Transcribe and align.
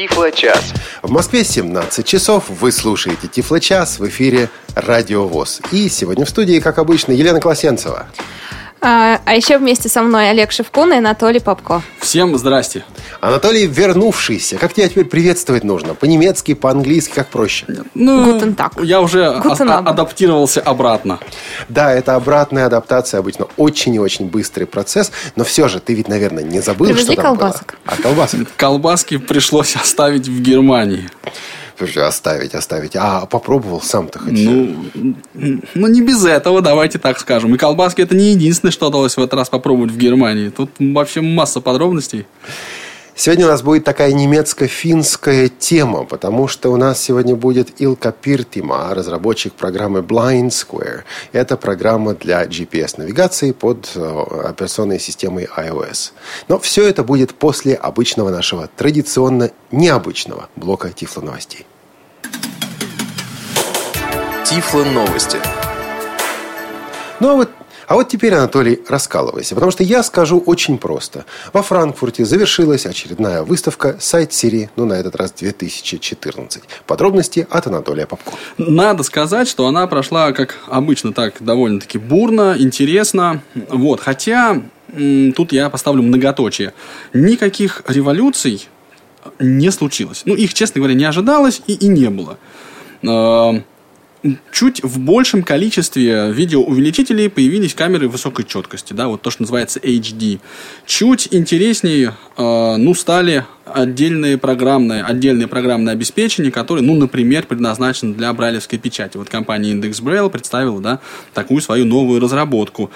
Тифло-час. 0.00 0.72
В 1.02 1.10
Москве 1.10 1.44
17 1.44 2.06
часов. 2.06 2.44
Вы 2.48 2.72
слушаете 2.72 3.28
Тифло-час 3.28 3.98
в 3.98 4.08
эфире 4.08 4.48
Радио 4.74 5.28
ВОЗ. 5.28 5.60
И 5.72 5.90
сегодня 5.90 6.24
в 6.24 6.30
студии, 6.30 6.58
как 6.58 6.78
обычно, 6.78 7.12
Елена 7.12 7.38
Класенцева. 7.38 8.06
А, 8.82 9.20
а 9.26 9.34
еще 9.34 9.58
вместе 9.58 9.88
со 9.90 10.02
мной 10.02 10.30
Олег 10.30 10.52
Шевкун 10.52 10.92
и 10.94 10.96
Анатолий 10.96 11.40
Попко. 11.40 11.82
Всем 11.98 12.36
здрасте. 12.38 12.82
Анатолий 13.20 13.66
вернувшийся. 13.66 14.56
Как 14.56 14.72
тебя 14.72 14.88
теперь 14.88 15.04
приветствовать 15.04 15.64
нужно? 15.64 15.94
По-немецки, 15.94 16.54
по-английски, 16.54 17.12
как 17.14 17.28
проще? 17.28 17.66
Ну, 17.94 18.38
Guten 18.38 18.56
Tag. 18.56 18.82
я 18.84 19.02
уже 19.02 19.18
Guten 19.44 19.70
а- 19.70 19.78
адаптировался 19.90 20.60
обратно. 20.62 21.18
Да, 21.68 21.92
это 21.92 22.14
обратная 22.14 22.66
адаптация, 22.66 23.20
обычно 23.20 23.48
очень 23.58 23.94
и 23.94 23.98
очень 23.98 24.26
быстрый 24.26 24.64
процесс. 24.64 25.12
Но 25.36 25.44
все 25.44 25.68
же, 25.68 25.78
ты 25.80 25.92
ведь, 25.92 26.08
наверное, 26.08 26.42
не 26.42 26.60
забыл, 26.60 26.86
Привезли 26.86 27.12
что 27.12 27.22
там 27.22 27.36
колбасок? 27.36 27.76
было? 27.84 27.94
А 27.98 28.02
колбасок? 28.02 28.48
Колбаски 28.56 29.18
пришлось 29.18 29.76
оставить 29.76 30.26
в 30.26 30.40
Германии. 30.40 31.10
Слушай, 31.80 32.06
оставить, 32.06 32.54
оставить. 32.54 32.94
А 32.94 33.24
попробовал 33.24 33.80
сам-то 33.80 34.18
хоть? 34.18 34.32
Ну, 34.34 34.76
ну, 35.74 35.86
не 35.86 36.02
без 36.02 36.22
этого, 36.26 36.60
давайте 36.60 36.98
так 36.98 37.18
скажем. 37.18 37.54
И 37.54 37.56
колбаски 37.56 38.02
это 38.02 38.14
не 38.14 38.32
единственное, 38.32 38.70
что 38.70 38.88
удалось 38.88 39.16
в 39.16 39.18
этот 39.18 39.32
раз 39.32 39.48
попробовать 39.48 39.90
в 39.90 39.96
Германии. 39.96 40.50
Тут 40.50 40.72
вообще 40.78 41.22
масса 41.22 41.62
подробностей. 41.62 42.26
Сегодня 43.14 43.46
у 43.46 43.48
нас 43.48 43.62
будет 43.62 43.84
такая 43.84 44.12
немецко-финская 44.12 45.48
тема, 45.48 46.04
потому 46.04 46.48
что 46.48 46.70
у 46.70 46.76
нас 46.76 47.00
сегодня 47.00 47.34
будет 47.34 47.80
Илка 47.80 48.12
Пиртима, 48.12 48.94
разработчик 48.94 49.54
программы 49.54 50.00
Blind 50.00 50.48
Square. 50.48 51.04
Это 51.32 51.56
программа 51.56 52.12
для 52.12 52.44
GPS-навигации 52.44 53.52
под 53.52 53.90
э, 53.94 54.24
операционной 54.44 55.00
системой 55.00 55.48
iOS. 55.56 56.12
Но 56.48 56.58
все 56.58 56.86
это 56.86 57.04
будет 57.04 57.34
после 57.34 57.74
обычного 57.74 58.28
нашего 58.28 58.68
традиционно 58.68 59.50
необычного 59.70 60.50
блока 60.56 60.90
Тифло 60.90 61.22
новостей. 61.22 61.66
Тифло 64.50 64.82
новости. 64.82 65.36
Ну 67.20 67.28
а 67.28 67.34
вот, 67.36 67.50
а 67.86 67.94
вот 67.94 68.08
теперь, 68.08 68.34
Анатолий, 68.34 68.80
раскалывайся, 68.88 69.54
потому 69.54 69.70
что 69.70 69.84
я 69.84 70.02
скажу 70.02 70.42
очень 70.44 70.76
просто. 70.76 71.24
Во 71.52 71.62
Франкфурте 71.62 72.24
завершилась 72.24 72.84
очередная 72.84 73.44
выставка 73.44 73.96
сайт 74.00 74.32
серии, 74.32 74.68
ну 74.74 74.86
на 74.86 74.94
этот 74.94 75.14
раз 75.14 75.30
2014. 75.30 76.64
Подробности 76.84 77.46
от 77.48 77.68
Анатолия 77.68 78.08
Попко. 78.08 78.32
Надо 78.58 79.04
сказать, 79.04 79.46
что 79.46 79.68
она 79.68 79.86
прошла, 79.86 80.32
как 80.32 80.58
обычно, 80.66 81.12
так 81.12 81.34
довольно-таки 81.38 81.98
бурно, 81.98 82.56
интересно. 82.58 83.42
Вот. 83.54 84.00
Хотя 84.00 84.60
тут 85.36 85.52
я 85.52 85.70
поставлю 85.70 86.02
многоточие. 86.02 86.74
Никаких 87.14 87.84
революций 87.86 88.68
не 89.38 89.70
случилось. 89.70 90.22
Ну, 90.24 90.34
их, 90.34 90.54
честно 90.54 90.80
говоря, 90.80 90.94
не 90.94 91.04
ожидалось 91.04 91.62
и, 91.68 91.74
и 91.74 91.86
не 91.86 92.10
было. 92.10 92.36
Чуть 94.52 94.82
в 94.82 94.98
большем 94.98 95.42
количестве 95.42 96.30
видеоувеличителей 96.30 97.30
появились 97.30 97.72
камеры 97.72 98.06
высокой 98.06 98.44
четкости, 98.44 98.92
да, 98.92 99.08
вот 99.08 99.22
то, 99.22 99.30
что 99.30 99.42
называется 99.42 99.78
HD. 99.78 100.40
Чуть 100.84 101.28
интереснее, 101.30 102.14
э, 102.36 102.76
ну, 102.76 102.92
стали 102.94 103.46
отдельные 103.64 104.36
программные, 104.36 105.02
отдельные 105.04 105.48
программные 105.48 105.94
обеспечения, 105.94 106.50
которые, 106.50 106.84
ну, 106.84 106.96
например, 106.96 107.46
предназначены 107.46 108.14
для 108.14 108.30
брайлевской 108.34 108.78
печати. 108.78 109.16
Вот 109.16 109.30
компания 109.30 109.72
Index 109.72 110.02
Braille 110.02 110.28
представила, 110.28 110.82
да, 110.82 111.00
такую 111.32 111.62
свою 111.62 111.86
новую 111.86 112.20
разработку. 112.20 112.90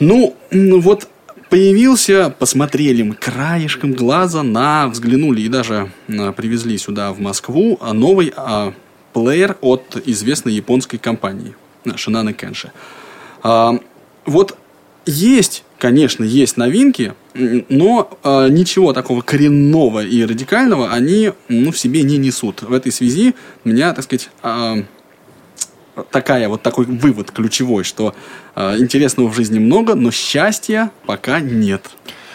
Ну, 0.00 0.36
вот 0.50 1.08
появился, 1.48 2.34
посмотрели 2.38 3.02
мы 3.02 3.14
краешком 3.14 3.92
глаза 3.92 4.42
на, 4.42 4.88
взглянули 4.88 5.40
и 5.40 5.48
даже 5.48 5.90
привезли 6.06 6.76
сюда 6.76 7.12
в 7.12 7.20
Москву 7.20 7.78
новый 7.92 8.32
а, 8.36 8.72
плеер 9.12 9.56
от 9.60 9.96
известной 10.06 10.52
японской 10.52 10.98
компании 10.98 11.54
а, 11.84 11.96
Шинана 11.96 12.32
Кенши. 12.32 12.72
А, 13.42 13.78
вот 14.24 14.56
есть, 15.04 15.64
конечно, 15.78 16.24
есть 16.24 16.56
новинки, 16.56 17.14
но 17.34 18.18
а, 18.22 18.48
ничего 18.48 18.92
такого 18.92 19.22
коренного 19.22 20.04
и 20.04 20.24
радикального 20.24 20.92
они 20.92 21.32
ну, 21.48 21.72
в 21.72 21.78
себе 21.78 22.02
не 22.02 22.18
несут. 22.18 22.62
В 22.62 22.72
этой 22.72 22.92
связи 22.92 23.34
меня, 23.64 23.92
так 23.94 24.04
сказать, 24.04 24.30
а, 24.42 24.84
такая 26.10 26.48
вот 26.48 26.62
такой 26.62 26.86
вывод 26.86 27.30
ключевой, 27.30 27.84
что 27.84 28.14
э, 28.54 28.78
интересного 28.78 29.28
в 29.28 29.34
жизни 29.34 29.58
много, 29.58 29.94
но 29.94 30.10
счастья 30.10 30.90
пока 31.06 31.40
нет. 31.40 31.90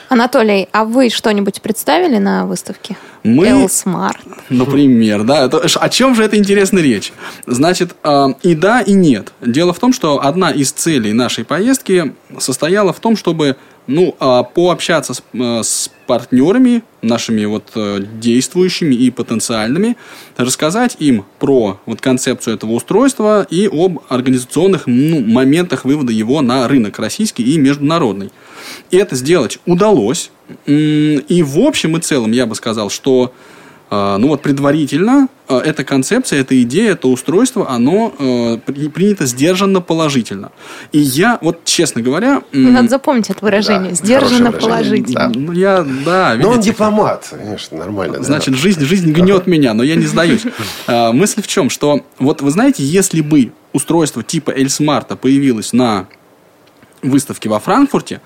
Анатолий, 0.09 0.69
а 0.71 0.85
вы 0.85 1.09
что-нибудь 1.09 1.61
представили 1.61 2.17
на 2.17 2.45
выставке? 2.45 2.95
Мы- 3.23 3.47
Элсмарт. 3.47 4.19
Например, 4.49 5.23
да, 5.23 5.45
это, 5.45 5.57
о 5.57 5.89
чем 5.89 6.15
же 6.15 6.23
это 6.23 6.37
интересная 6.37 6.81
речь? 6.81 7.11
Значит, 7.45 7.95
э, 8.03 8.27
и 8.43 8.55
да, 8.55 8.81
и 8.81 8.93
нет. 8.93 9.33
Дело 9.41 9.73
в 9.73 9.79
том, 9.79 9.91
что 9.91 10.23
одна 10.23 10.51
из 10.51 10.71
целей 10.71 11.13
нашей 11.13 11.43
поездки 11.43 12.13
состояла 12.39 12.93
в 12.93 12.99
том, 12.99 13.17
чтобы 13.17 13.57
ну, 13.87 14.15
а, 14.19 14.43
пообщаться 14.43 15.13
с, 15.13 15.23
э, 15.33 15.63
с 15.63 15.89
партнерами, 16.07 16.83
нашими 17.01 17.45
вот 17.45 17.71
э, 17.75 17.99
действующими 18.19 18.93
и 18.93 19.09
потенциальными, 19.11 19.95
рассказать 20.35 20.97
им 20.99 21.25
про 21.39 21.79
вот 21.85 22.01
концепцию 22.01 22.55
этого 22.55 22.73
устройства 22.73 23.47
и 23.49 23.67
об 23.67 23.99
организационных 24.09 24.87
ну, 24.87 25.21
моментах 25.21 25.85
вывода 25.85 26.11
его 26.11 26.41
на 26.41 26.67
рынок 26.67 26.99
российский 26.99 27.43
и 27.43 27.57
международный. 27.57 28.31
И 28.91 28.97
это 28.97 29.15
сделать 29.15 29.59
удалось. 29.65 30.31
И 30.65 31.43
в 31.45 31.59
общем 31.59 31.97
и 31.97 32.01
целом 32.01 32.31
я 32.31 32.45
бы 32.45 32.55
сказал, 32.55 32.89
что 32.89 33.33
а, 33.89 34.17
ну 34.17 34.27
вот 34.27 34.41
предварительно 34.41 35.29
а, 35.47 35.59
эта 35.59 35.85
концепция, 35.85 36.41
эта 36.41 36.61
идея, 36.61 36.91
это 36.91 37.07
устройство, 37.07 37.69
оно 37.69 38.13
э, 38.19 38.57
при- 38.65 38.89
принято 38.89 39.25
сдержанно 39.25 39.79
положительно. 39.79 40.51
И 40.91 40.99
я, 40.99 41.37
вот 41.41 41.63
честно 41.63 42.01
говоря... 42.01 42.41
Надо 42.51 42.89
запомнить 42.89 43.29
это 43.29 43.45
выражение. 43.45 43.91
Да, 43.91 43.95
Сдержанно 43.95 44.51
положительно. 44.51 45.29
Да. 45.29 45.39
ну, 45.39 45.53
я, 45.53 45.85
да, 46.05 46.35
Но 46.37 46.49
он 46.49 46.55
видите, 46.55 46.71
дипломат, 46.71 47.27
конечно, 47.29 47.77
нормально. 47.77 48.17
да. 48.17 48.23
Значит, 48.23 48.55
жизнь, 48.55 48.83
жизнь 48.83 49.09
гнет 49.13 49.47
меня, 49.47 49.73
но 49.73 49.83
я 49.83 49.95
не 49.95 50.05
сдаюсь. 50.05 50.41
А, 50.87 51.11
мысль 51.11 51.41
в 51.41 51.47
чем, 51.47 51.69
что 51.69 52.01
вот 52.19 52.41
вы 52.41 52.51
знаете, 52.51 52.83
если 52.83 53.21
бы 53.21 53.51
устройство 53.73 54.23
типа 54.23 54.51
Эльсмарта 54.51 55.15
появилось 55.15 55.73
на 55.73 56.07
выставке 57.01 57.49
во 57.49 57.59
Франкфурте, 57.59 58.21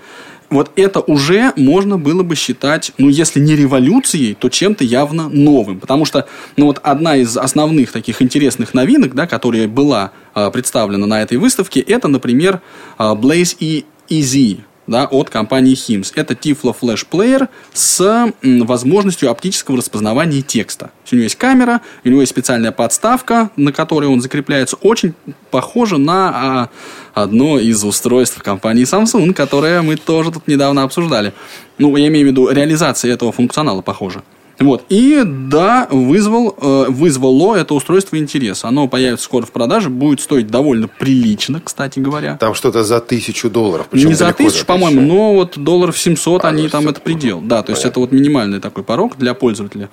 вот 0.51 0.71
это 0.75 0.99
уже 0.99 1.53
можно 1.55 1.97
было 1.97 2.23
бы 2.23 2.35
считать, 2.35 2.91
ну, 2.97 3.07
если 3.07 3.39
не 3.39 3.55
революцией, 3.55 4.35
то 4.35 4.49
чем-то 4.49 4.83
явно 4.83 5.29
новым. 5.29 5.79
Потому 5.79 6.03
что, 6.03 6.27
ну, 6.57 6.65
вот 6.65 6.79
одна 6.83 7.15
из 7.15 7.37
основных 7.37 7.93
таких 7.93 8.21
интересных 8.21 8.73
новинок, 8.73 9.15
да, 9.15 9.27
которая 9.27 9.69
была 9.69 10.11
а, 10.33 10.51
представлена 10.51 11.07
на 11.07 11.21
этой 11.21 11.37
выставке, 11.37 11.79
это, 11.79 12.09
например, 12.09 12.61
а, 12.97 13.15
Blaze 13.15 13.55
E 13.61 13.85
EZ, 14.09 14.59
да, 14.91 15.05
от 15.05 15.29
компании 15.29 15.75
HIMS. 15.75 16.11
Это 16.15 16.33
Tiflo 16.33 16.75
Flash 16.79 17.05
Player 17.09 17.47
с 17.73 18.31
возможностью 18.43 19.31
оптического 19.31 19.77
распознавания 19.77 20.41
текста. 20.41 20.85
То 20.85 20.91
есть 21.03 21.13
У 21.13 21.15
него 21.15 21.23
есть 21.23 21.35
камера, 21.35 21.81
у 22.03 22.09
него 22.09 22.21
есть 22.21 22.31
специальная 22.31 22.71
подставка, 22.71 23.49
на 23.55 23.71
которой 23.71 24.05
он 24.05 24.21
закрепляется. 24.21 24.75
Очень 24.81 25.13
похоже 25.49 25.97
на 25.97 26.29
а, 26.29 26.69
одно 27.13 27.57
из 27.59 27.83
устройств 27.83 28.41
компании 28.43 28.83
Samsung, 28.83 29.33
которое 29.33 29.81
мы 29.81 29.95
тоже 29.95 30.31
тут 30.31 30.47
недавно 30.47 30.83
обсуждали. 30.83 31.33
Ну, 31.77 31.95
я 31.97 32.07
имею 32.07 32.27
в 32.27 32.29
виду, 32.29 32.49
реализация 32.49 33.11
этого 33.13 33.31
функционала 33.31 33.81
похожа. 33.81 34.21
Вот. 34.61 34.83
И 34.89 35.23
да, 35.25 35.87
вызвал, 35.91 36.55
э, 36.59 36.85
вызвало 36.89 37.55
это 37.55 37.73
устройство 37.73 38.17
интерес. 38.17 38.63
Оно 38.63 38.87
появится 38.87 39.25
скоро 39.25 39.45
в 39.45 39.51
продаже, 39.51 39.89
будет 39.89 40.21
стоить 40.21 40.47
довольно 40.47 40.87
прилично, 40.87 41.61
кстати 41.63 41.99
говоря. 41.99 42.37
Там 42.37 42.53
что-то 42.53 42.83
за 42.83 42.99
тысячу 42.99 43.49
долларов. 43.49 43.87
Не 43.91 44.13
за 44.13 44.33
тысячу, 44.33 44.65
по-моему, 44.65 45.01
но 45.01 45.33
вот 45.33 45.57
долларов 45.57 45.97
700 45.97 46.45
А, 46.45 46.49
они 46.49 46.63
ну, 46.63 46.69
там 46.69 46.81
700, 46.81 46.95
это 46.95 47.03
предел. 47.03 47.39
мгм. 47.39 47.47
Да, 47.47 47.63
то 47.63 47.71
есть 47.71 47.81
Понятно. 47.83 47.89
это 47.89 47.99
вот 47.99 48.11
минимальный 48.11 48.59
такой 48.59 48.83
порог 48.83 49.17
для 49.17 49.33
пользователя. 49.33 49.89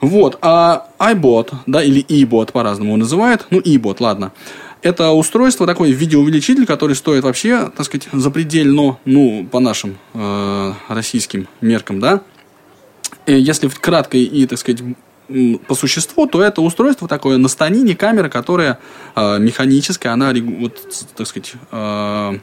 Вот. 0.00 0.38
А 0.42 0.86
iBot, 0.98 1.52
да, 1.66 1.82
или 1.82 2.04
eBot 2.04 2.52
по-разному 2.52 2.90
его 2.90 2.98
называют. 2.98 3.46
Ну, 3.50 3.60
eBot, 3.60 3.96
ладно. 4.00 4.32
Это 4.82 5.12
устройство, 5.12 5.66
такой 5.66 5.92
видеоувеличитель, 5.92 6.66
который 6.66 6.94
стоит 6.94 7.24
вообще, 7.24 7.72
так 7.74 7.86
сказать, 7.86 8.06
запредельно, 8.12 8.98
ну, 9.06 9.48
по 9.50 9.58
нашим 9.58 9.96
э, 10.12 10.72
российским 10.88 11.48
меркам, 11.62 12.00
да. 12.00 12.20
И 13.26 13.32
если 13.34 13.68
кратко 13.68 14.16
и, 14.16 14.46
так 14.46 14.58
сказать, 14.58 14.82
по 15.66 15.74
существу, 15.74 16.26
то 16.26 16.42
это 16.42 16.60
устройство 16.60 17.08
такое 17.08 17.38
на 17.38 17.48
станине, 17.48 17.96
камера, 17.96 18.28
которая 18.28 18.78
э, 19.16 19.38
механическая, 19.38 20.12
она, 20.12 20.32
вот, 20.34 20.78
так 21.16 21.26
сказать, 21.26 21.54
э, 21.70 22.38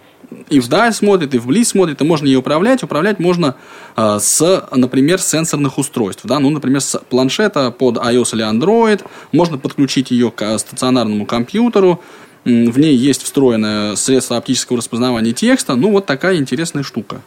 и 0.50 0.60
вдаль 0.60 0.94
смотрит, 0.94 1.34
и 1.36 1.38
вблизь 1.38 1.70
смотрит, 1.70 2.02
и 2.02 2.04
можно 2.04 2.26
ее 2.26 2.40
управлять. 2.40 2.84
Управлять 2.84 3.20
можно 3.20 3.56
э, 3.96 4.18
с, 4.20 4.68
например, 4.72 5.20
сенсорных 5.20 5.78
устройств. 5.78 6.26
Да? 6.26 6.40
Ну, 6.40 6.50
например, 6.50 6.82
с 6.82 7.00
планшета 7.10 7.72
под 7.72 7.98
iOS 7.98 8.34
или 8.34 8.50
Android. 8.50 9.04
Можно 9.32 9.58
подключить 9.58 10.12
ее 10.12 10.32
к 10.32 10.42
э, 10.42 10.58
стационарному 10.58 11.26
компьютеру. 11.26 12.02
В 12.44 12.80
ней 12.80 12.96
есть 12.96 13.22
встроенное 13.22 13.96
средство 13.96 14.38
оптического 14.38 14.80
распознавания 14.80 15.34
текста. 15.34 15.76
Ну, 15.76 15.92
вот 15.92 16.06
такая 16.06 16.38
интересная 16.38 16.84
штука. 16.84 17.22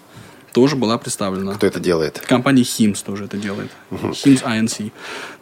Тоже 0.55 0.77
была 0.77 0.97
представлена. 0.97 1.55
Кто 1.55 1.67
это 1.67 1.81
делает? 1.81 2.23
Компания 2.27 2.63
HIMS 2.63 3.05
тоже 3.05 3.25
это 3.25 3.37
делает. 3.37 3.71
HIMS 3.91 4.43
INC. 4.45 4.93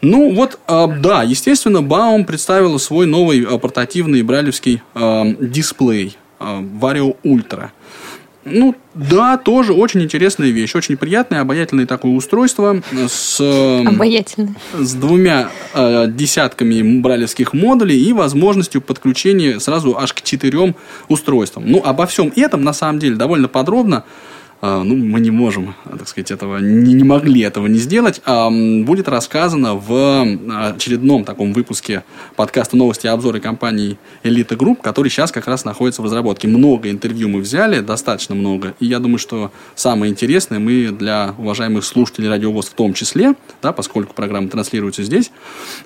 Ну, 0.00 0.34
вот, 0.34 0.58
э, 0.66 0.86
да, 1.00 1.22
естественно, 1.22 1.78
Baum 1.78 2.24
представила 2.24 2.78
свой 2.78 3.06
новый 3.06 3.44
э, 3.44 3.58
портативный 3.58 4.22
брайлевский 4.22 4.82
э, 4.94 5.34
дисплей 5.38 6.16
э, 6.40 6.44
Vario 6.44 7.16
Ultra. 7.22 7.68
Ну, 8.44 8.74
да, 8.94 9.36
тоже 9.36 9.72
очень 9.72 10.02
интересная 10.02 10.48
вещь. 10.48 10.74
Очень 10.74 10.96
приятное, 10.96 11.42
обаятельное 11.42 11.86
такое 11.86 12.12
устройство 12.12 12.82
с, 13.08 13.38
Обаятельный. 13.40 14.54
с 14.76 14.94
двумя 14.94 15.50
э, 15.74 16.06
десятками 16.08 17.00
брайлевских 17.00 17.52
модулей 17.52 18.02
и 18.02 18.12
возможностью 18.12 18.80
подключения 18.80 19.60
сразу 19.60 19.96
аж 19.96 20.12
к 20.12 20.22
четырем 20.22 20.74
устройствам. 21.08 21.70
Ну, 21.70 21.82
обо 21.84 22.06
всем 22.06 22.32
этом, 22.34 22.64
на 22.64 22.72
самом 22.72 22.98
деле, 22.98 23.14
довольно 23.14 23.46
подробно 23.46 23.98
а, 23.98 24.04
ну, 24.62 24.94
мы 24.94 25.18
не 25.18 25.32
можем, 25.32 25.74
так 25.84 26.06
сказать, 26.06 26.30
этого, 26.30 26.58
не, 26.58 26.94
не 26.94 27.02
могли 27.02 27.40
этого 27.40 27.66
не 27.66 27.80
сделать, 27.80 28.20
а, 28.24 28.48
будет 28.48 29.08
рассказано 29.08 29.74
в 29.74 30.22
очередном 30.74 31.24
таком 31.24 31.52
выпуске 31.52 32.04
подкаста 32.36 32.76
«Новости 32.76 33.06
и 33.06 33.08
обзоры» 33.08 33.40
компании 33.40 33.98
«Элита 34.22 34.54
Групп», 34.54 34.80
который 34.80 35.08
сейчас 35.08 35.32
как 35.32 35.48
раз 35.48 35.64
находится 35.64 36.00
в 36.00 36.04
разработке. 36.04 36.46
Много 36.46 36.90
интервью 36.90 37.28
мы 37.28 37.40
взяли, 37.40 37.80
достаточно 37.80 38.36
много, 38.36 38.74
и 38.78 38.86
я 38.86 39.00
думаю, 39.00 39.18
что 39.18 39.50
самое 39.74 40.12
интересное 40.12 40.60
мы 40.60 40.90
для 40.92 41.34
уважаемых 41.38 41.84
слушателей 41.84 42.28
Радио 42.28 42.52
ВОС 42.52 42.66
в 42.66 42.74
том 42.74 42.94
числе, 42.94 43.34
да, 43.62 43.72
поскольку 43.72 44.14
программа 44.14 44.48
транслируется 44.48 45.02
здесь, 45.02 45.32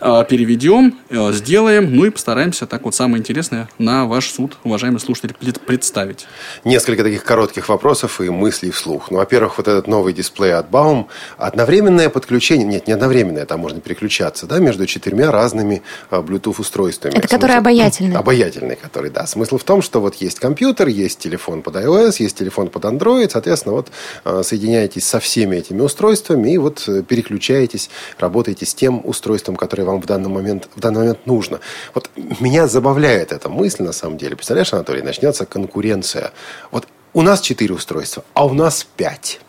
а, 0.00 0.23
переведем, 0.25 0.99
а, 1.08 1.32
сделаем, 1.32 1.96
ну 1.96 2.05
и 2.05 2.11
постараемся 2.11 2.67
так 2.67 2.84
вот 2.84 2.94
самое 2.94 3.20
интересное 3.20 3.70
на 3.78 4.05
ваш 4.05 4.31
суд, 4.31 4.58
уважаемые 4.64 5.00
слушатели, 5.00 5.34
представить. 5.64 6.26
Несколько 6.64 7.05
таких 7.05 7.25
коротких 7.25 7.70
вопросов 7.70 8.20
и 8.20 8.28
мыслей 8.28 8.65
мыслей 8.66 8.70
вслух. 8.70 9.10
Ну, 9.10 9.18
во-первых, 9.18 9.58
вот 9.58 9.68
этот 9.68 9.86
новый 9.86 10.12
дисплей 10.12 10.54
от 10.54 10.70
Baum, 10.70 11.06
одновременное 11.38 12.08
подключение, 12.08 12.66
нет, 12.66 12.86
не 12.86 12.94
одновременное, 12.94 13.46
там 13.46 13.60
можно 13.60 13.80
переключаться, 13.80 14.46
да, 14.46 14.58
между 14.58 14.86
четырьмя 14.86 15.30
разными 15.30 15.82
а, 16.10 16.20
Bluetooth-устройствами. 16.20 17.14
Это 17.16 17.28
который 17.28 17.56
обаятельный. 17.56 18.16
Обаятельный, 18.16 18.76
который, 18.76 19.10
да. 19.10 19.26
Смысл 19.26 19.58
в 19.58 19.64
том, 19.64 19.82
что 19.82 20.00
вот 20.00 20.16
есть 20.16 20.40
компьютер, 20.40 20.88
есть 20.88 21.18
телефон 21.18 21.62
под 21.62 21.76
iOS, 21.76 22.16
есть 22.18 22.36
телефон 22.38 22.68
под 22.68 22.84
Android, 22.84 23.30
соответственно, 23.30 23.74
вот 23.74 23.88
а, 24.24 24.42
соединяетесь 24.42 25.06
со 25.06 25.18
всеми 25.18 25.56
этими 25.56 25.82
устройствами 25.82 26.50
и 26.50 26.58
вот 26.58 26.84
э, 26.88 27.02
переключаетесь, 27.02 27.90
работаете 28.18 28.66
с 28.66 28.74
тем 28.74 29.00
устройством, 29.04 29.56
которое 29.56 29.84
вам 29.84 30.00
в 30.00 30.06
данный 30.06 30.28
момент, 30.28 30.68
в 30.74 30.80
данный 30.80 30.98
момент 30.98 31.26
нужно. 31.26 31.60
Вот 31.94 32.10
меня 32.40 32.66
забавляет 32.66 33.32
эта 33.32 33.48
мысль, 33.48 33.82
на 33.82 33.92
самом 33.92 34.18
деле. 34.18 34.36
Представляешь, 34.36 34.72
Анатолий, 34.72 35.02
начнется 35.02 35.46
конкуренция. 35.46 36.32
Вот 36.70 36.86
у 37.16 37.22
нас 37.22 37.40
4 37.40 37.74
устройства, 37.74 38.24
а 38.34 38.44
у 38.44 38.52
нас 38.52 38.84
5, 38.84 39.40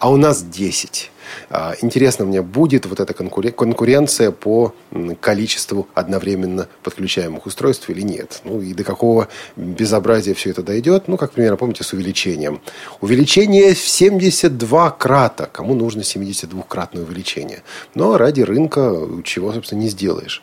а 0.00 0.10
у 0.10 0.16
нас 0.16 0.42
10. 0.42 1.10
А, 1.50 1.74
интересно 1.82 2.24
мне, 2.24 2.42
будет 2.42 2.86
вот 2.86 3.00
эта 3.00 3.12
конкуренция 3.14 4.30
по 4.30 4.74
количеству 5.20 5.88
одновременно 5.94 6.68
подключаемых 6.82 7.46
устройств 7.46 7.88
или 7.90 8.00
нет. 8.00 8.40
Ну 8.44 8.60
и 8.60 8.72
до 8.74 8.82
какого 8.82 9.28
безобразия 9.56 10.34
все 10.34 10.50
это 10.50 10.62
дойдет. 10.62 11.06
Ну, 11.06 11.16
как 11.16 11.32
примерно, 11.32 11.56
помните, 11.56 11.84
с 11.84 11.92
увеличением. 11.92 12.60
Увеличение 13.00 13.74
в 13.74 13.78
72 13.78 14.90
крата. 14.92 15.48
Кому 15.52 15.74
нужно 15.74 16.00
72-кратное 16.00 17.02
увеличение? 17.02 17.62
Но 17.94 18.16
ради 18.16 18.40
рынка 18.40 19.06
чего, 19.24 19.52
собственно, 19.52 19.80
не 19.80 19.88
сделаешь. 19.88 20.42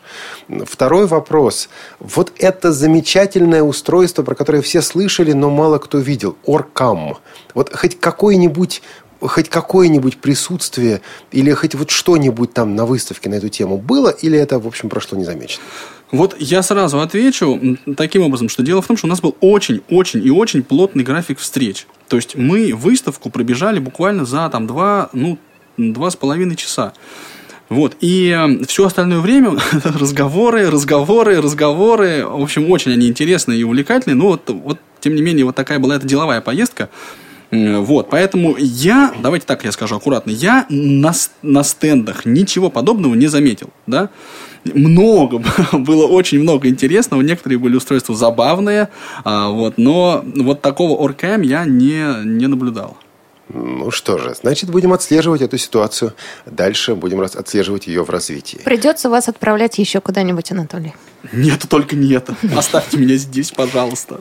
Второй 0.66 1.06
вопрос. 1.06 1.68
Вот 1.98 2.32
это 2.38 2.72
замечательное 2.72 3.62
устройство, 3.62 4.22
про 4.22 4.34
которое 4.34 4.62
все 4.62 4.82
слышали, 4.82 5.32
но 5.32 5.50
мало 5.50 5.78
кто 5.78 5.98
видел. 5.98 6.36
Оркам. 6.46 7.18
Вот 7.54 7.74
хоть 7.74 7.98
какой-нибудь 7.98 8.82
хоть 9.20 9.48
какое-нибудь 9.48 10.18
присутствие 10.18 11.00
или 11.32 11.52
хоть 11.52 11.74
вот 11.74 11.90
что-нибудь 11.90 12.52
там 12.52 12.76
на 12.76 12.86
выставке 12.86 13.28
на 13.28 13.34
эту 13.34 13.48
тему 13.48 13.78
было, 13.78 14.10
или 14.10 14.38
это, 14.38 14.58
в 14.58 14.66
общем, 14.66 14.88
прошло 14.88 15.18
незамеченно? 15.18 15.64
Вот 16.10 16.36
я 16.38 16.62
сразу 16.62 17.00
отвечу 17.00 17.60
таким 17.96 18.22
образом, 18.22 18.48
что 18.48 18.62
дело 18.62 18.80
в 18.80 18.86
том, 18.86 18.96
что 18.96 19.06
у 19.06 19.10
нас 19.10 19.20
был 19.20 19.36
очень-очень 19.40 20.24
и 20.26 20.30
очень 20.30 20.62
плотный 20.62 21.04
график 21.04 21.38
встреч. 21.38 21.86
То 22.08 22.16
есть 22.16 22.34
мы 22.34 22.72
выставку 22.74 23.28
пробежали 23.30 23.78
буквально 23.78 24.24
за 24.24 24.48
там 24.48 24.66
два, 24.66 25.10
ну, 25.12 25.38
два 25.76 26.10
с 26.10 26.16
половиной 26.16 26.56
часа. 26.56 26.94
Вот. 27.68 27.96
И 28.00 28.34
все 28.66 28.86
остальное 28.86 29.20
время 29.20 29.58
разговоры, 29.84 30.70
разговоры, 30.70 31.40
разговоры. 31.40 32.26
В 32.26 32.42
общем, 32.42 32.70
очень 32.70 32.92
они 32.92 33.08
интересные 33.08 33.60
и 33.60 33.64
увлекательные. 33.64 34.16
Но 34.16 34.28
вот, 34.28 34.48
вот, 34.48 34.78
тем 35.00 35.14
не 35.14 35.22
менее, 35.22 35.44
вот 35.44 35.56
такая 35.56 35.78
была 35.78 35.96
эта 35.96 36.06
деловая 36.06 36.40
поездка. 36.40 36.88
Вот, 37.50 38.10
поэтому 38.10 38.56
я, 38.58 39.14
давайте 39.22 39.46
так 39.46 39.64
я 39.64 39.72
скажу 39.72 39.96
аккуратно, 39.96 40.30
я 40.30 40.66
на, 40.68 41.12
на 41.42 41.64
стендах 41.64 42.26
ничего 42.26 42.68
подобного 42.68 43.14
не 43.14 43.26
заметил, 43.26 43.70
да. 43.86 44.10
Много 44.64 45.42
было, 45.72 46.06
очень 46.06 46.40
много 46.40 46.68
интересного, 46.68 47.22
некоторые 47.22 47.58
были 47.58 47.76
устройства 47.76 48.14
забавные, 48.14 48.88
а, 49.24 49.48
вот, 49.48 49.78
но 49.78 50.22
вот 50.36 50.60
такого 50.60 51.02
ОРКМ 51.02 51.40
я 51.42 51.64
не, 51.64 52.24
не 52.24 52.48
наблюдал. 52.48 52.98
Ну 53.48 53.90
что 53.90 54.18
же, 54.18 54.34
значит, 54.34 54.68
будем 54.68 54.92
отслеживать 54.92 55.40
эту 55.40 55.56
ситуацию. 55.56 56.12
Дальше 56.44 56.94
будем 56.94 57.20
отслеживать 57.22 57.86
ее 57.86 58.04
в 58.04 58.10
развитии. 58.10 58.60
Придется 58.62 59.08
вас 59.08 59.28
отправлять 59.28 59.78
еще 59.78 60.02
куда-нибудь, 60.02 60.52
Анатолий. 60.52 60.92
Нет, 61.32 61.64
только 61.68 61.96
не 61.96 62.14
это. 62.14 62.34
Оставьте 62.56 62.96
меня 62.96 63.16
здесь, 63.16 63.50
пожалуйста. 63.50 64.20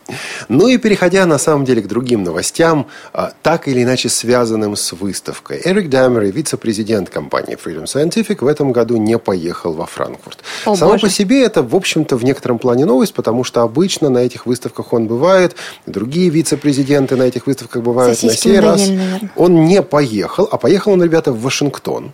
Ну 0.49 0.67
и 0.67 0.77
переходя 0.77 1.25
на 1.25 1.37
самом 1.37 1.65
деле 1.65 1.81
к 1.81 1.87
другим 1.87 2.23
новостям, 2.23 2.87
а, 3.13 3.33
так 3.43 3.67
или 3.67 3.83
иначе 3.83 4.09
связанным 4.09 4.75
с 4.75 4.91
выставкой. 4.93 5.61
Эрик 5.63 5.89
Дамер, 5.89 6.23
вице-президент 6.23 7.09
компании 7.09 7.57
Freedom 7.57 7.85
Scientific, 7.85 8.43
в 8.43 8.47
этом 8.47 8.71
году 8.71 8.97
не 8.97 9.17
поехал 9.17 9.73
во 9.73 9.85
Франкфурт. 9.85 10.39
О, 10.65 10.75
Само 10.75 10.93
боже. 10.93 11.01
по 11.01 11.09
себе 11.09 11.43
это, 11.43 11.61
в 11.61 11.75
общем-то, 11.75 12.17
в 12.17 12.23
некотором 12.23 12.57
плане 12.59 12.85
новость, 12.85 13.13
потому 13.13 13.43
что 13.43 13.61
обычно 13.61 14.09
на 14.09 14.19
этих 14.19 14.45
выставках 14.45 14.93
он 14.93 15.07
бывает, 15.07 15.55
другие 15.85 16.29
вице-президенты 16.29 17.15
на 17.15 17.23
этих 17.23 17.47
выставках 17.47 17.83
бывают. 17.83 18.21
На 18.23 18.33
сей 18.33 18.59
раз 18.59 18.89
он 19.35 19.65
не 19.65 19.81
поехал, 19.81 20.47
а 20.51 20.57
поехал 20.57 20.93
он, 20.93 21.03
ребята, 21.03 21.31
в 21.31 21.41
Вашингтон. 21.41 22.13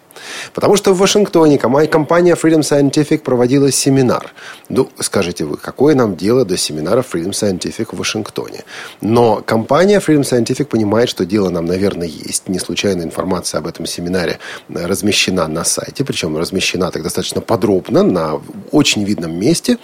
Потому 0.53 0.75
что 0.75 0.93
в 0.93 0.97
Вашингтоне 0.97 1.57
компания 1.57 2.35
Freedom 2.35 2.61
Scientific 2.61 3.19
проводила 3.19 3.71
семинар. 3.71 4.33
Ну, 4.69 4.89
скажете 4.99 5.45
вы, 5.45 5.57
какое 5.57 5.95
нам 5.95 6.15
дело 6.15 6.45
до 6.45 6.57
семинара 6.57 7.01
Freedom 7.01 7.31
Scientific 7.31 7.87
в 7.91 7.97
Вашингтоне? 7.97 8.63
Но 9.01 9.41
компания 9.45 9.99
Freedom 9.99 10.21
Scientific 10.21 10.65
понимает, 10.65 11.09
что 11.09 11.25
дело 11.25 11.49
нам, 11.49 11.65
наверное, 11.65 12.07
есть. 12.07 12.49
Не 12.49 12.59
случайно 12.59 13.03
информация 13.03 13.59
об 13.59 13.67
этом 13.67 13.85
семинаре 13.85 14.39
размещена 14.69 15.47
на 15.47 15.63
сайте, 15.63 16.03
причем 16.03 16.37
размещена 16.37 16.91
так 16.91 17.03
достаточно 17.03 17.41
подробно, 17.41 18.03
на 18.03 18.41
очень 18.71 19.03
видном 19.03 19.39
месте. 19.39 19.77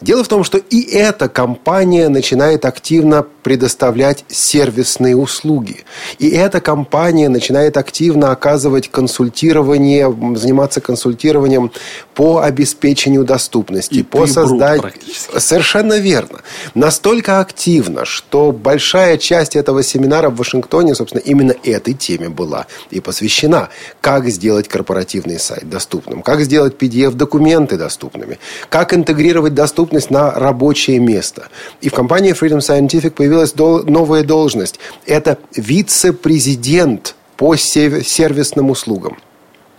Дело 0.00 0.24
в 0.24 0.28
том, 0.28 0.44
что 0.44 0.58
и 0.58 0.82
эта 0.82 1.28
компания 1.28 2.08
начинает 2.08 2.64
активно 2.64 3.24
предоставлять 3.42 4.24
сервисные 4.28 5.16
услуги. 5.16 5.84
И 6.18 6.28
эта 6.28 6.60
компания 6.60 7.28
начинает 7.28 7.76
активно 7.76 8.30
оказывать 8.30 8.88
консультирование, 8.90 9.67
заниматься 9.76 10.80
консультированием 10.80 11.70
по 12.14 12.40
обеспечению 12.40 13.24
доступности, 13.24 13.94
и 13.94 14.02
по 14.02 14.26
созданию... 14.26 14.92
Совершенно 15.38 15.98
верно. 15.98 16.40
Настолько 16.74 17.40
активно, 17.40 18.04
что 18.04 18.52
большая 18.52 19.18
часть 19.18 19.56
этого 19.56 19.82
семинара 19.82 20.30
в 20.30 20.36
Вашингтоне, 20.36 20.94
собственно, 20.94 21.20
именно 21.20 21.54
этой 21.64 21.94
теме 21.94 22.28
была 22.28 22.66
и 22.90 23.00
посвящена. 23.00 23.68
Как 24.00 24.28
сделать 24.28 24.68
корпоративный 24.68 25.38
сайт 25.38 25.68
доступным, 25.68 26.22
как 26.22 26.40
сделать 26.40 26.76
PDF-документы 26.78 27.76
доступными, 27.76 28.38
как 28.68 28.94
интегрировать 28.94 29.54
доступность 29.54 30.10
на 30.10 30.30
рабочее 30.30 30.98
место. 30.98 31.48
И 31.80 31.88
в 31.88 31.94
компании 31.94 32.32
Freedom 32.32 32.58
Scientific 32.58 33.10
появилась 33.10 33.54
новая 33.54 34.22
должность. 34.22 34.78
Это 35.06 35.38
вице-президент 35.54 37.14
по 37.36 37.56
сервисным 37.56 38.70
услугам. 38.70 39.18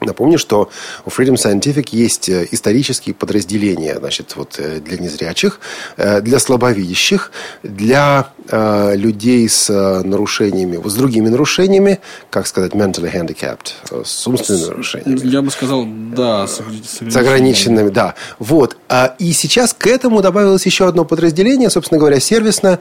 Напомню, 0.01 0.37
что 0.39 0.69
у 1.05 1.09
Freedom 1.09 1.35
Scientific 1.35 1.89
есть 1.91 2.29
э, 2.29 2.47
исторические 2.51 3.13
подразделения 3.13 3.97
значит, 3.97 4.35
вот, 4.35 4.55
э, 4.57 4.79
для 4.79 4.97
незрячих, 4.97 5.59
э, 5.97 6.21
для 6.21 6.39
слабовидящих, 6.39 7.31
для 7.63 8.29
э, 8.47 8.95
людей 8.95 9.47
с 9.47 9.69
нарушениями, 10.03 10.79
с 10.87 10.93
другими 10.93 11.27
нарушениями, 11.27 11.99
как 12.29 12.47
сказать, 12.47 12.73
mentally 12.73 13.13
handicapped, 13.13 14.03
с 14.05 14.27
умственными 14.27 14.65
нарушениями. 14.67 15.19
Я 15.27 15.41
бы 15.41 15.51
сказал, 15.51 15.85
да, 15.85 16.47
с, 16.47 16.61
с 17.01 17.15
ограниченными. 17.15 17.89
да. 17.89 18.15
Вот. 18.39 18.77
И 19.19 19.33
сейчас 19.33 19.73
к 19.73 19.87
этому 19.87 20.21
добавилось 20.21 20.65
еще 20.65 20.87
одно 20.87 21.05
подразделение, 21.05 21.69
собственно 21.69 21.99
говоря, 21.99 22.19
сервисное, 22.19 22.79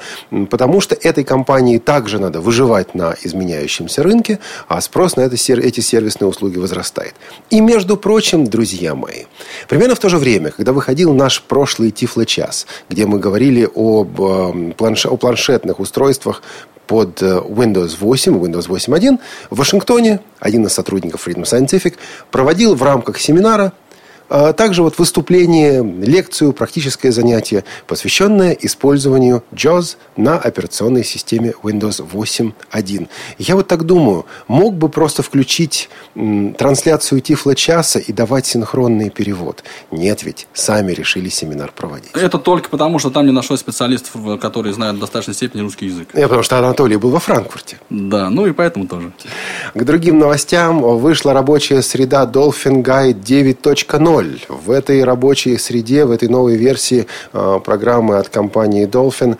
потому 0.51 0.81
что 0.81 0.95
этой 0.95 1.25
компании 1.25 1.79
также 1.79 2.19
надо 2.19 2.41
выживать 2.41 2.95
на 2.95 3.17
изменяющемся 3.23 4.03
рынке, 4.03 4.39
а 4.69 4.81
спрос 4.81 5.17
на 5.17 5.23
это, 5.23 5.37
эти 5.37 5.81
сервисные 5.81 6.29
услуги 6.29 6.59
возрастает 6.59 7.08
бывает. 7.09 7.15
И, 7.50 7.61
между 7.61 7.97
прочим, 7.97 8.45
друзья 8.45 8.95
мои, 8.95 9.25
примерно 9.69 9.95
в 9.95 9.99
то 9.99 10.09
же 10.09 10.19
время, 10.19 10.50
когда 10.50 10.73
выходил 10.73 11.15
наш 11.15 11.43
прошлый 11.43 11.91
Тифло-час, 11.91 12.67
где 12.88 13.07
мы 13.07 13.19
говорили 13.19 13.69
об, 13.75 14.21
эм, 14.21 14.73
планш... 14.73 15.07
о 15.07 15.17
планшетных 15.17 15.81
устройствах, 15.81 16.43
под 16.87 17.23
э, 17.23 17.27
Windows 17.27 17.97
8 18.00 18.35
Windows 18.38 18.67
8.1 18.67 19.19
в 19.50 19.59
Вашингтоне 19.59 20.21
один 20.41 20.65
из 20.65 20.73
сотрудников 20.73 21.29
Freedom 21.29 21.43
Scientific 21.43 21.97
проводил 22.31 22.75
в 22.75 22.83
рамках 22.83 23.19
семинара 23.21 23.75
а 24.29 24.53
также 24.53 24.83
вот 24.83 24.99
выступление, 24.99 25.83
лекцию, 25.83 26.53
практическое 26.53 27.13
занятие, 27.13 27.65
посвященное 27.87 28.53
использованию 28.53 29.43
JAWS 29.53 29.97
на 30.17 30.37
операционной 30.37 31.05
системе 31.05 31.55
Windows 31.63 32.05
8.1. 32.07 33.09
Я 33.39 33.57
вот 33.57 33.69
так 33.69 33.85
думаю, 33.85 34.27
мог 34.47 34.75
бы 34.75 34.89
просто 34.89 35.23
включить 35.23 35.89
м, 36.15 36.55
трансляцию 36.55 37.21
Тифла 37.21 37.55
часа 37.55 37.99
и 37.99 38.13
давать 38.13 38.47
синхронный 38.47 39.11
перевод. 39.11 39.65
Нет 39.91 40.23
ведь, 40.23 40.47
сами 40.53 40.93
решили 40.93 41.29
семинар 41.29 41.73
проводить. 41.75 42.11
Это 42.15 42.39
только 42.39 42.69
потому, 42.69 42.99
что 42.99 43.11
там 43.11 43.27
не 43.27 43.33
нашлось 43.33 43.61
специалистов, 43.61 44.41
которые 44.41 44.73
знают 44.73 44.97
в 44.97 45.01
достаточной 45.01 45.35
степени 45.35 45.63
русский 45.63 45.87
язык. 45.87 46.09
Я 46.15 46.25
потому 46.25 46.43
что 46.43 46.59
Анатолий 46.59 46.97
был 46.97 47.11
во 47.11 47.21
Франкфурте. 47.21 47.79
Да, 47.91 48.31
ну 48.31 48.47
и 48.47 48.53
поэтому 48.53 48.87
тоже. 48.87 49.13
К 49.75 49.85
другим 49.85 50.19
новостям 50.19 50.81
вышла 50.81 51.33
рабочая 51.33 51.83
среда 51.83 52.25
Dolphin 52.25 52.83
Guide 52.83 53.21
9.0. 53.23 54.18
В 54.49 54.71
этой 54.71 55.05
рабочей 55.05 55.57
среде, 55.59 56.05
в 56.05 56.11
этой 56.11 56.29
новой 56.29 56.57
версии 56.57 57.07
э, 57.33 57.61
программы 57.65 58.19
от 58.19 58.29
компании 58.29 58.87
Dolphin 58.87 59.39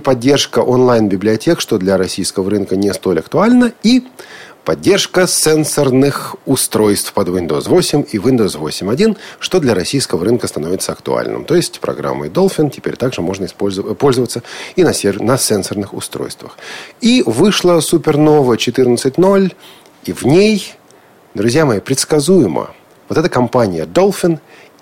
поддержка 0.00 0.60
онлайн-библиотек, 0.60 1.60
что 1.60 1.78
для 1.78 1.96
российского 1.96 2.50
рынка 2.50 2.76
не 2.76 2.92
столь 2.92 3.20
актуально, 3.20 3.72
и 3.82 4.04
Поддержка 4.64 5.26
сенсорных 5.26 6.36
устройств 6.46 7.12
под 7.12 7.28
Windows 7.28 7.68
8 7.68 8.06
и 8.10 8.16
Windows 8.16 8.58
8.1, 8.58 9.18
что 9.38 9.60
для 9.60 9.74
российского 9.74 10.24
рынка 10.24 10.46
становится 10.46 10.92
актуальным. 10.92 11.44
То 11.44 11.54
есть 11.54 11.80
программой 11.80 12.30
Dolphin 12.30 12.70
теперь 12.70 12.96
также 12.96 13.20
можно 13.20 13.46
пользоваться 13.48 14.42
и 14.74 14.82
на, 14.82 14.94
сер- 14.94 15.20
на 15.20 15.36
сенсорных 15.36 15.92
устройствах. 15.92 16.56
И 17.02 17.22
вышла 17.26 17.80
Supernova 17.80 18.56
14.0, 18.56 19.52
и 20.04 20.12
в 20.12 20.24
ней, 20.24 20.72
друзья 21.34 21.66
мои, 21.66 21.80
предсказуемо– 21.80 22.70
вот 23.14 23.24
эта 23.24 23.32
компания 23.32 23.84
Dolphin. 23.84 24.40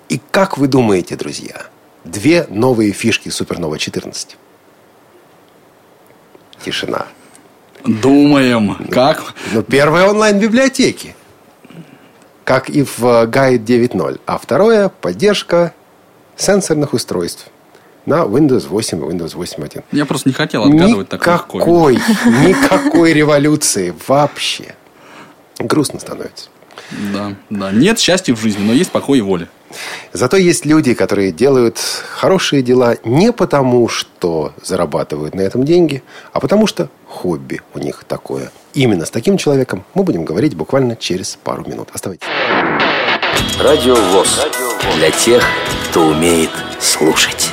И 0.08 0.20
как 0.30 0.58
вы 0.58 0.66
думаете, 0.66 1.16
друзья, 1.16 1.66
две 2.04 2.46
новые 2.48 2.92
фишки 2.92 3.28
Supernova 3.28 3.78
14? 3.78 4.36
Тишина. 6.64 7.06
Думаем. 7.84 8.86
Как? 8.90 9.34
Ну, 9.52 9.62
первое 9.62 10.08
онлайн-библиотеки. 10.08 11.14
Как 12.44 12.70
и 12.70 12.82
в 12.82 13.00
Guide 13.00 13.64
9.0. 13.64 14.20
А 14.26 14.38
второе– 14.38 14.88
поддержка 15.00 15.74
сенсорных 16.36 16.92
устройств 16.92 17.48
на 18.06 18.22
Windows 18.22 18.66
8 18.68 18.98
и 18.98 19.02
Windows 19.02 19.34
8.1. 19.36 19.84
Я 19.92 20.06
просто 20.06 20.28
не 20.28 20.32
хотел 20.32 20.64
отгадывать 20.64 21.12
никакой, 21.12 21.96
Никакой 21.96 23.12
революции 23.12 23.94
вообще. 24.06 24.74
Грустно 25.58 26.00
становится. 26.00 26.51
Да, 27.12 27.34
да. 27.50 27.70
Нет 27.72 27.98
счастья 27.98 28.34
в 28.34 28.40
жизни, 28.40 28.62
но 28.62 28.72
есть 28.72 28.90
покой 28.90 29.18
и 29.18 29.20
воля. 29.20 29.48
Зато 30.12 30.36
есть 30.36 30.66
люди, 30.66 30.94
которые 30.94 31.32
делают 31.32 31.78
хорошие 32.10 32.62
дела 32.62 32.96
не 33.04 33.32
потому, 33.32 33.88
что 33.88 34.52
зарабатывают 34.62 35.34
на 35.34 35.40
этом 35.40 35.64
деньги, 35.64 36.02
а 36.32 36.40
потому 36.40 36.66
что 36.66 36.90
хобби 37.06 37.60
у 37.74 37.78
них 37.78 38.04
такое. 38.06 38.50
Именно 38.74 39.06
с 39.06 39.10
таким 39.10 39.38
человеком 39.38 39.84
мы 39.94 40.02
будем 40.04 40.24
говорить 40.24 40.54
буквально 40.54 40.96
через 40.96 41.38
пару 41.42 41.64
минут. 41.66 41.88
Оставайтесь. 41.92 42.26
Радио 43.58 43.94
ВОЗ. 43.94 44.46
Для 44.96 45.10
тех, 45.10 45.42
кто 45.88 46.06
умеет 46.06 46.50
слушать. 46.80 47.50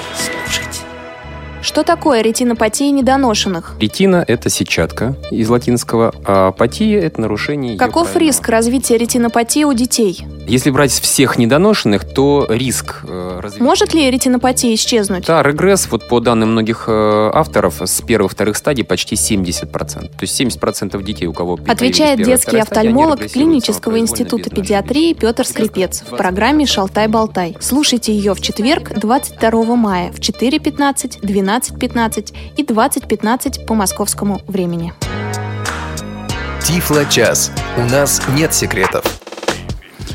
Что 1.62 1.84
такое 1.84 2.22
ретинопатия 2.22 2.90
недоношенных? 2.92 3.76
Ретина– 3.80 4.24
это 4.28 4.50
сетчатка 4.50 5.16
из 5.30 5.50
латинского, 5.50 6.14
а 6.26 6.52
патия– 6.52 7.00
это 7.02 7.20
нарушение 7.20 7.78
Каков 7.78 8.12
правильного... 8.12 8.28
риск 8.28 8.48
развития 8.48 8.98
ретинопатии 8.98 9.66
у 9.66 9.74
детей? 9.74 10.26
Если 10.48 10.72
брать 10.72 10.92
всех 10.92 11.38
недоношенных, 11.38 12.06
то 12.06 12.48
риск 12.50 13.02
э, 13.04 13.40
развития... 13.42 13.64
Может 13.64 13.94
ли 13.94 14.10
ретинопатия 14.10 14.74
исчезнуть? 14.74 15.26
Да, 15.26 15.44
регресс, 15.44 15.88
вот 15.92 16.08
по 16.08 16.22
данным 16.22 16.54
многих 16.54 16.86
э, 16.88 17.32
авторов, 17.34 17.82
с 17.82 18.02
первых-вторых 18.02 18.56
стадий 18.56 18.86
почти 18.86 19.16
70%. 19.16 19.70
То 19.70 20.10
есть 20.22 20.40
70% 20.40 21.04
детей, 21.04 21.28
у 21.28 21.34
кого 21.34 21.60
Отвечает 21.68 22.24
детский 22.24 22.58
офтальмолог 22.58 23.20
Клинического 23.32 24.00
института 24.00 24.50
педиатрии 24.50 25.14
Петр 25.14 25.46
Скрипец 25.46 26.04
в 26.10 26.16
программе 26.16 26.66
«Шалтай-болтай». 26.66 27.58
Слушайте 27.60 28.14
ее 28.14 28.34
в 28.34 28.42
четверг, 28.42 28.98
22 28.98 29.76
мая 29.76 30.12
в 30.12 30.20
4.15, 30.20 31.20
12.15 31.50 32.36
и 32.58 32.64
20.15 32.64 33.66
по 33.66 33.74
московскому 33.74 34.42
времени. 34.48 34.94
Тифло-час. 36.62 37.52
У 37.78 37.82
нас 37.82 38.22
нет 38.36 38.54
секретов. 38.54 39.29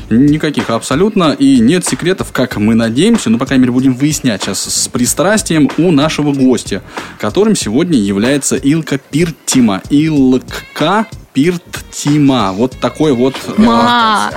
Никаких 0.09 0.69
абсолютно. 0.69 1.31
И 1.33 1.59
нет 1.59 1.85
секретов, 1.85 2.31
как 2.31 2.57
мы 2.57 2.75
надеемся, 2.75 3.29
ну, 3.29 3.37
по 3.37 3.45
крайней 3.45 3.63
мере, 3.63 3.73
будем 3.73 3.93
выяснять 3.93 4.43
сейчас 4.43 4.59
с 4.59 4.87
пристрастием 4.87 5.69
у 5.77 5.91
нашего 5.91 6.31
гостя, 6.31 6.83
которым 7.19 7.55
сегодня 7.55 7.97
является 7.97 8.55
Илка 8.55 8.97
Пиртима. 8.97 9.81
Илка 9.89 11.07
Пиртима. 11.35 12.53
Вот 12.53 12.77
такой 12.79 13.11
вот... 13.11 13.35
Э, 13.57 13.61
Ма! 13.61 14.31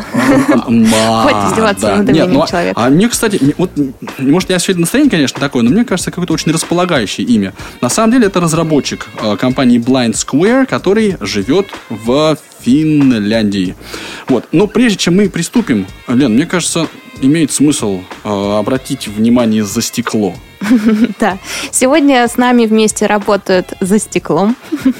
Ма! 0.67 1.23
Хватит 1.23 1.53
издеваться 1.53 1.97
над 1.97 2.09
именем 2.09 2.33
ну, 2.33 2.47
человека. 2.47 2.81
А 2.85 2.91
мне, 2.91 3.09
кстати, 3.09 3.55
вот, 3.57 3.71
может, 4.19 4.51
я 4.51 4.59
сегодня 4.59 4.81
настроение, 4.81 5.11
конечно, 5.11 5.39
такое, 5.39 5.63
но 5.63 5.71
мне 5.71 5.85
кажется, 5.85 6.11
какое-то 6.11 6.33
очень 6.33 6.51
располагающее 6.51 7.25
имя. 7.25 7.55
На 7.81 7.89
самом 7.89 8.13
деле, 8.13 8.27
это 8.27 8.41
разработчик 8.41 9.07
э, 9.23 9.37
компании 9.37 9.79
Blind 9.79 10.15
Square, 10.15 10.67
который 10.67 11.17
живет 11.21 11.69
в 11.89 12.37
Финляндии. 12.61 13.77
Вот. 14.29 14.47
Но 14.53 14.67
прежде 14.67 14.99
чем 14.99 15.17
мы 15.17 15.31
приступим, 15.31 15.87
Лен, 16.07 16.35
мне 16.35 16.47
кажется, 16.47 16.89
имеет 17.21 17.51
смысл 17.51 18.03
э, 18.25 18.29
обратить 18.29 19.09
внимание 19.09 19.65
за 19.65 19.83
стекло. 19.83 20.35
Да. 21.21 21.39
Сегодня 21.71 22.27
с 22.27 22.37
нами 22.37 22.67
вместе 22.67 23.07
работают 23.07 23.75
за 23.81 23.99
стеклом 23.99 24.57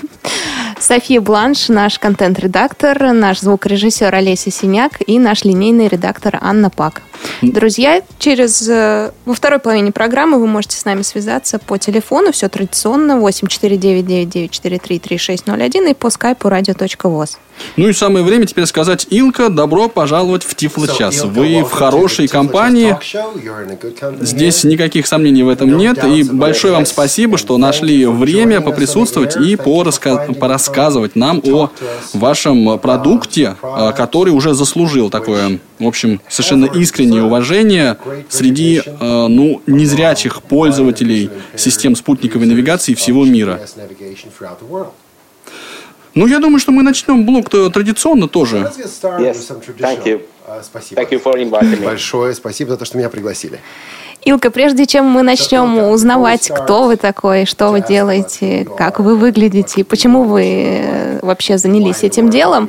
София 0.81 1.21
Бланш, 1.21 1.69
наш 1.69 1.99
контент-редактор, 1.99 3.13
наш 3.13 3.41
звукорежиссер 3.41 4.15
Олеся 4.15 4.51
Синяк 4.51 4.93
и 5.07 5.19
наш 5.19 5.45
линейный 5.45 5.89
редактор 5.89 6.39
Анна 6.41 6.71
Пак. 6.71 7.03
Друзья, 7.43 8.01
через 8.19 8.67
э, 8.69 9.11
во 9.25 9.35
второй 9.35 9.59
половине 9.59 9.91
программы 9.93 10.39
вы 10.39 10.47
можете 10.47 10.77
с 10.77 10.85
нами 10.85 11.03
связаться 11.03 11.59
по 11.59 11.79
телефону, 11.79 12.31
все 12.33 12.49
традиционно, 12.49 13.19
8499-943-3601 13.29 15.91
и 15.91 15.95
по 15.95 16.11
скайпу 16.11 16.49
radio.voz. 16.49 17.39
Ну 17.77 17.89
и 17.89 17.93
самое 17.93 18.25
время 18.25 18.47
теперь 18.47 18.67
сказать, 18.67 19.07
Илка, 19.11 19.49
добро 19.49 19.89
пожаловать 19.89 20.43
в 20.43 20.55
Тифло-час. 20.55 21.25
Вы 21.25 21.63
в 21.63 21.71
хорошей 21.71 22.29
компании. 22.29 22.97
Здесь 24.21 24.65
никаких 24.65 25.07
сомнений 25.07 25.43
в 25.43 25.49
этом 25.49 25.77
нет. 25.77 26.03
И 26.05 26.23
большое 26.23 26.75
вам 26.75 26.87
спасибо, 26.87 27.39
что 27.39 27.57
нашли 27.59 28.07
время 28.07 28.61
поприсутствовать 28.61 29.37
и 29.37 29.57
порассказывать 29.57 31.17
нам 31.17 31.43
о 31.45 31.71
вашем 32.15 32.79
продукте, 32.79 33.57
э, 33.63 33.93
который 33.97 34.31
уже 34.31 34.55
заслужил 34.55 35.11
такое, 35.11 35.59
в 35.79 35.87
общем, 35.87 36.21
совершенно 36.29 36.67
искреннее 36.67 37.23
уважение 37.23 37.97
среди, 38.29 38.83
э, 38.85 39.27
ну, 39.29 39.63
незрячих 39.67 40.43
пользователей 40.43 41.31
систем 41.57 41.97
спутниковой 41.97 42.47
навигации 42.47 42.95
всего 42.95 43.25
мира. 43.25 43.61
Ну, 46.19 46.27
я 46.27 46.41
думаю, 46.41 46.59
что 46.59 46.73
мы 46.73 46.83
начнем 46.83 47.25
блок 47.25 47.49
традиционно 47.49 48.27
тоже. 48.27 48.57
Yes. 49.21 49.39
Thank 49.79 50.05
you. 50.05 50.23
Uh, 50.49 50.63
спасибо. 50.65 51.01
Thank 51.01 51.11
you 51.13 51.23
for 51.23 51.35
inviting 51.37 51.79
me. 51.79 51.85
Большое 51.85 52.35
спасибо 52.35 52.73
за 52.73 52.77
то, 52.77 52.85
что 52.85 52.99
меня 52.99 53.09
пригласили. 53.09 53.61
Илка, 54.25 54.51
прежде 54.51 54.87
чем 54.87 55.05
мы 55.05 55.23
начнем 55.23 55.79
узнавать, 55.79 56.51
кто 56.51 56.87
вы 56.87 56.97
такой, 56.97 57.45
что 57.47 57.69
вы 57.69 57.83
делаете, 57.83 58.67
как 58.77 58.99
вы 58.99 59.15
выглядите, 59.15 59.85
почему 59.85 60.25
вы 60.25 61.21
вообще 61.23 61.57
занялись 61.57 62.03
этим 62.03 62.31
делом, 62.31 62.69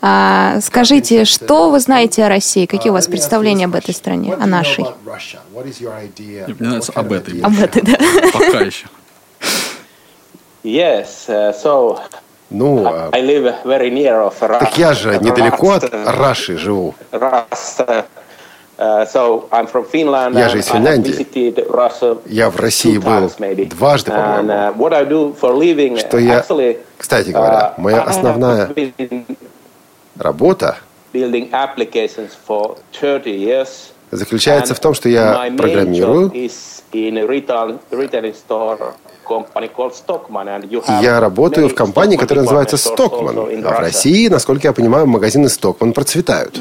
а, 0.00 0.58
скажите, 0.60 1.24
что 1.24 1.70
вы 1.70 1.78
знаете 1.78 2.24
о 2.24 2.28
России? 2.28 2.66
Какие 2.66 2.90
у 2.90 2.94
вас 2.94 3.06
представления 3.06 3.66
об 3.66 3.76
этой 3.76 3.94
стране, 3.94 4.34
о 4.34 4.46
нашей? 4.46 4.86
Мне 5.04 6.44
нравится 6.58 6.92
об 6.96 7.12
этой. 7.12 7.40
Об 7.42 7.60
этой, 7.60 7.82
да. 7.82 7.96
Пока 8.32 8.60
еще. 8.62 8.86
Yes, 10.64 11.28
uh, 11.28 11.54
so 11.54 12.00
ну, 12.50 12.86
а 12.86 13.10
I 13.12 13.22
live 13.22 13.54
very 13.64 13.90
near 13.90 14.28
of 14.28 14.58
так 14.58 14.78
я 14.78 14.94
же 14.94 15.18
недалеко 15.18 15.72
от 15.72 15.92
Раши 15.92 16.56
живу. 16.56 16.94
Uh, 18.78 19.04
so 19.12 19.48
I'm 19.50 19.66
from 19.66 19.84
Finland, 19.90 20.38
я 20.38 20.48
же 20.48 20.60
из 20.60 20.66
Финляндии. 20.66 21.26
Я 22.26 22.48
в 22.48 22.56
России 22.60 22.96
был 22.98 23.28
дважды, 23.66 24.12
по-моему. 24.12 24.52
Uh, 24.52 25.98
Что 25.98 26.18
я, 26.18 26.44
кстати 26.96 27.30
говоря, 27.30 27.74
uh, 27.76 27.80
моя 27.80 28.02
основная 28.02 28.70
работа 30.16 30.76
заключается 34.10 34.74
в 34.74 34.80
том, 34.80 34.94
что 34.94 35.08
я 35.08 35.50
программирую 35.56 36.30
Я 41.02 41.20
работаю 41.20 41.68
в 41.68 41.74
компании, 41.74 42.16
которая 42.16 42.44
называется 42.44 42.76
Stockman. 42.76 43.62
А 43.64 43.76
в 43.76 43.80
России, 43.80 44.28
насколько 44.28 44.68
я 44.68 44.72
понимаю, 44.72 45.06
магазины 45.06 45.46
Stockman 45.46 45.92
процветают. 45.92 46.56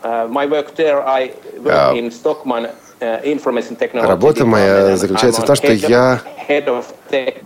Uh, 0.00 0.28
А, 1.64 1.92
uh, 3.00 4.06
Работа 4.06 4.46
моя 4.46 4.96
заключается 4.96 5.42
в 5.42 5.44
том, 5.44 5.56
что 5.56 5.72
я. 5.72 6.20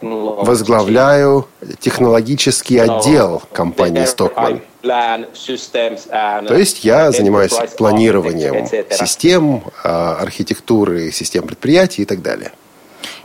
Возглавляю 0.02 1.48
технологический 1.80 2.78
отдел 2.78 3.42
компании 3.52 4.04
Stockman. 4.04 4.60
То 4.82 6.56
есть 6.56 6.84
я 6.84 7.12
занимаюсь 7.12 7.52
планированием 7.76 8.66
систем, 8.90 9.62
а, 9.84 10.16
архитектуры, 10.20 11.10
систем 11.12 11.46
предприятий 11.46 12.02
и 12.02 12.04
так 12.04 12.20
далее. 12.22 12.52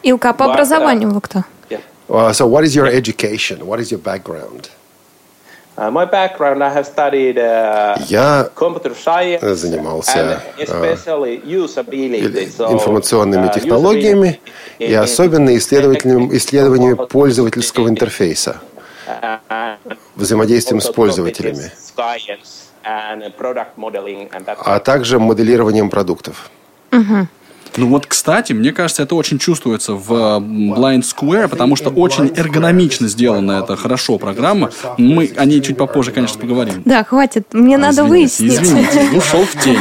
Илка, 0.04 0.30
а 0.30 0.34
по 0.34 0.46
образованию 0.46 1.12
вы 1.12 1.22
кто? 1.22 1.44
Yeah. 1.70 1.82
Uh, 2.08 2.32
So 2.34 2.48
what 2.48 2.64
is 2.64 2.76
your 2.76 2.88
education? 2.88 3.66
What 3.66 3.80
is 3.80 3.92
your 3.92 4.00
background? 4.02 4.70
Uh, 5.78 5.92
my 5.92 6.06
background, 6.06 6.64
I 6.64 6.74
have 6.74 6.88
studied 6.88 7.38
uh, 7.38 7.96
Я 8.10 8.50
computer 8.56 8.96
science 8.96 9.44
занимался, 9.56 10.42
and 10.58 10.64
especially 10.64 11.40
usability. 11.46 12.50
So, 12.50 12.72
информационными 12.72 13.46
uh, 13.48 13.54
технологиями 13.54 14.40
usability 14.80 14.90
и 14.90 14.94
особенно 14.96 15.56
исследователем, 15.56 16.36
исследованиями 16.36 16.96
пользовательского 16.96 17.90
интерфейса, 17.90 18.60
uh, 19.08 19.78
взаимодействием 20.16 20.82
с 20.82 20.90
пользователями, 20.90 21.72
science 21.96 22.72
and 22.84 23.22
product 23.38 23.78
modeling 23.78 24.32
and 24.32 24.46
that 24.46 24.58
а 24.66 24.80
также 24.80 25.20
моделированием 25.20 25.92
продуктов. 25.92 26.50
Ну 27.78 27.88
вот, 27.88 28.08
кстати, 28.08 28.54
мне 28.54 28.72
кажется, 28.72 29.04
это 29.04 29.16
очень 29.16 29.38
чувствуется 29.38 29.94
в 29.94 30.12
Blind 30.12 31.04
Square, 31.04 31.48
потому 31.48 31.76
что 31.76 31.92
очень 31.92 32.34
эргономично 32.36 33.08
сделана 33.08 33.64
эта 33.64 33.76
хорошо 33.76 34.18
программа. 34.18 34.72
Мы 34.98 35.32
о 35.38 35.46
ней 35.46 35.62
чуть 35.62 35.78
попозже, 35.78 36.12
конечно, 36.12 36.40
поговорим. 36.40 36.82
Да, 36.86 37.04
хватит, 37.04 37.54
мне 37.54 37.78
надо 37.78 38.02
Извините, 38.02 38.44
выяснить. 38.44 38.62
Извините, 38.62 39.18
ушел 39.18 39.46
в 39.46 39.64
тень. 39.64 39.78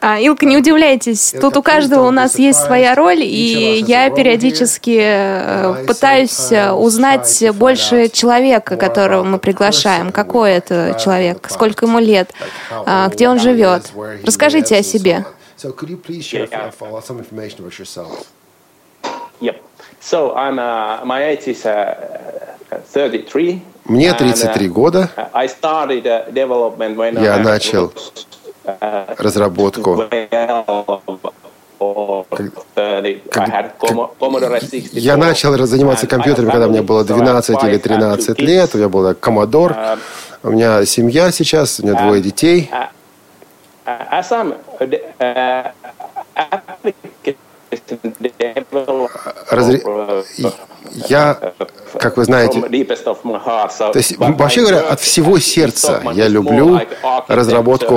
А, 0.00 0.20
Илка, 0.20 0.44
не 0.44 0.58
удивляйтесь, 0.58 1.34
тут 1.40 1.56
у 1.56 1.62
каждого 1.62 2.06
у 2.06 2.10
нас 2.10 2.38
есть 2.38 2.58
своя 2.60 2.94
роль, 2.94 3.22
и 3.22 3.82
я 3.86 4.10
периодически 4.10 5.86
пытаюсь 5.86 6.52
узнать 6.74 7.42
больше 7.54 8.10
человека, 8.10 8.76
которого 8.76 9.24
мы 9.24 9.38
приглашаем. 9.38 10.12
Какой 10.12 10.52
это 10.52 10.98
человек, 11.02 11.48
сколько 11.50 11.86
ему 11.86 12.00
лет, 12.00 12.32
а, 12.70 13.08
где 13.08 13.30
он 13.30 13.38
живет. 13.38 13.90
Расскажите 14.24 14.76
о 14.76 14.82
себе. 14.82 15.24
So 15.56 15.72
could 15.72 15.88
you 15.88 15.96
please 15.96 16.24
share 16.24 16.48
uh, 16.52 17.00
some 17.00 17.18
information 17.18 17.60
about 17.60 17.78
yourself? 17.78 18.30
Yep. 19.40 19.62
So 20.00 20.34
I'm 20.34 20.58
uh, 20.58 21.04
my 21.04 21.24
age 21.24 21.48
is 21.48 21.64
uh, 21.66 22.56
33. 22.70 23.60
Мне 23.86 24.08
and, 24.10 24.18
33 24.18 24.66
uh, 24.68 24.72
года. 24.72 25.10
I 25.34 25.46
started 25.48 26.06
uh, 26.06 26.30
development 26.32 26.96
when 26.96 27.14
Я 27.22 27.36
I 27.36 27.42
начал 27.42 27.92
was, 27.94 28.26
uh, 28.66 29.14
разработку 29.18 29.94
12 29.94 31.32
or 31.78 32.24
30. 32.74 33.22
I 33.36 33.48
had 33.48 33.78
Commo- 33.78 34.10
Commodore 34.18 34.58
64. 34.60 34.98
Я 35.00 35.16
начал 35.16 35.54
раз- 35.56 35.68
заниматься 35.68 36.06
компьютерами, 36.06 36.50
когда 36.50 36.68
мне 36.68 36.82
было 36.82 37.04
family, 37.04 37.42
so 37.42 37.54
I 37.58 37.72
have 37.74 37.82
12 37.82 37.86
или 37.86 37.94
wife 37.94 38.16
and 38.16 38.18
two 38.18 38.34
13 38.34 38.34
kids. 38.34 38.44
лет. 38.46 38.74
У 38.74 38.78
меня 38.78 38.88
был 38.88 39.10
Commodore. 39.12 39.98
У 40.42 40.50
меня 40.50 40.84
семья 40.84 41.30
сейчас, 41.30 41.80
у 41.80 41.86
меня 41.86 41.94
двое 42.02 42.20
детей. 42.22 42.70
Uh, 43.86 43.98
as 44.10 44.30
I'm 44.32 44.52
uh, 44.52 44.56
Разре- 49.50 49.82
uh, 49.82 50.52
Я, 51.08 51.34
как 51.98 52.16
вы 52.16 52.24
знаете, 52.24 52.60
то 53.92 53.98
есть, 53.98 54.16
вообще 54.38 54.60
говоря, 54.60 54.80
от 54.92 55.00
всего 55.00 55.38
сердца 55.38 56.00
я 56.14 56.28
люблю 56.28 56.80
разработку 57.28 57.94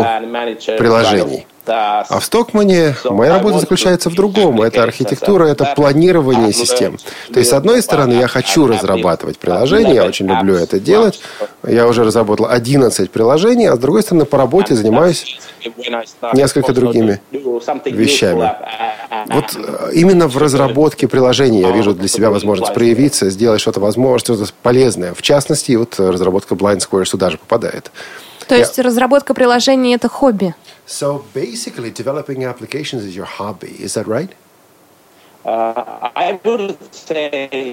приложений. 0.78 1.48
А 1.67 2.19
в 2.19 2.25
Стокмане 2.25 2.95
моя 3.06 3.34
работа 3.34 3.60
заключается 3.60 4.10
в 4.10 4.15
другом. 4.15 4.62
Это 4.62 4.84
архитектура, 4.84 5.45
это 5.45 5.73
планирование 5.75 6.53
систем. 6.53 6.97
То 7.32 7.39
есть, 7.39 7.51
с 7.51 7.53
одной 7.53 7.82
стороны, 7.82 8.13
я 8.13 8.27
хочу 8.27 8.67
разрабатывать 8.67 9.38
приложения, 9.38 9.95
я 9.95 10.06
очень 10.06 10.27
люблю 10.27 10.56
это 10.56 10.80
делать. 10.80 11.19
Я 11.67 11.88
уже 11.88 12.03
разработал 12.03 12.47
11 12.47 13.12
приложений, 13.12 13.67
а 13.67 13.75
с 13.75 13.80
другой 13.80 14.03
стороны, 14.03 14.25
по 14.25 14.38
работе 14.38 14.75
занимаюсь 14.75 15.39
несколько 16.34 16.73
другими 16.73 17.21
вещами. 17.86 18.53
Вот 19.27 19.45
э, 19.56 19.91
именно 19.93 20.27
в 20.27 20.38
разработке 20.38 21.08
приложений 21.08 21.62
я 21.62 21.71
вижу 21.71 21.93
для 21.93 22.08
себя 22.08 22.30
возможность 22.30 22.73
проявиться, 22.73 23.30
сделать 23.30 23.60
что-то 23.62 23.80
возможное, 23.80 24.19
что-то 24.19 24.51
полезное. 24.63 25.13
В 25.13 25.21
частности, 25.21 25.73
вот 25.75 25.99
э, 25.99 26.10
разработка 26.10 26.56
Blind 26.56 26.80
Square 26.80 27.06
сюда 27.06 27.30
же 27.30 27.38
попадает. 27.38 27.91
То 28.47 28.56
есть 28.56 28.80
разработка 28.80 29.34
приложений 29.34 29.95
это 29.95 30.08
хобби. 30.08 30.56
So 30.88 31.26
basically, 31.34 31.91
developing 31.91 32.45
applications 32.45 33.04
is 33.04 33.13
your 33.13 33.26
hobby. 33.26 33.76
Is 33.78 33.93
that 33.95 34.08
right? 34.08 34.30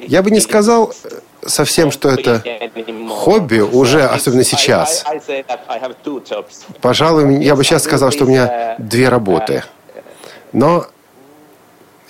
Я 0.08 0.22
бы 0.22 0.30
не 0.30 0.40
сказал 0.40 0.92
э, 0.92 1.08
совсем, 1.46 1.90
что 1.90 2.08
это 2.08 2.42
хобби 3.08 3.58
уже, 3.58 4.02
особенно 4.02 4.44
сейчас. 4.44 5.04
Пожалуй, 6.80 7.42
я 7.42 7.56
бы 7.56 7.64
сейчас 7.64 7.82
сказал, 7.82 8.12
что 8.12 8.24
у 8.24 8.28
меня 8.28 8.76
две 8.78 9.08
работы. 9.08 9.64
Но 10.52 10.86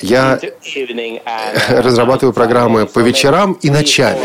я 0.00 0.38
разрабатываю 1.68 2.34
программы 2.34 2.84
по 2.86 2.98
вечерам 2.98 3.54
и 3.62 3.70
ночами. 3.70 4.20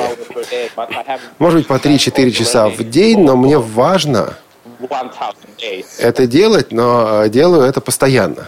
Может 1.37 1.59
быть, 1.59 1.67
по 1.67 1.75
3-4 1.75 2.31
часа 2.31 2.67
в 2.67 2.83
день, 2.83 3.21
но 3.21 3.37
мне 3.37 3.57
важно 3.57 4.37
это 5.99 6.27
делать, 6.27 6.71
но 6.71 7.23
э, 7.23 7.29
делаю 7.29 7.63
это 7.63 7.81
постоянно. 7.81 8.47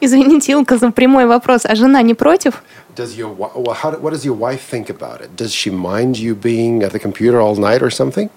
Извините, 0.00 0.52
Илка, 0.52 0.78
за 0.78 0.90
прямой 0.90 1.26
вопрос. 1.26 1.62
А 1.64 1.74
жена 1.74 2.02
не 2.02 2.14
против? 2.14 2.62
Does 2.94 3.16
your, 3.16 3.34
well, 3.36 3.74
how, 3.74 3.92
what 4.00 4.12
does 4.12 4.24
your 4.24 4.34
wife 4.34 4.60
think 4.70 4.88
about 4.90 5.20
it? 5.20 5.36
Does 5.36 5.52
she 5.52 5.70
mind 5.70 6.16
you 6.16 6.34
being 6.34 6.82
at 6.82 6.92
the 6.92 6.98
computer 6.98 7.40
all 7.40 7.56
night 7.56 7.82
or 7.82 7.90
something? 7.90 8.30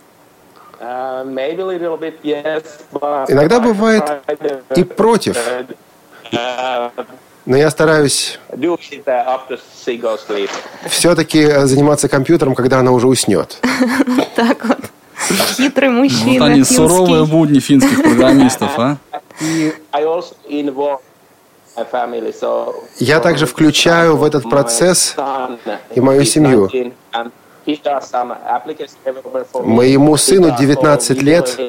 Иногда 3.29 3.59
бывает 3.59 4.03
и 4.75 4.83
против. 4.83 5.37
Но 7.45 7.57
я 7.57 7.69
стараюсь 7.71 8.39
все-таки 10.89 11.65
заниматься 11.65 12.07
компьютером, 12.07 12.55
когда 12.55 12.79
она 12.79 12.91
уже 12.91 13.07
уснет. 13.07 13.57
Так 14.35 14.65
вот. 14.65 14.79
Хитрый 15.27 15.89
мужчина. 15.89 16.45
Вот 16.45 16.45
они, 16.45 16.55
финский. 16.57 16.75
суровые 16.75 17.25
будни 17.25 17.59
финских 17.59 18.01
программистов, 18.01 18.71
а? 18.77 18.97
Я 22.99 23.19
также 23.19 23.45
включаю 23.45 24.17
в 24.17 24.23
этот 24.23 24.49
процесс 24.49 25.15
и 25.95 26.01
мою 26.01 26.25
семью. 26.25 26.69
Моему 29.53 30.17
сыну 30.17 30.55
19 30.57 31.21
лет, 31.21 31.59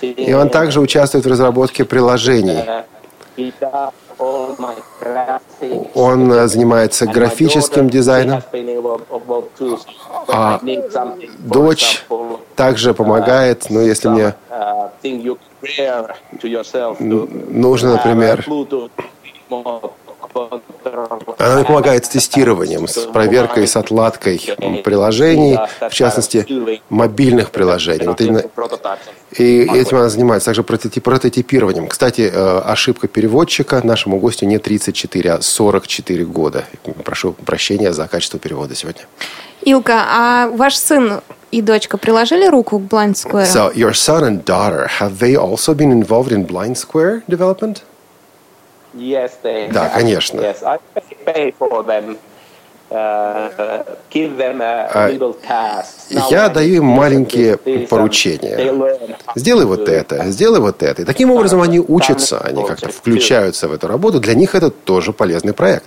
и 0.00 0.32
он 0.32 0.48
также 0.48 0.80
участвует 0.80 1.24
в 1.24 1.28
разработке 1.28 1.84
приложений. 1.84 2.64
Он 5.94 6.32
э, 6.32 6.46
занимается 6.48 7.06
графическим 7.06 7.88
дизайном, 7.88 8.42
а 10.28 10.60
дочь 11.38 12.04
также 12.56 12.94
помогает, 12.94 13.66
ну, 13.70 13.80
если 13.80 14.08
мне 14.08 14.34
нужно, 17.50 17.92
например, 17.92 18.44
она 21.38 21.64
помогает 21.64 22.04
с 22.04 22.08
тестированием, 22.08 22.88
с 22.88 23.06
проверкой, 23.06 23.66
с 23.66 23.76
отладкой 23.76 24.40
приложений, 24.84 25.58
в 25.80 25.94
частности, 25.94 26.46
мобильных 26.88 27.50
приложений. 27.50 28.06
Вот 28.06 28.20
именно 28.20 28.42
и 29.38 29.62
этим 29.62 29.96
она 29.96 30.08
занимается. 30.10 30.46
Также 30.46 30.62
прототип- 30.62 31.00
прототипированием. 31.00 31.88
Кстати, 31.88 32.30
э, 32.32 32.58
ошибка 32.58 33.08
переводчика. 33.08 33.80
Нашему 33.82 34.18
гостю 34.18 34.46
не 34.46 34.58
34, 34.58 35.32
а 35.32 35.42
44 35.42 36.24
года. 36.24 36.64
Прошу 37.04 37.32
прощения 37.32 37.92
за 37.92 38.08
качество 38.08 38.38
перевода 38.38 38.74
сегодня. 38.74 39.02
Илка, 39.62 40.04
а 40.06 40.48
ваш 40.48 40.76
сын 40.76 41.20
и 41.50 41.62
дочка 41.62 41.96
приложили 41.96 42.46
руку 42.46 42.78
к 42.78 42.82
Blind 42.82 43.14
Square? 43.14 43.46
So, 43.46 43.72
your 43.74 43.92
son 43.92 44.24
and 44.24 44.44
daughter, 44.44 44.88
have 45.00 45.18
they 45.18 45.34
also 45.34 45.74
been 45.74 45.92
involved 45.92 46.32
in 46.32 46.46
Blind 46.46 46.76
Square 46.76 47.22
development? 47.28 47.82
Да, 49.72 49.88
конечно. 49.88 50.40
Yes, 50.40 50.62
I 50.62 50.78
pay 51.24 51.54
for 51.58 51.84
them. 51.84 52.18
Uh, 52.90 53.50
А, 56.14 56.30
Я 56.30 56.50
даю 56.50 56.74
им 56.74 56.90
they 56.90 56.94
маленькие 56.94 57.54
this, 57.54 57.86
поручения. 57.88 58.54
they 58.54 59.16
Сделай 59.34 59.64
вот 59.64 59.88
это, 59.88 60.26
сделай 60.26 60.60
вот 60.60 60.82
это. 60.82 61.00
И 61.00 61.04
таким 61.06 61.30
образом 61.30 61.62
они 61.62 61.80
учатся, 61.80 62.40
они 62.40 62.62
как-то 62.66 62.90
включаются 62.90 63.68
в 63.68 63.72
эту 63.72 63.88
работу. 63.88 64.20
Для 64.20 64.34
них 64.34 64.54
это 64.54 64.70
тоже 64.70 65.14
полезный 65.14 65.54
проект. 65.54 65.86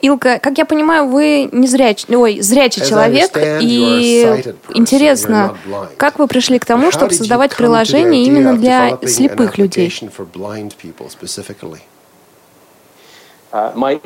Илка, 0.00 0.38
как 0.38 0.58
я 0.58 0.64
понимаю, 0.64 1.08
вы 1.08 1.48
не 1.50 1.66
зряч... 1.66 2.04
Ой, 2.08 2.40
зрячий 2.40 2.84
человек, 2.84 3.36
и 3.36 4.54
интересно, 4.74 5.56
как 5.96 6.18
вы 6.18 6.28
пришли 6.28 6.58
к 6.58 6.64
тому, 6.64 6.90
чтобы 6.92 7.12
создавать 7.12 7.56
приложение 7.56 8.24
именно 8.24 8.56
для 8.56 8.98
слепых 9.06 9.58
людей? 9.58 9.92
Uh, 13.50 13.98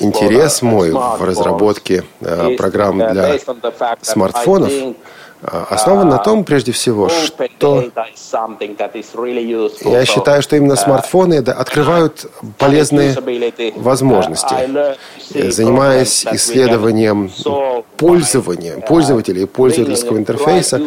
Интерес 0.00 0.60
uh, 0.60 0.64
мой 0.64 0.90
в 0.90 1.22
разработке 1.22 2.02
э, 2.20 2.56
программ 2.56 3.00
uh, 3.00 3.12
для 3.12 3.38
смартфонов 4.02 4.72
э, 4.72 4.94
основан 5.42 6.08
на 6.08 6.18
том, 6.18 6.44
прежде 6.44 6.70
всего, 6.72 7.08
что 7.08 7.84
я 9.84 10.04
считаю, 10.04 10.42
что 10.42 10.56
именно 10.56 10.74
uh, 10.74 10.76
смартфоны 10.76 11.34
открывают 11.34 12.26
полезные 12.58 13.16
возможности. 13.76 14.54
see 14.54 15.50
Занимаясь 15.50 16.24
исследованием 16.26 17.30
пользования, 17.96 18.76
uh, 18.76 18.86
пользователей 18.86 19.42
и 19.42 19.46
пользовательского 19.46 20.18
интерфейса, 20.18 20.80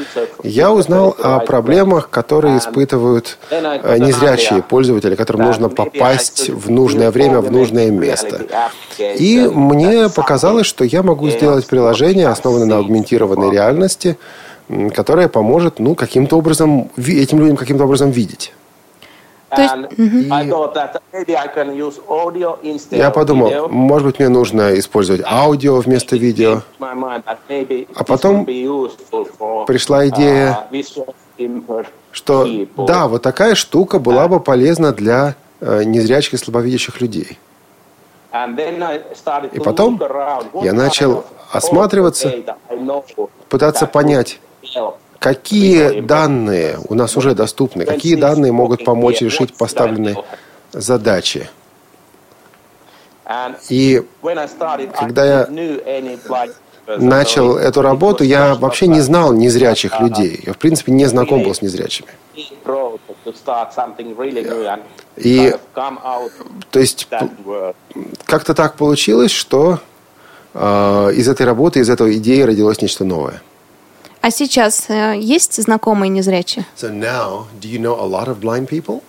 я 0.44 0.72
узнал 0.72 1.16
о 1.22 1.40
проблемах, 1.40 2.10
которые 2.10 2.58
испытывают 2.58 3.38
э, 3.50 3.98
незрячие 3.98 4.62
пользователи, 4.62 5.16
которым 5.16 5.44
нужно 5.44 5.70
попасть 5.70 6.50
в 6.50 6.70
нужное 6.70 7.12
время, 7.12 7.42
в 7.42 7.52
нужное 7.52 7.92
место. 7.92 8.46
И 8.98 9.40
мне 9.54 10.10
показалось, 10.10 10.66
что 10.66 10.86
я 10.86 11.04
могу 11.04 11.30
сделать 11.30 11.68
приложение, 11.68 12.28
основанное 12.28 12.68
на 12.68 12.78
аугментированной 12.78 13.52
реальности, 13.52 14.18
м, 14.70 14.90
которое 14.90 15.28
поможет, 15.28 15.80
ну, 15.80 15.96
каким-то 15.96 16.38
образом, 16.38 16.90
этим 16.98 17.40
людям 17.40 17.56
каким-то 17.58 17.84
образом 17.86 18.12
видеть. 18.12 18.54
То 19.50 19.62
есть- 19.62 19.74
Я 22.98 23.12
подумал, 23.12 23.50
может 23.70 24.08
быть, 24.08 24.20
мне 24.20 24.28
нужно 24.30 24.78
использовать 24.80 25.22
аудио 25.26 25.80
вместо 25.80 26.16
видео. 26.18 26.62
А 27.96 28.04
потом 28.04 28.44
пришла 29.66 30.08
идея, 30.08 30.68
uh, 30.72 30.72
impaired 31.38 31.86
что 32.12 32.44
да, 32.88 33.08
вот 33.08 33.22
такая 33.22 33.56
штука 33.56 34.00
была 34.00 34.28
бы 34.28 34.40
полезна 34.40 34.92
для 34.92 35.36
э, 35.62 35.84
незрячих 35.86 36.34
и 36.34 36.38
слабовидящих 36.38 37.00
людей. 37.02 37.38
И 39.54 39.60
потом 39.64 39.98
я 40.66 40.74
начал 40.74 41.24
осматриваться, 41.52 42.28
пытаться 43.48 43.86
понять, 43.88 44.40
какие 45.20 46.02
данные 46.02 46.78
у 46.88 46.94
нас 46.94 47.18
уже 47.18 47.34
доступны, 47.34 47.86
какие 47.86 48.16
данные 48.16 48.52
могут 48.52 48.84
помочь 48.86 49.22
решить 49.22 49.56
поставленные 49.56 50.16
задачи. 50.72 51.50
И 53.70 54.04
когда 55.00 55.26
я 55.26 55.48
начал 56.98 57.58
эту 57.58 57.82
работу, 57.82 58.24
я 58.24 58.54
вообще 58.56 58.88
не 58.88 59.02
знал 59.02 59.34
незрячих 59.34 59.94
Uh, 59.94 60.04
людей. 60.04 60.44
Я, 60.46 60.54
в 60.54 60.58
принципе, 60.58 60.92
не 60.92 61.06
знаком 61.06 61.44
был 61.44 61.54
с 61.56 61.62
незрячими. 61.62 62.10
И- 65.16 65.56
То 66.70 66.80
есть 66.80 67.08
как-то 68.26 68.54
так 68.54 68.76
получилось, 68.76 69.32
что 69.32 69.80
э, 70.54 71.12
из 71.16 71.28
этой 71.28 71.46
работы, 71.46 71.80
из 71.80 71.90
этой 71.90 72.18
идеи 72.18 72.42
родилось 72.42 72.82
нечто 72.82 73.04
новое. 73.06 73.42
А 74.26 74.32
сейчас 74.32 74.86
э, 74.90 75.20
есть 75.20 75.62
знакомые 75.62 76.10
незрячие? 76.10 76.66
So 76.76 76.90
now, 76.92 77.46
do 77.62 77.70
you 77.70 77.78
know 77.78 78.00
a 78.00 78.08
lot 78.08 78.28
of 78.28 78.40
blind 78.40 78.68
people? 78.68 79.04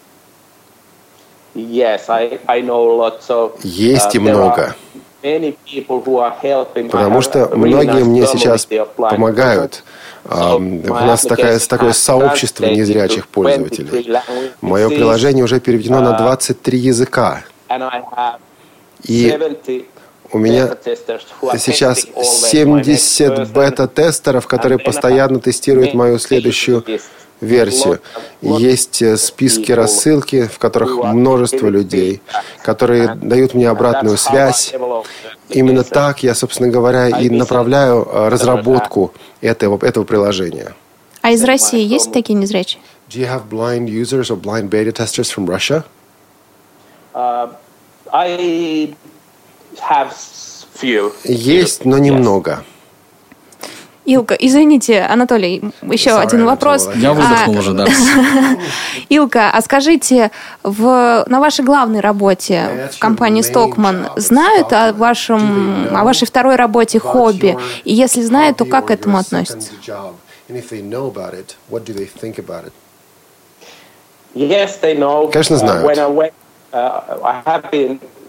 Yes, 1.55 2.11
I, 2.11 2.38
I 2.46 2.61
know 2.61 2.85
lots 2.98 3.31
of. 3.31 3.59
Есть 3.62 4.14
и 4.14 4.18
много. 4.18 4.74
are 4.74 4.74
Many 5.22 5.57
people 5.64 6.05
who 6.05 6.18
are 6.18 6.35
helping. 6.42 6.88
I 6.88 6.90
Потому 6.90 7.22
что 7.22 7.48
многие 7.57 8.05
мне 8.05 8.26
сейчас 8.26 8.68
помогают. 8.94 9.85
А, 10.26 10.57
У 10.57 10.61
нас 10.61 11.22
такая, 11.22 11.59
такое 11.61 11.94
сообщество 11.94 12.66
незрячих 12.66 13.26
to 13.26 13.42
23 13.42 13.88
пользователей. 13.88 14.20
Мое 14.61 14.90
приложение 14.90 15.44
уже 15.44 15.61
переведено 15.61 16.02
на 16.02 16.12
23 16.12 16.79
языка. 16.79 17.42
И 19.02 19.31
70 19.31 19.87
у 20.33 20.39
меня 20.39 20.77
сейчас 21.59 22.05
testing 22.05 22.15
always 22.15 22.75
my 22.75 22.83
next 22.83 22.97
70 22.97 23.29
version. 23.29 23.53
бета-тестеров, 23.53 24.47
которые 24.47 24.79
постоянно 24.79 25.41
тестируют 25.41 25.95
мою 25.95 26.19
следующую 26.19 26.85
версию. 27.41 28.01
Есть 28.41 29.03
э, 29.03 29.17
списки, 29.17 29.73
рассылки, 29.73 30.47
в 30.47 30.59
которых 30.59 31.05
множество 31.05 31.69
людей, 31.69 32.23
которые 32.62 33.09
And 33.09 33.29
дают 33.29 33.55
мне 33.55 33.69
обратную 33.69 34.17
how 34.17 34.19
I 34.19 34.53
связь. 34.53 34.75
Именно 35.51 35.85
так 35.85 36.23
я, 36.23 36.35
собственно 36.35 36.71
говоря, 36.71 37.09
и 37.09 37.29
направляю 37.31 38.07
э, 38.11 38.29
разработку 38.29 39.12
этого, 39.41 39.85
этого 39.85 40.05
приложения. 40.05 40.75
А 41.23 41.33
из 41.33 41.45
России 41.45 41.83
есть 41.83 42.12
такие 42.12 42.39
незрячие? 42.39 42.81
Do 43.09 43.21
you 43.21 43.27
have 43.27 43.49
blind 43.49 43.89
users 43.89 44.31
or 44.31 44.37
blind 44.37 44.69
beta 44.69 44.93
testers 44.93 45.31
from 45.31 45.47
Russia? 45.47 45.85
Uh, 47.15 47.53
I. 48.12 48.95
Есть, 51.25 51.85
но 51.85 51.99
немного. 51.99 52.65
Илка, 54.07 54.35
извините, 54.35 55.01
Анатолий, 55.01 55.62
еще 55.83 56.11
Sorry, 56.11 56.23
один 56.23 56.45
вопрос. 56.47 56.89
Я 56.95 57.11
А, 57.11 57.15
выдохнул 57.15 57.59
уже, 57.59 57.73
да. 57.73 57.87
Илка, 59.09 59.51
а 59.51 59.61
скажите, 59.62 60.31
в, 60.62 61.25
на 61.27 61.41
вашей 61.41 61.65
главной 61.65 61.99
работе 61.99 62.89
в 62.93 63.01
компании 63.01 63.43
Стокман 63.43 64.11
знают 64.15 64.73
о, 64.73 64.93
вашем, 64.93 65.89
о 65.93 66.05
вашей 66.05 66.27
второй 66.27 66.55
работе 66.55 67.01
хобби? 67.01 67.59
И 67.83 67.93
если 67.93 68.23
знают, 68.23 68.59
то 68.59 68.65
как 68.65 68.87
к 68.87 68.91
этому 68.93 69.19
относятся? 69.19 69.73
Конечно, 75.33 75.55
Uh, 75.57 75.59
знают. 75.59 75.85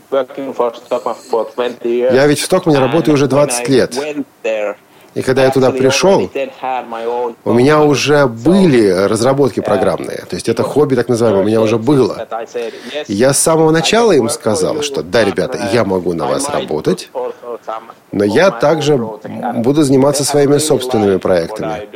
When 0.09 0.19
I 0.19 0.35
went, 0.35 0.35
I 0.35 0.35
have 0.35 0.35
been 0.35 0.45
working 0.45 0.53
for 0.53 0.73
Stockman 0.75 1.15
for 1.15 1.45
20 1.55 1.85
years. 1.85 2.13
Я 2.13 2.27
ведь 2.27 2.39
в 2.39 2.45
Стокмане 2.45 2.79
работаю 2.79 3.13
уже 3.15 3.27
20 3.27 3.67
And 3.67 3.91
when 3.95 4.25
I 4.43 4.63
лет. 4.63 4.77
И 5.17 5.23
когда 5.23 5.45
я 5.45 5.49
туда 5.49 5.71
пришел, 5.71 6.29
у 7.43 7.53
меня 7.53 7.81
уже 7.81 8.27
были 8.27 8.87
разработки 8.87 9.61
программные. 9.61 10.25
То 10.29 10.35
есть 10.35 10.47
это 10.47 10.61
хобби, 10.61 10.93
так 10.93 11.09
называемое, 11.09 11.43
у 11.43 11.47
меня 11.47 11.61
уже 11.61 11.79
было. 11.79 12.27
И 13.07 13.13
Я 13.13 13.33
с 13.33 13.39
самого 13.39 13.71
начала 13.71 14.11
им 14.11 14.29
сказал, 14.29 14.83
что 14.83 15.01
да, 15.01 15.23
ребята, 15.23 15.57
uh, 15.57 15.73
я 15.73 15.85
могу 15.85 16.13
на 16.13 16.27
вас 16.27 16.47
работать, 16.49 17.09
но 18.11 18.23
я 18.23 18.51
также 18.51 18.97
буду 19.55 19.81
заниматься 19.81 20.23
своими 20.23 20.59
собственными 20.59 21.17
проектами. 21.17 21.87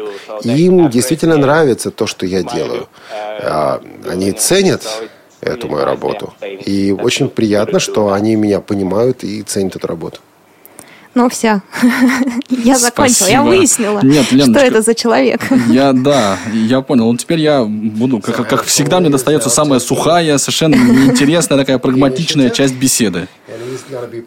им 0.44 0.90
действительно 0.90 1.38
нравится 1.38 1.92
то, 1.92 2.08
что 2.08 2.26
я 2.26 2.42
делаю. 2.42 2.88
uh, 3.12 3.42
А, 3.44 3.82
Они 4.10 4.32
ценят 4.32 4.82
эту 5.42 5.68
мою 5.68 5.86
работу. 5.86 6.34
И 6.66 6.96
очень 6.98 7.30
приятно, 7.30 7.80
что 7.80 8.14
они 8.14 8.36
меня 8.36 8.62
понимают 8.62 9.24
и 9.24 9.42
ценят 9.44 9.76
эту 9.76 9.88
работу. 9.88 10.20
Ну 11.14 11.28
все, 11.28 11.62
я 12.50 12.78
закончила, 12.78 13.28
я 13.28 13.44
выяснила, 13.44 14.00
Нет, 14.02 14.28
что 14.28 14.36
Леночка. 14.36 14.66
это 14.66 14.82
за 14.82 14.96
человек. 14.96 15.42
Я, 15.68 15.92
да, 15.92 16.38
я 16.54 16.80
понял. 16.80 17.12
Ну, 17.12 17.18
теперь 17.18 17.42
я 17.42 17.66
буду, 17.66 18.20
как, 18.20 18.48
как 18.48 18.64
всегда, 18.64 19.02
мне 19.02 19.10
достается 19.10 19.50
самая 19.50 19.82
сухая, 19.82 20.38
совершенно 20.38 20.76
неинтересная, 20.76 21.58
такая 21.58 21.80
прагматичная 21.80 22.50
часть 22.50 22.76
беседы. 22.76 23.28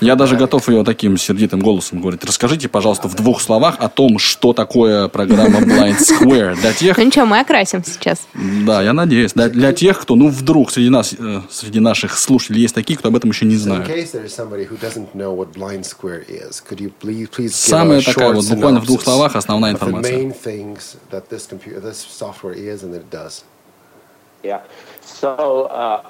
Я 0.00 0.16
даже 0.16 0.36
готов 0.36 0.68
ее 0.68 0.84
таким 0.84 1.16
сердитым 1.16 1.60
голосом 1.60 2.00
говорить. 2.00 2.24
Расскажите, 2.24 2.68
пожалуйста, 2.68 3.08
в 3.08 3.14
двух 3.14 3.40
словах 3.40 3.76
о 3.78 3.88
том, 3.88 4.18
что 4.18 4.52
такое 4.52 5.08
программа 5.08 5.60
Blind 5.60 5.98
Square. 5.98 6.56
Для 6.56 6.72
тех, 6.72 6.96
Ну 6.96 7.04
ничего, 7.04 7.26
мы 7.26 7.40
окрасим 7.40 7.82
сейчас. 7.84 8.26
да, 8.34 8.82
я 8.82 8.92
надеюсь, 8.92 9.32
для, 9.32 9.48
для 9.48 9.72
тех, 9.72 10.00
кто, 10.00 10.14
ну, 10.16 10.28
вдруг 10.28 10.70
среди 10.70 10.90
нас, 10.90 11.14
э, 11.18 11.40
среди 11.50 11.80
наших 11.80 12.18
слушателей 12.18 12.62
есть 12.62 12.74
такие, 12.74 12.98
кто 12.98 13.08
об 13.08 13.16
этом 13.16 13.30
еще 13.30 13.46
не 13.46 13.56
знает. 13.56 13.88
Самая 17.50 18.00
такая 18.02 18.32
вот, 18.32 18.48
буквально 18.48 18.80
в 18.80 18.86
двух 18.86 19.02
словах, 19.02 19.36
основная 19.36 19.72
информация. 19.72 20.32
Yeah. 24.42 24.60
So 25.06 25.68
uh, 25.70 26.02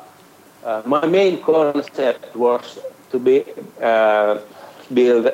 uh, 0.65 0.83
my 0.85 1.07
main 1.07 1.39
concept 1.41 2.35
was 2.35 2.79
to 3.15 3.21
be 3.21 3.45
uh, 3.81 4.41
build 4.93 5.31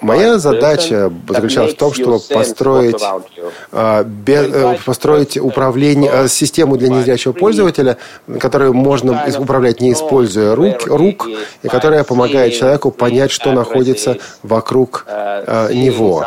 Моя 0.00 0.38
задача 0.38 1.12
заключалась 1.28 1.74
в 1.74 1.76
том, 1.76 1.92
чтобы 1.92 2.18
построить, 2.18 3.00
а, 3.70 4.04
э, 4.26 4.76
построить 4.84 5.36
управление, 5.38 6.10
э, 6.12 6.28
систему 6.28 6.76
для 6.76 6.88
незрячего 6.88 7.32
пользователя, 7.32 7.96
которую 8.40 8.74
можно 8.74 9.24
управлять 9.38 9.80
не 9.80 9.92
используя 9.92 10.56
рук, 10.56 10.86
рук 10.86 11.28
и 11.62 11.68
которая 11.68 12.02
помогает 12.02 12.54
человеку 12.54 12.90
понять, 12.90 13.30
что 13.30 13.52
находится 13.52 14.18
вокруг 14.42 15.04
э, 15.06 15.72
него. 15.72 16.26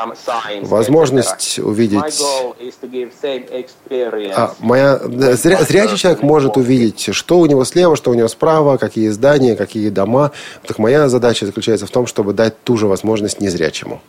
Возможность 0.61 1.59
увидеть... 1.59 2.23
А, 4.35 4.53
моя, 4.59 4.97
зря, 4.97 5.61
зрячий 5.63 5.97
человек 5.97 6.21
может 6.23 6.57
увидеть, 6.57 7.09
что 7.13 7.39
у 7.39 7.45
него 7.45 7.65
слева, 7.65 7.95
что 7.95 8.11
у 8.11 8.13
него 8.13 8.27
справа, 8.27 8.77
какие 8.77 9.09
здания, 9.09 9.55
какие 9.55 9.89
дома. 9.89 10.31
Так 10.65 10.79
моя 10.79 11.09
задача 11.09 11.45
заключается 11.45 11.80
в 11.85 11.91
том, 11.91 12.07
чтобы 12.07 12.33
дать 12.33 12.61
ту 12.63 12.77
же 12.77 12.87
возможность 12.87 13.39
незрячему. 13.39 14.01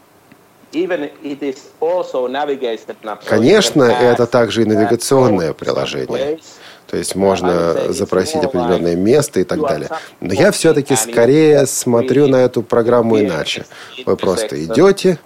Конечно, 3.27 3.83
это 3.85 4.27
также 4.27 4.63
и 4.63 4.65
навигационное 4.65 5.53
приложение. 5.53 6.39
То 6.87 6.97
есть 6.99 7.15
можно 7.15 7.93
запросить 7.93 8.45
определенное 8.45 8.97
место 8.97 9.41
и 9.41 9.45
так 9.45 9.61
далее. 9.61 9.89
Но 10.21 10.35
я 10.35 10.51
все-таки 10.51 10.95
скорее 10.97 11.67
смотрю 11.67 12.27
на 12.27 12.37
эту 12.37 12.63
программу 12.63 13.19
иначе. 13.19 13.65
Вы 14.05 14.17
просто 14.17 14.63
идете, 14.65 15.19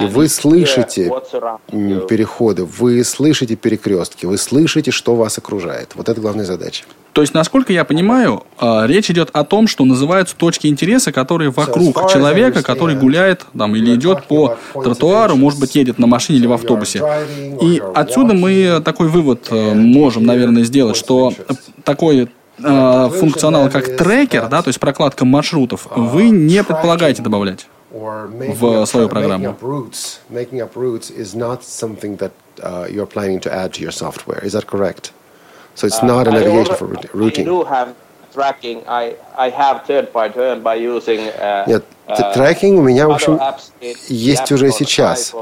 и 0.00 0.06
вы 0.06 0.28
слышите 0.28 1.12
переходы, 1.70 2.64
вы 2.64 3.04
слышите 3.04 3.56
перекрестки, 3.56 4.26
вы 4.26 4.38
слышите, 4.38 4.90
что 4.90 5.14
вас 5.14 5.38
окружает. 5.38 5.92
Вот 5.94 6.08
это 6.08 6.20
главная 6.20 6.44
задача. 6.44 6.84
То 7.12 7.20
есть, 7.20 7.32
насколько 7.32 7.72
я 7.72 7.84
понимаю, 7.84 8.42
а, 8.58 8.86
речь 8.86 9.08
идет 9.08 9.30
о 9.32 9.44
том, 9.44 9.68
что 9.68 9.84
называются 9.84 10.34
точки 10.34 10.66
интереса, 10.66 11.12
которые 11.12 11.50
вокруг 11.50 12.10
человека, 12.10 12.64
который 12.64 12.96
гуляет 12.96 13.46
там, 13.56 13.76
или 13.76 13.94
идет 13.94 14.24
по 14.24 14.56
тротуару, 14.72 15.36
может 15.36 15.60
быть, 15.60 15.76
едет 15.76 16.00
на 16.00 16.08
машине 16.08 16.40
или 16.40 16.48
в 16.48 16.52
автобусе. 16.52 17.04
И 17.62 17.80
отсюда 17.94 18.34
мы 18.34 18.82
такой 18.84 19.06
вывод 19.06 19.46
э, 19.50 19.74
можем, 19.74 20.26
наверное, 20.26 20.64
сделать, 20.64 20.96
что 20.96 21.32
такой 21.84 22.28
э, 22.58 23.10
функционал, 23.20 23.70
как 23.70 23.96
трекер, 23.96 24.48
да, 24.48 24.62
то 24.62 24.68
есть 24.68 24.80
прокладка 24.80 25.24
маршрутов, 25.24 25.86
вы 25.94 26.30
не 26.30 26.64
предполагаете 26.64 27.22
добавлять 27.22 27.68
в 27.93 28.85
свою 28.85 29.09
программу. 29.09 29.55
Making 30.29 30.61
up 30.61 30.75
routes 30.75 31.09
is 31.09 31.35
not 31.35 31.63
something 31.63 32.17
that 32.17 32.31
uh, 32.61 32.87
you're 32.89 33.07
planning 33.07 33.39
to 33.39 33.51
add 33.51 33.73
to 33.73 33.81
your 33.81 33.91
software. 33.91 34.43
Is 34.43 34.53
that 34.53 34.67
correct? 34.67 35.11
So 35.75 35.87
it's 35.87 36.03
not 36.03 36.27
a 36.27 36.31
navigation 36.31 36.75
for 36.75 36.87
routing. 37.13 37.47
tracking. 38.33 38.83
I, 38.87 39.15
I 39.37 39.49
have 39.49 39.87
turn 39.87 40.07
by 40.13 40.29
turn 40.29 40.61
by 40.61 40.75
using, 40.75 41.19
uh, 41.19 41.65
Нет, 41.67 41.83
трекинг 42.33 42.79
у 42.79 42.81
меня, 42.81 43.07
в 43.07 43.11
общем, 43.11 43.39
есть 44.07 44.51
уже 44.51 44.71
сейчас. 44.71 45.33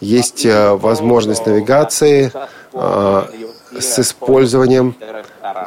Есть 0.00 0.44
возможность 0.44 1.46
навигации 1.46 2.32
с 3.79 3.99
использованием 3.99 4.95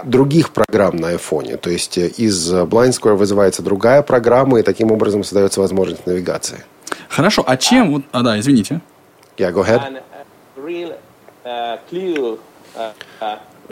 других 0.04 0.50
программ 0.50 0.96
на 0.96 1.14
iPhone. 1.14 1.56
То 1.56 1.70
есть 1.70 1.98
из 1.98 2.52
Blind 2.52 2.90
Square 2.90 3.14
вызывается 3.14 3.62
другая 3.62 4.02
программа, 4.02 4.60
и 4.60 4.62
таким 4.62 4.92
образом 4.92 5.24
создается 5.24 5.60
возможность 5.60 6.06
навигации. 6.06 6.64
Хорошо, 7.08 7.42
а 7.46 7.56
чем... 7.56 7.92
Вот, 7.92 8.02
а, 8.12 8.22
да, 8.22 8.38
извините. 8.38 8.80
Yeah, 9.36 9.52
go 9.52 9.64
ahead. 9.64 10.02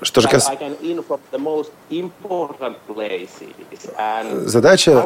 Что 0.02 0.20
же 0.20 0.28
касается... 0.28 0.64
Задача 4.44 5.04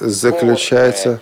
заключается 0.00 1.20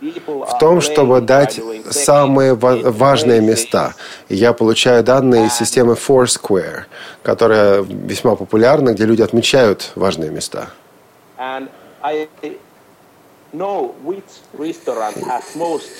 в 0.00 0.58
том, 0.58 0.80
чтобы 0.80 1.20
дать 1.20 1.60
самые 1.90 2.54
важные 2.54 3.40
места. 3.40 3.94
Я 4.28 4.52
получаю 4.52 5.04
данные 5.04 5.46
из 5.46 5.54
системы 5.54 5.94
Foursquare, 5.94 6.84
которая 7.22 7.82
весьма 7.82 8.36
популярна, 8.36 8.92
где 8.94 9.04
люди 9.04 9.22
отмечают 9.22 9.92
важные 9.94 10.30
места. 10.30 10.70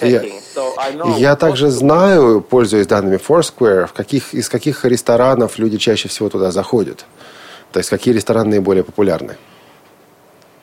Я, 0.01 0.23
я 1.17 1.37
также 1.37 1.71
знаю, 1.71 2.41
пользуясь 2.41 2.87
данными 2.87 3.17
Foursquare, 3.17 3.87
в 3.87 3.93
каких, 3.93 4.35
из 4.35 4.49
каких 4.49 4.85
ресторанов 4.85 5.59
люди 5.59 5.79
чаще 5.79 6.09
всего 6.09 6.29
туда 6.29 6.51
заходят. 6.51 7.05
То 7.71 7.79
есть 7.79 7.91
какие 7.91 8.13
рестораны 8.15 8.51
наиболее 8.51 8.83
популярны. 8.83 9.37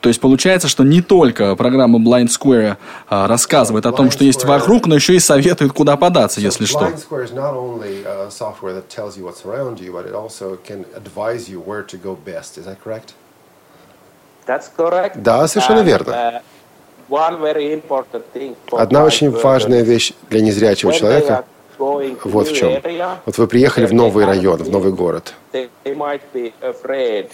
То 0.02 0.08
есть 0.08 0.20
получается, 0.20 0.66
что 0.66 0.82
не 0.82 1.00
только 1.00 1.54
программа 1.54 2.00
Blind 2.00 2.26
Square 2.26 2.76
а, 3.08 3.28
рассказывает 3.28 3.86
о 3.86 3.92
том, 3.92 4.10
что 4.10 4.24
есть 4.24 4.44
вокруг, 4.44 4.86
но 4.86 4.96
еще 4.96 5.14
и 5.14 5.20
советует, 5.20 5.72
куда 5.72 5.96
податься, 5.96 6.40
если 6.40 6.64
что. 6.64 6.80
Да, 15.22 15.46
совершенно 15.46 15.82
верно. 15.82 16.42
Одна 18.72 19.04
очень 19.04 19.30
важная 19.30 19.82
вещь 19.82 20.14
для 20.30 20.40
незрячего 20.40 20.92
человека 20.92 21.44
вот 22.24 22.48
в 22.48 22.54
чем. 22.54 22.80
Вот 23.26 23.38
вы 23.38 23.46
приехали 23.46 23.86
в 23.86 23.92
новый 23.92 24.24
район, 24.24 24.62
в 24.62 24.70
новый 24.70 24.92
город. 24.92 25.34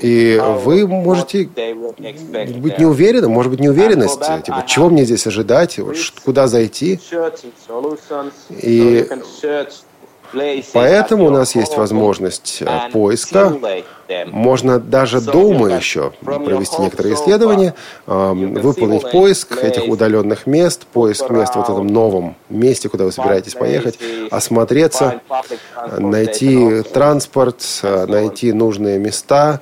И 0.00 0.42
вы 0.64 0.86
можете 0.86 1.44
быть 1.44 2.78
не 2.78 3.28
может 3.28 3.50
быть 3.52 3.60
неуверенность, 3.60 4.20
типа, 4.44 4.64
чего 4.66 4.88
мне 4.90 5.04
здесь 5.04 5.26
ожидать, 5.26 5.78
вот, 5.78 5.96
куда 6.24 6.46
зайти. 6.48 6.98
И 8.50 9.06
Поэтому 10.72 11.26
у 11.26 11.30
нас 11.30 11.54
есть 11.54 11.76
возможность 11.76 12.62
э, 12.62 12.90
поиска. 12.92 13.56
Можно 14.26 14.78
даже 14.78 15.20
дома 15.20 15.68
еще 15.68 16.12
провести 16.22 16.80
некоторые 16.80 17.14
исследования, 17.14 17.74
выполнить 18.06 19.10
поиск 19.10 19.62
этих 19.62 19.86
удаленных 19.86 20.46
мест, 20.46 20.86
поиск 20.86 21.28
мест 21.28 21.52
в 21.52 21.56
вот 21.56 21.68
этом 21.68 21.86
новом 21.86 22.36
месте, 22.48 22.88
куда 22.88 23.04
вы 23.04 23.12
собираетесь 23.12 23.54
поехать, 23.54 23.98
осмотреться, 24.30 25.20
найти 25.98 26.82
транспорт, 26.82 27.62
э, 27.82 28.06
найти 28.06 28.52
нужные 28.52 28.98
места, 28.98 29.60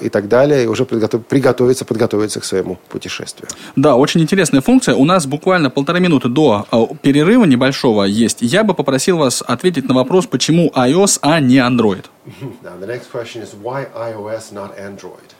и 0.00 0.08
так 0.08 0.28
далее, 0.28 0.64
и 0.64 0.66
уже 0.66 0.84
приготовиться, 0.84 1.84
подготовиться 1.84 2.40
к 2.40 2.44
своему 2.44 2.78
путешествию. 2.88 3.48
Да, 3.76 3.96
очень 3.96 4.22
интересная 4.22 4.62
функция. 4.62 4.94
У 4.94 5.04
нас 5.04 5.26
буквально 5.26 5.68
полторы 5.70 6.00
минуты 6.00 6.28
до 6.28 6.66
а, 6.70 6.86
перерыва 7.02 7.44
небольшого 7.44 8.04
есть. 8.04 8.38
Я 8.40 8.64
бы 8.64 8.74
попросил 8.74 9.18
вас 9.18 9.42
ответить 9.46 9.86
на 9.88 9.94
вопрос, 9.94 10.26
почему 10.26 10.72
iOS, 10.74 11.18
а 11.20 11.40
не 11.40 11.58
Android. 11.58 12.06
Now, 12.62 12.76
the 12.80 12.86
next 12.86 13.10
question 13.12 13.42
is 13.42 13.54
why 13.54 13.86
iOS, 13.94 14.52
not 14.52 14.78
Android? 14.78 15.34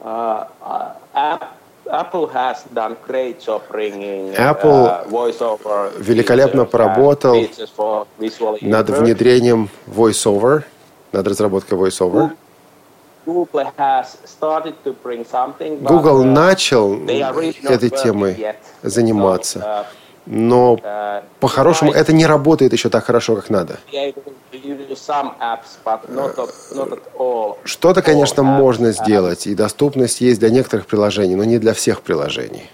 Uh, 0.00 0.44
uh, 0.62 1.38
Apple 1.90 2.28
has 2.28 2.64
done 2.74 2.96
great 3.06 3.40
job 3.40 3.62
bringing 3.70 4.34
Apple 4.36 4.86
uh, 4.86 5.90
великолепно 5.98 6.64
поработал 6.64 7.34
над 8.60 8.90
внедрением 8.90 9.70
VoiceOver, 9.86 10.64
над 11.12 11.26
разработкой 11.26 11.78
VoiceOver. 11.78 12.30
Google 15.82 16.24
начал 16.24 16.94
этой 17.06 17.90
темой 17.90 18.56
заниматься, 18.82 19.58
uh, 19.58 19.84
но 20.24 20.76
uh, 20.76 21.22
по-хорошему 21.38 21.92
это 21.92 22.14
не 22.14 22.24
работает 22.24 22.72
еще 22.72 22.88
так 22.88 23.04
хорошо, 23.04 23.36
как 23.36 23.50
надо. 23.50 23.78
Что-то, 27.64 28.02
конечно, 28.02 28.42
можно 28.42 28.92
сделать, 28.92 29.46
и 29.46 29.54
доступность 29.54 30.22
есть 30.22 30.40
для 30.40 30.48
некоторых 30.48 30.86
приложений, 30.86 31.36
но 31.36 31.44
не 31.44 31.58
для 31.58 31.74
всех 31.74 32.00
приложений. 32.00 32.70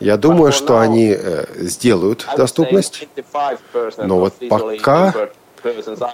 Я 0.00 0.16
думаю, 0.16 0.52
что 0.52 0.78
они 0.78 1.14
э, 1.16 1.44
сделают 1.58 2.26
доступность, 2.36 3.06
но 3.98 4.18
вот 4.18 4.34
пока 4.48 5.28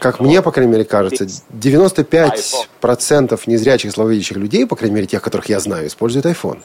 как 0.00 0.20
мне, 0.20 0.42
по 0.42 0.52
крайней 0.52 0.72
мере, 0.72 0.84
кажется, 0.84 1.26
95% 1.52 3.40
незрячих 3.46 3.92
слабовидящих 3.92 4.36
людей, 4.36 4.66
по 4.66 4.76
крайней 4.76 4.96
мере, 4.96 5.06
тех, 5.06 5.22
которых 5.22 5.48
я 5.48 5.60
знаю, 5.60 5.86
используют 5.86 6.26
iPhone. 6.26 6.60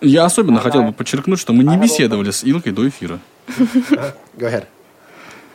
Я 0.00 0.24
особенно 0.24 0.60
хотел 0.60 0.82
бы 0.82 0.92
подчеркнуть, 0.92 1.38
что 1.38 1.52
мы 1.52 1.62
не 1.62 1.76
беседовали 1.76 2.30
с 2.30 2.42
Илкой 2.44 2.72
до 2.72 2.88
эфира. 2.88 3.20
Go 4.36 4.48
ahead. 4.48 4.66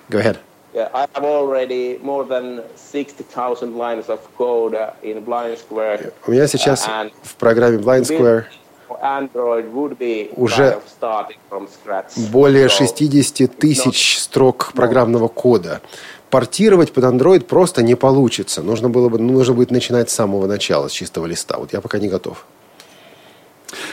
Go 0.10 0.20
ahead. 0.20 0.38
I 0.76 1.08
have 1.14 1.24
already 1.24 2.00
more 2.04 2.24
than 2.24 2.62
60,000 2.76 3.76
lines 3.76 4.10
of 4.10 4.20
code 4.38 4.76
uh, 4.76 4.94
in 5.02 5.26
Blind 5.26 5.58
Square. 5.58 6.14
У 6.28 6.32
меня 6.32 6.48
сейчас 6.48 6.88
в 7.24 7.36
программе 7.36 7.78
Blind 7.78 8.04
Square 8.04 8.46
уже 10.36 10.80
более 12.32 12.70
60 12.70 13.58
тысяч 13.58 14.20
строк 14.20 14.72
программного 14.74 15.28
кода. 15.28 15.82
Портировать 16.30 16.92
под 16.92 17.04
Android 17.04 17.42
просто 17.42 17.84
не 17.84 17.96
получится. 17.96 18.62
Нужно 18.62 18.90
было 18.90 19.10
бы, 19.10 19.20
нужно 19.20 19.54
будет 19.54 19.72
начинать 19.72 20.10
с 20.10 20.14
самого 20.14 20.48
начала, 20.48 20.88
с 20.88 20.92
чистого 20.92 21.26
листа. 21.26 21.58
Вот 21.58 21.74
я 21.74 21.82
пока 21.82 22.00
не 22.00 22.08
готов. 22.08 22.46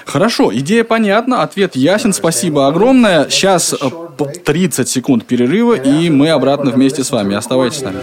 Хорошо, 0.05 0.55
идея 0.55 0.85
понятна, 0.85 1.43
ответ 1.43 1.75
ясен, 1.77 2.13
спасибо 2.13 2.69
огромное. 2.69 3.29
Сейчас 3.29 3.75
30 4.45 4.89
секунд 4.89 5.27
перерыва, 5.27 5.75
и 5.75 6.11
мы 6.11 6.31
обратно 6.31 6.71
вместе 6.71 7.03
с 7.03 7.11
вами. 7.11 7.35
Оставайтесь 7.35 7.79
с 7.79 7.83
нами. 7.83 8.01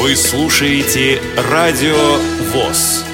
Вы 0.00 0.14
слушаете 0.14 1.20
Радио 1.50 1.96
ВОЗ. 2.52 3.04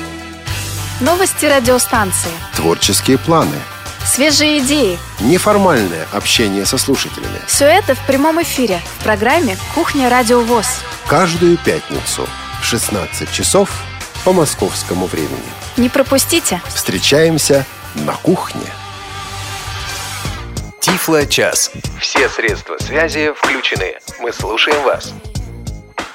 Новости 1.01 1.47
радиостанции. 1.47 2.31
Творческие 2.57 3.19
планы. 3.19 3.57
Свежие 4.13 4.59
идеи. 4.59 4.99
Неформальное 5.21 6.07
общение 6.13 6.67
со 6.67 6.77
слушателями. 6.77 7.41
Все 7.47 7.65
это 7.65 7.95
в 7.95 8.07
прямом 8.07 8.43
эфире 8.43 8.83
в 8.99 9.05
программе 9.05 9.57
«Кухня 9.75 10.11
Радио 10.11 10.43
ВОЗ». 10.43 10.67
Каждую 11.07 11.57
пятницу 11.57 12.29
в 12.61 12.65
16 12.67 13.33
часов 13.33 13.71
по 14.23 14.35
московскому 14.35 15.07
времени. 15.07 15.41
Не 15.79 15.89
пропустите. 15.89 16.61
Встречаемся 16.69 17.65
на 17.95 18.13
кухне. 18.13 18.67
Тифло-час. 20.81 21.71
Все 21.99 22.29
средства 22.29 22.77
связи 22.81 23.33
включены. 23.35 23.95
Мы 24.21 24.31
слушаем 24.35 24.83
вас. 24.83 25.15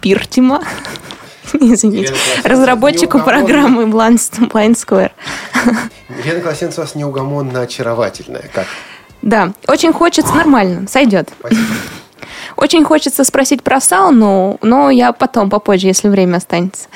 Пиртима, 0.00 0.62
извините, 1.52 2.14
разработчику 2.44 3.18
программы 3.18 3.82
Blind, 3.84 4.76
Square. 4.76 5.10
Елена 6.24 6.40
Класенцева 6.40 6.82
вас 6.82 6.94
неугомонно 6.94 7.62
очаровательная. 7.62 8.48
Как? 8.54 8.66
Да, 9.22 9.52
очень 9.66 9.92
хочется, 9.92 10.32
нормально, 10.34 10.86
сойдет. 10.88 11.30
Спасибо. 11.40 11.64
Очень 12.56 12.84
хочется 12.84 13.24
спросить 13.24 13.62
про 13.62 13.80
сауну, 13.80 14.58
но 14.62 14.90
я 14.90 15.12
потом, 15.12 15.50
попозже, 15.50 15.86
если 15.86 16.08
время 16.08 16.36
останется. 16.36 16.88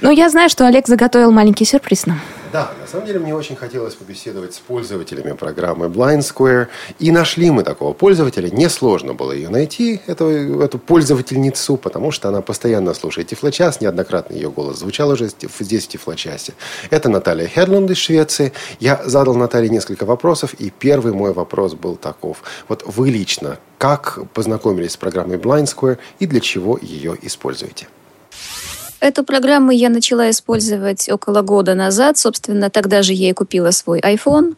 Но 0.00 0.10
я 0.10 0.28
знаю, 0.30 0.48
что 0.48 0.66
Олег 0.66 0.86
заготовил 0.86 1.30
маленький 1.30 1.64
сюрприз 1.64 2.06
нам. 2.06 2.20
Да, 2.52 2.72
на 2.80 2.86
самом 2.88 3.06
деле 3.06 3.20
мне 3.20 3.32
очень 3.32 3.54
хотелось 3.54 3.94
побеседовать 3.94 4.54
с 4.54 4.58
пользователями 4.58 5.32
программы 5.32 5.86
Blind 5.86 6.20
Square. 6.20 6.66
И 6.98 7.12
нашли 7.12 7.48
мы 7.50 7.62
такого 7.62 7.92
пользователя. 7.92 8.50
Несложно 8.50 9.14
было 9.14 9.30
ее 9.30 9.48
найти, 9.48 10.00
эту, 10.06 10.26
эту 10.60 10.80
пользовательницу, 10.80 11.76
потому 11.76 12.10
что 12.10 12.28
она 12.28 12.42
постоянно 12.42 12.92
слушает 12.94 13.28
Тифлочас. 13.28 13.80
Неоднократно 13.80 14.34
ее 14.34 14.50
голос 14.50 14.78
звучал 14.78 15.10
уже 15.10 15.28
здесь 15.60 15.84
в 15.84 15.88
Тифлочасе. 15.88 16.54
Это 16.90 17.08
Наталья 17.08 17.46
Хедлунд 17.46 17.88
из 17.92 17.98
Швеции. 17.98 18.52
Я 18.80 19.00
задал 19.04 19.36
Наталье 19.36 19.70
несколько 19.70 20.04
вопросов, 20.04 20.54
и 20.54 20.70
первый 20.70 21.12
мой 21.12 21.32
вопрос 21.32 21.74
был 21.74 21.94
таков. 21.94 22.42
Вот 22.66 22.82
вы 22.84 23.10
лично 23.10 23.58
как 23.78 24.18
познакомились 24.34 24.92
с 24.92 24.96
программой 24.96 25.38
Blind 25.38 25.64
Square 25.64 25.98
и 26.18 26.26
для 26.26 26.40
чего 26.40 26.78
ее 26.82 27.16
используете? 27.22 27.86
Эту 29.00 29.24
программу 29.24 29.70
я 29.70 29.88
начала 29.88 30.30
использовать 30.30 31.08
около 31.08 31.40
года 31.40 31.74
назад. 31.74 32.18
Собственно, 32.18 32.68
тогда 32.68 33.02
же 33.02 33.14
я 33.14 33.30
и 33.30 33.32
купила 33.32 33.70
свой 33.70 34.00
iPhone. 34.00 34.56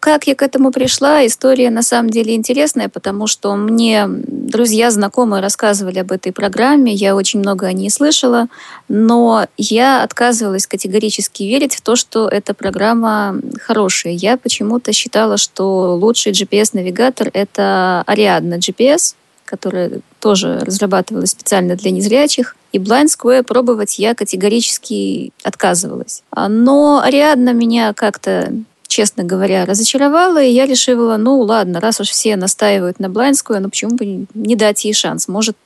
Как 0.00 0.26
я 0.26 0.34
к 0.34 0.42
этому 0.42 0.72
пришла, 0.72 1.24
история 1.24 1.70
на 1.70 1.82
самом 1.82 2.10
деле 2.10 2.34
интересная, 2.34 2.88
потому 2.88 3.28
что 3.28 3.54
мне 3.54 4.08
друзья, 4.08 4.90
знакомые 4.90 5.40
рассказывали 5.40 6.00
об 6.00 6.10
этой 6.10 6.32
программе, 6.32 6.92
я 6.92 7.14
очень 7.14 7.38
много 7.38 7.66
о 7.66 7.72
ней 7.72 7.88
слышала, 7.88 8.48
но 8.88 9.46
я 9.56 10.02
отказывалась 10.02 10.66
категорически 10.66 11.44
верить 11.44 11.76
в 11.76 11.82
то, 11.82 11.94
что 11.94 12.28
эта 12.28 12.52
программа 12.52 13.36
хорошая. 13.60 14.14
Я 14.14 14.36
почему-то 14.36 14.92
считала, 14.92 15.36
что 15.36 15.94
лучший 15.94 16.32
GPS-навигатор— 16.32 17.30
это 17.32 18.02
Ariadna 18.08 18.58
GPS, 18.58 19.14
которая 19.44 20.00
тоже 20.18 20.60
разрабатывалась 20.64 21.30
специально 21.30 21.76
для 21.76 21.92
незрячих. 21.92 22.56
И 22.72 22.78
Blind 22.78 23.06
Square 23.06 23.42
пробовать 23.42 23.98
я 23.98 24.14
категорически 24.14 25.32
отказывалась. 25.42 26.22
Но 26.34 27.00
Ариадна 27.04 27.52
меня 27.52 27.92
как-то 27.92 28.52
честно 28.88 29.24
говоря, 29.24 29.64
разочаровала, 29.64 30.42
и 30.42 30.52
я 30.52 30.66
решила, 30.66 31.16
ну 31.16 31.40
ладно, 31.40 31.80
раз 31.80 31.98
уж 32.00 32.10
все 32.10 32.36
настаивают 32.36 33.00
на 33.00 33.06
Square, 33.06 33.60
ну 33.60 33.70
почему 33.70 33.96
бы 33.96 34.26
не 34.34 34.54
дать 34.54 34.84
ей 34.84 34.92
шанс? 34.92 35.28
Может, 35.28 35.56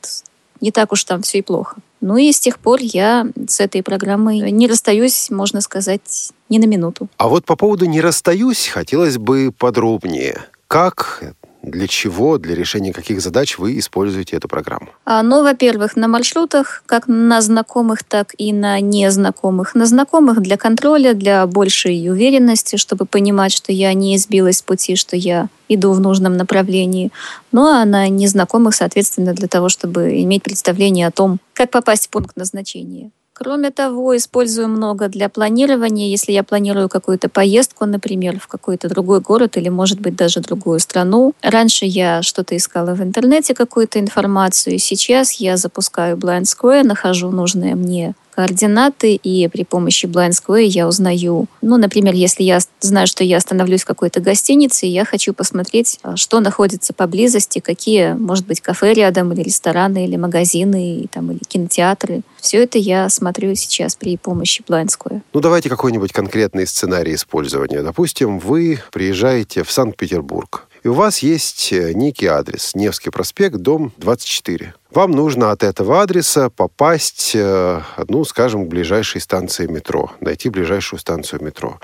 не 0.60 0.70
так 0.70 0.92
уж 0.92 1.02
там 1.02 1.22
все 1.22 1.38
и 1.38 1.42
плохо. 1.42 1.76
Ну 2.00 2.16
и 2.16 2.30
с 2.30 2.38
тех 2.38 2.58
пор 2.58 2.78
я 2.80 3.26
с 3.48 3.58
этой 3.58 3.82
программой 3.82 4.52
не 4.52 4.68
расстаюсь, 4.68 5.28
можно 5.30 5.60
сказать, 5.60 6.30
ни 6.48 6.58
на 6.58 6.66
минуту. 6.66 7.08
А 7.16 7.26
вот 7.28 7.44
по 7.44 7.56
поводу 7.56 7.86
«не 7.86 8.00
расстаюсь» 8.00 8.68
хотелось 8.68 9.18
бы 9.18 9.52
подробнее. 9.56 10.44
Как 10.68 11.34
для 11.66 11.88
чего, 11.88 12.38
для 12.38 12.54
решения 12.54 12.92
каких 12.92 13.20
задач 13.20 13.58
вы 13.58 13.78
используете 13.78 14.36
эту 14.36 14.48
программу? 14.48 14.88
А, 15.04 15.22
ну, 15.22 15.42
во-первых, 15.42 15.96
на 15.96 16.06
маршрутах, 16.06 16.84
как 16.86 17.08
на 17.08 17.40
знакомых, 17.40 18.04
так 18.04 18.34
и 18.38 18.52
на 18.52 18.80
незнакомых. 18.80 19.74
На 19.74 19.86
знакомых 19.86 20.40
для 20.40 20.56
контроля, 20.56 21.12
для 21.12 21.44
большей 21.46 22.08
уверенности, 22.08 22.76
чтобы 22.76 23.04
понимать, 23.04 23.52
что 23.52 23.72
я 23.72 23.92
не 23.94 24.14
избилась 24.14 24.58
с 24.58 24.62
пути, 24.62 24.94
что 24.94 25.16
я 25.16 25.48
иду 25.68 25.92
в 25.92 26.00
нужном 26.00 26.36
направлении. 26.36 27.10
Ну, 27.50 27.66
а 27.66 27.84
на 27.84 28.08
незнакомых, 28.08 28.74
соответственно, 28.74 29.34
для 29.34 29.48
того, 29.48 29.68
чтобы 29.68 30.22
иметь 30.22 30.44
представление 30.44 31.08
о 31.08 31.10
том, 31.10 31.40
как 31.52 31.70
попасть 31.70 32.06
в 32.06 32.10
пункт 32.10 32.36
назначения. 32.36 33.10
Кроме 33.38 33.70
того, 33.70 34.16
использую 34.16 34.68
много 34.68 35.08
для 35.08 35.28
планирования. 35.28 36.08
Если 36.08 36.32
я 36.32 36.42
планирую 36.42 36.88
какую-то 36.88 37.28
поездку, 37.28 37.84
например, 37.84 38.40
в 38.40 38.46
какой-то 38.48 38.88
другой 38.88 39.20
город 39.20 39.58
или, 39.58 39.68
может 39.68 40.00
быть, 40.00 40.16
даже 40.16 40.40
другую 40.40 40.78
страну. 40.78 41.34
Раньше 41.42 41.84
я 41.84 42.22
что-то 42.22 42.56
искала 42.56 42.94
в 42.94 43.02
интернете, 43.02 43.54
какую-то 43.54 44.00
информацию. 44.00 44.78
Сейчас 44.78 45.32
я 45.34 45.58
запускаю 45.58 46.16
Blind 46.16 46.44
Square, 46.44 46.84
нахожу 46.84 47.30
нужное 47.30 47.74
мне 47.74 48.14
координаты, 48.36 49.14
и 49.14 49.48
при 49.48 49.64
помощи 49.64 50.04
Blind 50.04 50.32
Square 50.32 50.64
я 50.64 50.86
узнаю, 50.86 51.46
ну, 51.62 51.78
например, 51.78 52.14
если 52.14 52.42
я 52.42 52.58
знаю, 52.80 53.06
что 53.06 53.24
я 53.24 53.38
остановлюсь 53.38 53.82
в 53.82 53.86
какой-то 53.86 54.20
гостинице, 54.20 54.84
я 54.86 55.06
хочу 55.06 55.32
посмотреть, 55.32 55.98
а, 56.02 56.16
что 56.16 56.40
находится 56.40 56.92
поблизости, 56.92 57.60
какие, 57.60 58.12
может 58.12 58.46
быть, 58.46 58.60
кафе 58.60 58.92
рядом, 58.92 59.32
или 59.32 59.42
рестораны, 59.42 60.04
или 60.04 60.16
магазины, 60.16 61.06
там, 61.10 61.32
или 61.32 61.40
кинотеатры. 61.48 62.20
Все 62.40 62.62
это 62.62 62.78
я 62.78 63.08
смотрю 63.08 63.54
сейчас 63.54 63.96
при 63.96 64.16
помощи 64.18 64.62
Blind 64.68 64.88
Square. 64.88 65.22
Ну, 65.32 65.40
давайте 65.40 65.70
какой-нибудь 65.70 66.12
конкретный 66.12 66.66
сценарий 66.66 67.14
использования. 67.14 67.82
Допустим, 67.82 68.38
вы 68.38 68.80
приезжаете 68.92 69.64
в 69.64 69.72
Санкт-Петербург, 69.72 70.65
и 70.86 70.88
у 70.88 70.92
вас 70.92 71.18
есть 71.18 71.72
э, 71.72 71.94
некий 71.94 72.26
адрес. 72.26 72.76
Невский 72.76 73.10
проспект, 73.10 73.56
дом 73.56 73.92
24. 73.96 74.72
Вам 74.92 75.10
нужно 75.10 75.50
от 75.50 75.64
этого 75.64 76.00
адреса 76.00 76.48
попасть, 76.48 77.32
э, 77.34 77.80
ну, 78.06 78.24
скажем, 78.24 78.66
к 78.66 78.68
ближайшей 78.68 79.20
станции 79.20 79.66
метро, 79.66 80.12
найти 80.20 80.48
ближайшую 80.48 81.00
станцию 81.00 81.42
метро. 81.42 81.80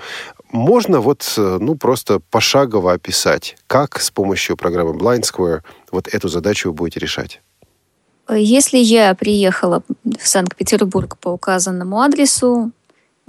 Можно 0.53 1.01
вот, 1.01 1.35
э, 1.37 1.59
ну, 1.61 1.75
просто 1.75 2.21
пошагово 2.21 2.93
описать, 2.93 3.57
как 3.67 4.01
с 4.01 4.13
помощью 4.13 4.57
программы 4.57 4.93
Blind 4.93 5.23
Square 5.23 5.63
вот 5.91 6.07
эту 6.07 6.29
задачу 6.29 6.69
вы 6.69 6.75
будете 6.75 7.01
решать. 7.01 7.41
Если 8.31 8.79
я 8.79 9.17
приехала 9.17 9.83
в 10.05 10.29
Санкт-Петербург 10.29 11.19
по 11.19 11.31
указанному 11.31 12.01
адресу, 12.01 12.71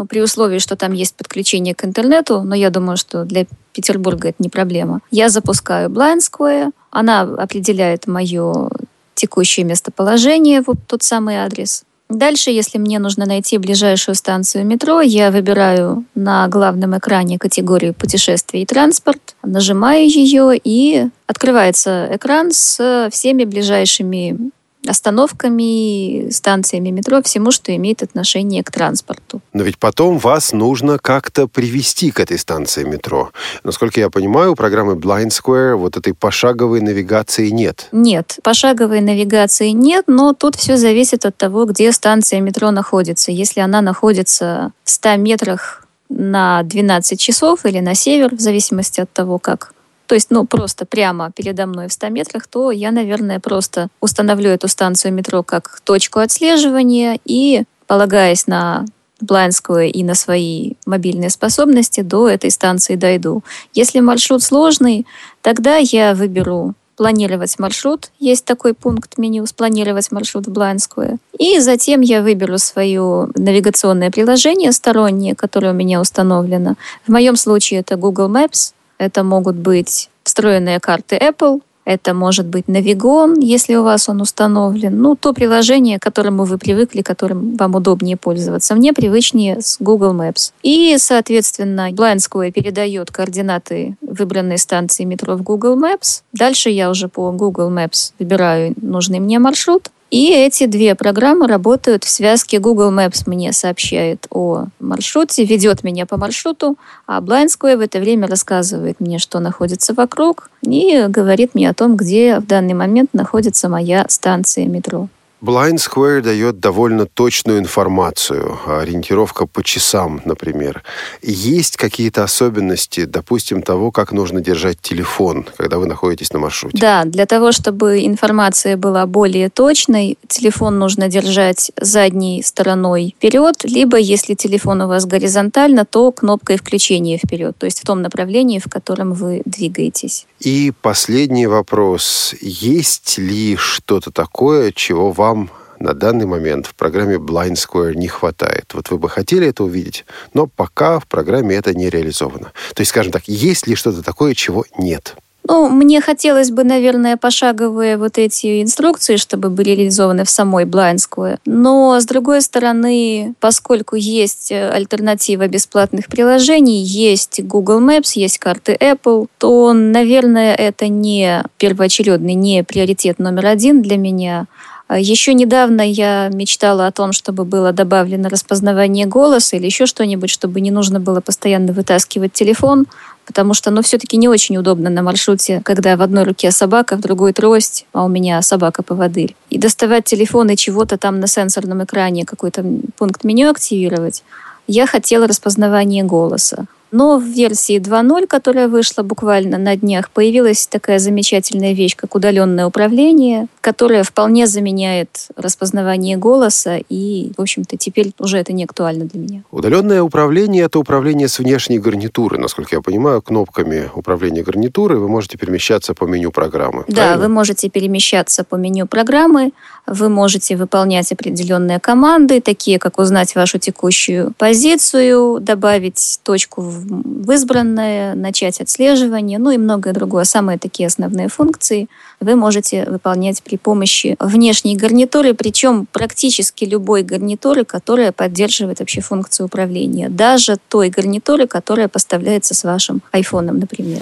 ну, 0.03 0.07
при 0.07 0.21
условии, 0.21 0.59
что 0.59 0.75
там 0.75 0.91
есть 0.91 1.15
подключение 1.15 1.73
к 1.73 1.85
интернету, 1.85 2.41
но 2.41 2.55
я 2.55 2.69
думаю, 2.69 2.97
что 2.97 3.23
для 3.23 3.45
Петербурга 3.73 4.29
это 4.29 4.37
не 4.39 4.49
проблема. 4.49 4.99
Я 5.11 5.29
запускаю 5.29 5.89
Blind 5.89 6.19
Square, 6.19 6.71
она 6.91 7.21
определяет 7.21 8.05
мое 8.05 8.69
текущее 9.15 9.65
местоположение, 9.65 10.61
вот 10.61 10.77
тот 10.87 11.03
самый 11.03 11.37
адрес. 11.37 11.83
Дальше, 12.09 12.51
если 12.51 12.77
мне 12.77 12.99
нужно 12.99 13.25
найти 13.25 13.57
ближайшую 13.57 14.15
станцию 14.15 14.65
метро, 14.65 14.99
я 14.99 15.31
выбираю 15.31 16.03
на 16.15 16.47
главном 16.49 16.97
экране 16.97 17.39
категорию 17.39 17.93
путешествий 17.93 18.63
и 18.63 18.65
транспорт, 18.65 19.35
нажимаю 19.41 20.05
ее 20.05 20.59
и 20.61 21.07
открывается 21.27 22.09
экран 22.11 22.51
с 22.51 23.09
всеми 23.11 23.45
ближайшими 23.45 24.51
остановками, 24.87 26.29
станциями 26.29 26.89
метро, 26.89 27.21
всему, 27.21 27.51
что 27.51 27.75
имеет 27.75 28.03
отношение 28.03 28.63
к 28.63 28.71
транспорту. 28.71 29.41
Но 29.53 29.63
ведь 29.63 29.77
потом 29.77 30.17
вас 30.17 30.53
нужно 30.53 30.97
как-то 30.99 31.47
привести 31.47 32.11
к 32.11 32.19
этой 32.19 32.37
станции 32.37 32.83
метро. 32.83 33.31
Насколько 33.63 33.99
я 33.99 34.09
понимаю, 34.09 34.51
у 34.51 34.55
программы 34.55 34.93
Blind 34.93 35.29
Square 35.29 35.75
вот 35.75 35.97
этой 35.97 36.13
пошаговой 36.13 36.81
навигации 36.81 37.49
нет. 37.49 37.87
Нет, 37.91 38.39
пошаговой 38.43 39.01
навигации 39.01 39.69
нет, 39.69 40.05
но 40.07 40.33
тут 40.33 40.55
все 40.55 40.77
зависит 40.77 41.25
от 41.25 41.37
того, 41.37 41.65
где 41.65 41.91
станция 41.91 42.41
метро 42.41 42.71
находится. 42.71 43.31
Если 43.31 43.59
она 43.59 43.81
находится 43.81 44.71
в 44.83 44.89
100 44.89 45.15
метрах 45.17 45.87
на 46.09 46.63
12 46.63 47.19
часов 47.19 47.65
или 47.65 47.79
на 47.79 47.95
север, 47.95 48.35
в 48.35 48.39
зависимости 48.39 49.01
от 49.01 49.11
того, 49.11 49.39
как 49.39 49.73
то 50.07 50.15
есть, 50.15 50.31
ну, 50.31 50.45
просто 50.45 50.85
прямо 50.85 51.31
передо 51.31 51.65
мной 51.65 51.87
в 51.87 51.93
100 51.93 52.09
метрах, 52.09 52.47
то 52.47 52.71
я, 52.71 52.91
наверное, 52.91 53.39
просто 53.39 53.87
установлю 53.99 54.49
эту 54.49 54.67
станцию 54.67 55.13
метро 55.13 55.43
как 55.43 55.79
точку 55.83 56.19
отслеживания 56.19 57.19
и, 57.25 57.63
полагаясь 57.87 58.47
на 58.47 58.85
Блайнскую 59.21 59.91
и 59.91 60.03
на 60.03 60.15
свои 60.15 60.73
мобильные 60.85 61.29
способности, 61.29 62.01
до 62.01 62.27
этой 62.27 62.51
станции 62.51 62.95
дойду. 62.95 63.43
Если 63.73 64.01
маршрут 64.01 64.43
сложный, 64.43 65.05
тогда 65.41 65.77
я 65.77 66.13
выберу 66.13 66.75
планировать 66.95 67.57
маршрут. 67.57 68.11
Есть 68.19 68.45
такой 68.45 68.73
пункт 68.73 69.17
меню 69.17 69.45
«Спланировать 69.45 70.11
маршрут 70.11 70.47
в 70.47 70.51
Блайнскую». 70.51 71.17
И 71.39 71.59
затем 71.59 72.01
я 72.01 72.21
выберу 72.21 72.57
свое 72.57 73.29
навигационное 73.35 74.11
приложение 74.11 74.71
стороннее, 74.71 75.35
которое 75.35 75.71
у 75.71 75.75
меня 75.75 75.99
установлено. 75.99 76.75
В 77.07 77.11
моем 77.11 77.35
случае 77.35 77.79
это 77.79 77.95
Google 77.95 78.29
Maps. 78.29 78.73
Это 78.97 79.23
могут 79.23 79.55
быть 79.55 80.09
встроенные 80.23 80.79
карты 80.79 81.17
Apple, 81.17 81.61
это 81.85 82.13
может 82.13 82.45
быть 82.45 82.65
Navigon, 82.67 83.35
если 83.41 83.75
у 83.75 83.83
вас 83.83 84.07
он 84.07 84.21
установлен. 84.21 85.01
Ну, 85.01 85.15
то 85.15 85.33
приложение, 85.33 85.99
к 85.99 86.03
которому 86.03 86.45
вы 86.45 86.57
привыкли, 86.57 87.01
которым 87.01 87.57
вам 87.57 87.75
удобнее 87.75 88.15
пользоваться. 88.15 88.75
Мне 88.75 88.93
привычнее 88.93 89.61
с 89.61 89.77
Google 89.79 90.13
Maps. 90.13 90.53
И, 90.63 90.95
соответственно, 90.97 91.91
Blind 91.91 92.51
передает 92.51 93.11
координаты 93.11 93.97
выбранной 94.01 94.57
станции 94.57 95.03
метро 95.03 95.35
в 95.35 95.43
Google 95.43 95.77
Maps. 95.77 96.21
Дальше 96.31 96.69
я 96.69 96.89
уже 96.89 97.09
по 97.09 97.31
Google 97.31 97.69
Maps 97.69 98.13
выбираю 98.17 98.73
нужный 98.77 99.19
мне 99.19 99.39
маршрут. 99.39 99.89
И 100.13 100.31
эти 100.31 100.67
две 100.67 100.93
программы 100.93 101.47
работают 101.47 102.03
в 102.03 102.07
связке. 102.07 102.59
Google 102.59 102.91
Maps 102.91 103.23
мне 103.25 103.51
сообщает 103.51 104.27
о 104.29 104.65
маршруте, 104.79 105.43
ведет 105.43 105.83
меня 105.83 106.05
по 106.05 106.17
маршруту, 106.17 106.77
а 107.07 107.19
Blind 107.19 107.47
Square 107.47 107.77
в 107.77 107.79
это 107.79 107.97
время 107.97 108.27
рассказывает 108.27 108.99
мне, 108.99 109.17
что 109.17 109.39
находится 109.39 109.95
вокруг, 109.95 110.51
и 110.61 111.05
говорит 111.07 111.55
мне 111.55 111.67
о 111.67 111.73
том, 111.73 111.97
где 111.97 112.37
в 112.39 112.45
данный 112.45 112.75
момент 112.75 113.15
находится 113.15 113.69
моя 113.69 114.05
станция 114.07 114.67
метро. 114.67 115.07
Blind 115.43 115.75
Square 115.75 116.21
дает 116.21 116.61
довольно 116.61 117.05
точную 117.05 117.59
информацию, 117.59 118.57
ориентировка 118.65 119.45
по 119.45 119.61
часам, 119.61 120.21
например. 120.23 120.83
Есть 121.21 121.75
какие-то 121.75 122.23
особенности, 122.23 123.03
допустим, 123.03 123.61
того, 123.61 123.91
как 123.91 124.13
нужно 124.13 124.39
держать 124.39 124.79
телефон, 124.79 125.45
когда 125.57 125.79
вы 125.79 125.85
находитесь 125.85 126.31
на 126.31 126.39
маршруте? 126.39 126.77
Да, 126.77 127.03
для 127.03 127.25
того, 127.25 127.51
чтобы 127.51 128.05
информация 128.05 128.77
была 128.77 129.05
более 129.05 129.49
точной, 129.49 130.17
телефон 130.29 130.79
нужно 130.79 131.09
держать 131.09 131.73
задней 131.77 132.41
стороной 132.41 133.13
вперед, 133.17 133.65
либо, 133.65 133.97
если 133.97 134.35
телефон 134.35 134.83
у 134.83 134.87
вас 134.87 135.05
горизонтально, 135.05 135.83
то 135.83 136.13
кнопкой 136.13 136.55
включения 136.55 137.17
вперед, 137.17 137.57
то 137.57 137.65
есть 137.65 137.81
в 137.81 137.85
том 137.85 138.01
направлении, 138.01 138.59
в 138.59 138.69
котором 138.69 139.11
вы 139.11 139.41
двигаетесь. 139.43 140.25
И 140.39 140.71
последний 140.81 141.47
вопрос. 141.47 142.33
Есть 142.39 143.17
ли 143.17 143.57
что-то 143.57 144.09
такое, 144.11 144.71
чего 144.71 145.11
вам 145.11 145.32
вам 145.33 145.49
на 145.79 145.93
данный 145.93 146.25
момент 146.25 146.67
в 146.67 146.75
программе 146.75 147.15
Blind 147.15 147.55
Square 147.55 147.95
не 147.95 148.07
хватает. 148.07 148.73
Вот 148.73 148.89
вы 148.89 148.97
бы 148.97 149.09
хотели 149.09 149.47
это 149.47 149.63
увидеть, 149.63 150.05
но 150.33 150.47
пока 150.47 150.99
в 150.99 151.07
программе 151.07 151.55
это 151.55 151.73
не 151.73 151.89
реализовано. 151.89 152.51
То 152.73 152.81
есть, 152.81 152.89
скажем 152.91 153.11
так, 153.11 153.23
есть 153.27 153.67
ли 153.67 153.75
что-то 153.75 154.01
такое, 154.03 154.33
чего 154.35 154.65
нет? 154.77 155.15
Ну, 155.45 155.67
мне 155.67 155.99
хотелось 155.99 156.51
бы, 156.51 156.63
наверное, 156.63 157.17
пошаговые 157.17 157.97
вот 157.97 158.17
эти 158.17 158.61
инструкции, 158.61 159.17
чтобы 159.17 159.49
были 159.49 159.71
реализованы 159.71 160.23
в 160.23 160.29
самой 160.29 160.63
Blind 160.63 160.99
Square. 160.99 161.39
Но, 161.45 161.99
с 161.99 162.05
другой 162.05 162.41
стороны, 162.41 163.33
поскольку 163.41 163.97
есть 163.97 164.53
альтернатива 164.53 165.47
бесплатных 165.49 166.07
приложений, 166.07 166.83
есть 166.83 167.43
Google 167.43 167.81
Maps, 167.81 168.11
есть 168.13 168.37
карты 168.37 168.77
Apple, 168.79 169.27
то, 169.37 169.73
наверное, 169.73 170.55
это 170.55 170.87
не 170.87 171.43
первоочередный, 171.57 172.35
не 172.35 172.63
приоритет 172.63 173.19
номер 173.19 173.47
один 173.47 173.81
для 173.81 173.97
меня. 173.97 174.47
А 174.87 174.99
еще 174.99 175.33
недавно 175.33 175.81
я 175.81 176.29
мечтала 176.31 176.87
о 176.87 176.91
том, 176.91 177.13
чтобы 177.13 177.45
было 177.45 177.71
добавлено 177.71 178.29
распознавание 178.29 179.05
голоса 179.05 179.55
или 179.55 179.65
еще 179.65 179.85
что-нибудь, 179.85 180.29
чтобы 180.29 180.61
не 180.61 180.71
нужно 180.71 180.99
было 180.99 181.21
постоянно 181.21 181.71
вытаскивать 181.71 182.33
телефон, 182.33 182.85
потому 183.25 183.53
что, 183.53 183.71
ну, 183.71 183.81
все-таки 183.81 184.17
не 184.17 184.27
очень 184.27 184.57
удобно 184.57 184.89
на 184.89 185.01
маршруте, 185.01 185.61
когда 185.63 185.95
в 185.95 186.01
одной 186.01 186.23
руке 186.23 186.51
собака, 186.51 186.97
в 186.97 187.01
другой 187.01 187.31
трость, 187.31 187.85
а 187.93 188.03
у 188.03 188.09
меня 188.09 188.41
собака-поводырь. 188.41 189.35
И 189.49 189.57
доставать 189.57 190.03
телефон 190.03 190.49
и 190.49 190.57
чего-то 190.57 190.97
там 190.97 191.19
на 191.19 191.27
сенсорном 191.27 191.83
экране, 191.83 192.25
какой-то 192.25 192.65
пункт 192.97 193.23
меню 193.23 193.49
активировать. 193.49 194.23
Я 194.67 194.85
хотела 194.85 195.27
распознавание 195.27 196.03
голоса. 196.03 196.65
Но 196.93 197.17
в 197.17 197.23
версии 197.23 197.79
2.0, 197.79 198.27
которая 198.27 198.67
вышла 198.67 199.01
буквально 199.01 199.57
на 199.57 199.75
днях, 199.75 200.11
появилась 200.11 200.67
такая 200.67 200.99
замечательная 200.99 201.73
вещь, 201.73 201.95
как 201.95 202.13
удаленное 202.13 202.67
управление, 202.67 203.47
которое 203.61 204.03
вполне 204.03 204.45
заменяет 204.45 205.29
распознавание 205.35 206.17
голоса, 206.17 206.77
и, 206.89 207.31
в 207.35 207.41
общем-то, 207.41 207.77
теперь 207.77 208.11
уже 208.19 208.37
это 208.37 208.53
не 208.53 208.63
актуально 208.63 209.05
для 209.05 209.19
меня. 209.19 209.43
Удаленное 209.49 210.03
управление– 210.03 210.65
это 210.65 210.77
управление 210.77 211.27
с 211.27 211.39
внешней 211.39 211.79
гарнитуры, 211.79 212.37
насколько 212.37 212.75
я 212.75 212.81
понимаю, 212.81 213.23
кнопками 213.23 213.89
управления 213.95 214.43
гарнитуры 214.43 214.99
вы 214.99 215.09
можете 215.09 215.39
перемещаться 215.39 215.95
по 215.95 216.05
меню 216.05 216.31
программы. 216.31 216.83
Да, 216.87 216.93
правильно? 216.93 217.23
вы 217.23 217.27
можете 217.29 217.69
перемещаться 217.71 218.43
по 218.43 218.53
меню 218.53 218.85
программы, 218.85 219.51
вы 219.87 220.09
можете 220.09 220.55
выполнять 220.55 221.11
определенные 221.11 221.79
команды, 221.79 222.39
такие 222.39 222.77
как 222.77 222.99
узнать 222.99 223.33
вашу 223.33 223.57
текущую 223.57 224.31
позицию, 224.37 225.39
добавить 225.41 226.19
точку 226.23 226.61
в 226.61 226.82
избранное, 227.29 228.15
начать 228.15 228.61
отслеживание, 228.61 229.39
ну 229.39 229.51
и 229.51 229.57
многое 229.57 229.93
другое. 229.93 230.23
Самые 230.23 230.57
такие 230.57 230.87
основные 230.87 231.27
функции 231.27 231.87
вы 232.19 232.35
можете 232.35 232.85
выполнять 232.85 233.41
при 233.43 233.57
помощи 233.57 234.15
внешней 234.19 234.75
гарнитуры, 234.75 235.33
причем 235.33 235.87
практически 235.91 236.65
любой 236.65 237.03
гарнитуры, 237.03 237.65
которая 237.65 238.11
поддерживает 238.11 238.79
вообще 238.79 239.01
функцию 239.01 239.47
управления. 239.47 240.09
Даже 240.09 240.57
той 240.69 240.89
гарнитуры, 240.89 241.47
которая 241.47 241.87
поставляется 241.87 242.53
с 242.53 242.63
вашим 242.63 243.01
айфоном, 243.11 243.59
например. 243.59 244.01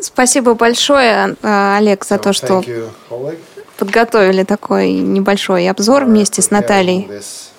Спасибо 0.00 0.54
большое, 0.54 1.36
э, 1.42 1.76
Олег, 1.76 2.04
за 2.04 2.18
то, 2.18 2.32
что 2.32 2.62
подготовили 3.78 4.44
такой 4.44 4.92
небольшой 4.92 5.68
обзор 5.68 6.04
вместе 6.04 6.42
с 6.42 6.50
Натальей. 6.50 7.08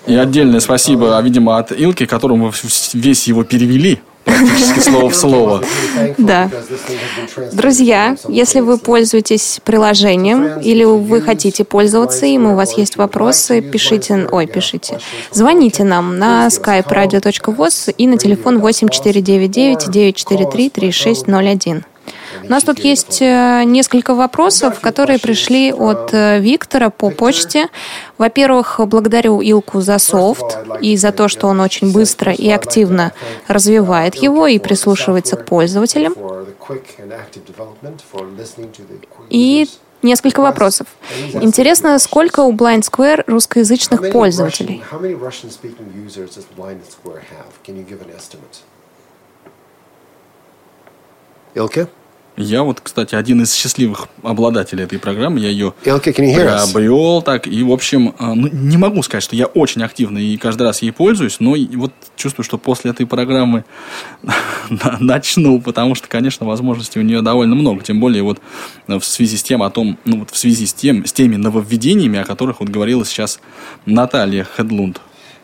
И 0.06 0.14
отдельное 0.14 0.60
спасибо, 0.60 1.20
видимо, 1.22 1.58
от 1.58 1.72
Илки, 1.72 2.06
которому 2.06 2.52
весь 2.92 3.26
его 3.26 3.44
перевели 3.44 4.00
практически 4.24 4.80
слово 4.80 5.10
в 5.10 5.14
слово. 5.14 5.62
Да. 6.18 6.50
Друзья, 7.52 8.16
если 8.28 8.60
вы 8.60 8.78
пользуетесь 8.78 9.60
приложением 9.64 10.60
или 10.60 10.84
вы 10.84 11.20
хотите 11.20 11.64
пользоваться 11.64 12.26
им, 12.26 12.46
у 12.46 12.56
вас 12.56 12.76
есть 12.76 12.96
вопросы, 12.96 13.60
пишите, 13.60 14.28
ой, 14.30 14.46
пишите, 14.46 14.98
звоните 15.30 15.84
нам 15.84 16.18
на 16.18 16.48
skype 16.48 16.88
radio.voz 16.88 17.94
и 17.96 18.06
на 18.06 18.16
телефон 18.16 18.58
8499 18.60 19.90
943 19.90 20.70
3601. 20.70 21.84
У 22.42 22.50
нас 22.50 22.64
тут 22.64 22.78
есть 22.80 23.20
э, 23.22 23.62
несколько 23.64 24.14
вопросов, 24.14 24.80
которые 24.80 25.18
пришли 25.18 25.72
от 25.72 26.12
э, 26.12 26.40
Виктора 26.40 26.90
по 26.90 27.10
почте. 27.10 27.68
Во-первых, 28.18 28.80
благодарю 28.86 29.40
Илку 29.40 29.80
за 29.80 29.98
софт 29.98 30.58
и 30.80 30.96
за 30.96 31.12
то, 31.12 31.28
что 31.28 31.46
он 31.46 31.60
очень 31.60 31.92
быстро 31.92 32.32
и 32.32 32.50
активно 32.50 33.12
развивает 33.48 34.16
его 34.16 34.46
и 34.46 34.58
прислушивается 34.58 35.36
к 35.36 35.44
пользователям. 35.44 36.14
И 39.30 39.68
несколько 40.02 40.40
вопросов. 40.40 40.86
Интересно, 41.32 41.98
сколько 41.98 42.40
у 42.40 42.52
Blind 42.52 42.82
Square 42.82 43.24
русскоязычных 43.26 44.12
пользователей? 44.12 44.82
Илке? 51.54 51.88
Я 52.36 52.64
вот, 52.64 52.80
кстати, 52.80 53.14
один 53.14 53.42
из 53.42 53.54
счастливых 53.54 54.08
обладателей 54.22 54.84
этой 54.84 54.98
программы. 54.98 55.38
Я 55.38 55.50
ее 55.50 55.72
приобрел 56.72 57.22
так. 57.22 57.46
И, 57.46 57.62
в 57.62 57.70
общем, 57.70 58.14
э, 58.18 58.34
ну, 58.34 58.48
не 58.48 58.76
могу 58.76 59.02
сказать, 59.02 59.22
что 59.22 59.36
я 59.36 59.46
очень 59.46 59.82
активно 59.82 60.18
и 60.18 60.36
каждый 60.36 60.64
раз 60.64 60.82
ей 60.82 60.90
пользуюсь, 60.90 61.38
но 61.38 61.54
вот 61.76 61.92
чувствую, 62.16 62.44
что 62.44 62.58
после 62.58 62.90
этой 62.90 63.06
программы 63.06 63.64
начну, 65.00 65.60
потому 65.60 65.94
что, 65.94 66.08
конечно, 66.08 66.44
возможностей 66.44 66.98
у 66.98 67.02
нее 67.02 67.22
довольно 67.22 67.54
много. 67.54 67.84
Тем 67.84 68.00
более 68.00 68.24
вот 68.24 68.40
в 68.88 69.02
связи 69.02 69.36
с 69.36 69.42
тем, 69.44 69.62
о 69.62 69.70
том, 69.70 69.98
ну 70.04 70.20
вот 70.20 70.30
в 70.30 70.36
связи 70.36 70.66
с, 70.66 70.74
тем, 70.74 71.06
с 71.06 71.12
теми 71.12 71.36
нововведениями, 71.36 72.18
о 72.18 72.24
которых 72.24 72.60
вот 72.60 72.68
говорила 72.68 73.04
сейчас 73.04 73.38
Наталья 73.86 74.44
Хедлунд. 74.44 75.00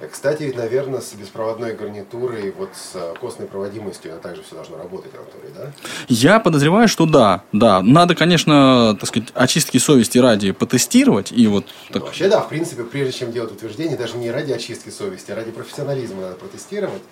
Кстати, 0.09 0.53
наверное, 0.57 1.01
с 1.01 1.13
беспроводной 1.13 1.75
гарнитурой, 1.75 2.53
вот 2.57 2.71
с 2.75 2.93
э, 2.95 3.15
костной 3.21 3.47
проводимостью, 3.47 4.13
это 4.13 4.21
также 4.21 4.43
все 4.43 4.55
должно 4.55 4.79
работать, 4.79 5.13
Анатолий, 5.15 5.53
да? 5.55 5.73
Я 6.09 6.41
подозреваю, 6.41 6.89
что 6.89 7.07
да, 7.07 7.43
да. 7.53 7.83
Надо, 7.83 8.15
конечно, 8.15 8.97
так 8.99 9.09
сказать, 9.09 9.29
очистки 9.35 9.79
совести 9.79 10.19
ради 10.19 10.53
потестировать 10.53 11.33
и 11.33 11.47
вот... 11.47 11.67
Так... 11.89 12.03
Ну, 12.03 12.07
вообще, 12.07 12.29
да, 12.29 12.41
в 12.41 12.49
принципе, 12.49 12.85
прежде 12.85 13.13
чем 13.13 13.33
делать 13.33 13.53
утверждение, 13.53 13.97
даже 13.97 14.17
не 14.17 14.31
ради 14.31 14.53
очистки 14.53 14.91
совести, 14.91 15.33
а 15.33 15.35
ради 15.35 15.51
профессионализма 15.51 16.23
надо 16.23 16.35
протестировать. 16.37 17.03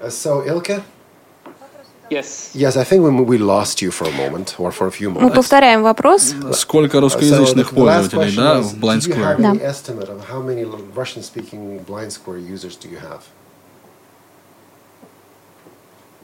So, 0.00 0.46
Ilke? 0.46 0.82
Мы 5.20 5.30
повторяем 5.30 5.82
вопрос. 5.82 6.34
Сколько 6.52 7.00
русскоязычных 7.00 7.70
пользователей, 7.70 8.36
да, 8.36 8.60
в 8.60 8.74
Blind 8.74 9.00
Square? 9.00 9.36
Да. 9.38 9.54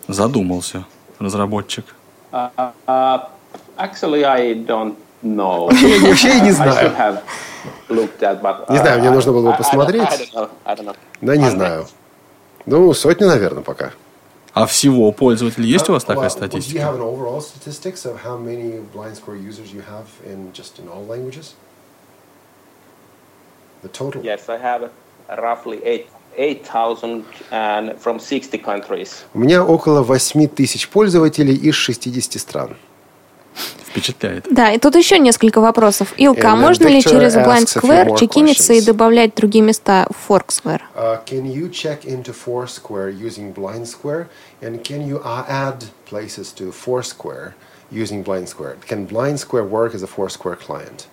Задумался 0.09 0.85
разработчик. 1.19 1.85
Uh, 2.33 2.51
uh, 2.87 3.29
actually, 3.79 4.25
I 4.25 4.55
don't 4.55 4.97
know. 5.23 5.73
Я 5.73 6.09
вообще 6.09 6.41
не 6.41 6.51
знаю. 6.53 6.91
Не 7.89 8.79
знаю, 8.79 8.99
мне 9.01 9.09
uh, 9.09 9.13
нужно 9.13 9.33
было 9.33 9.51
бы 9.53 9.57
посмотреть. 9.57 10.33
Да, 11.21 11.37
не 11.37 11.51
знаю. 11.51 11.87
Ну, 12.67 12.93
сотни, 12.95 13.25
наверное, 13.25 13.63
пока. 13.63 13.93
А 14.57 14.65
всего 14.65 15.13
пользователей 15.13 15.69
есть 15.69 15.87
у 15.91 15.93
вас 15.93 16.03
такая 16.05 16.31
статистика? 16.31 16.79
Yes, 24.23 24.49
I 24.49 24.57
have 24.59 24.91
roughly 25.29 25.85
eight 25.85 26.07
8,000 26.39 27.25
and 27.51 27.99
from 28.03 28.19
60 28.19 28.65
countries. 28.65 29.25
У 29.35 29.41
меня 29.41 29.63
около 29.63 30.03
8 30.03 30.49
тысяч 30.49 30.89
пользователей 30.89 31.55
из 31.55 31.75
60 31.75 32.41
стран. 32.41 32.77
Впечатляет. 33.97 34.47
Да, 34.51 34.73
и 34.73 34.79
тут 34.79 34.95
еще 34.95 35.19
несколько 35.19 35.63
вопросов. 35.63 36.13
Илка, 36.19 36.53
а 36.53 36.57
можно 36.57 36.87
ли 36.87 37.03
через 37.03 37.35
Blind 37.35 37.65
Square 37.65 38.19
чекиниться 38.19 38.75
и 38.75 38.83
добавлять 38.83 39.35
другие 39.35 39.65
места 39.65 40.07
в 40.11 40.31
Forksquare? 40.31 40.83
Uh, 40.95 41.25
can 41.25 41.51
you 41.51 41.71
check 41.71 42.05
into 42.05 42.35
Foursquare 42.35 43.09
using 43.09 43.55
Blind 43.55 43.87
Square? 43.87 44.29
And 44.61 44.85
can 44.85 45.09
you 45.09 45.23
uh, 45.25 45.47
add 45.49 45.85
places 46.05 46.53
to 46.57 46.73
Foursquare 46.73 47.55
using 47.91 48.23
Blind 48.23 48.51
Square? 48.51 48.77
Can 48.87 49.07
Blind 49.07 49.41
Square 49.41 49.65
work 49.65 49.95
as 49.95 50.03
a 50.03 50.07
Foursquare 50.07 50.57
client? 50.57 51.07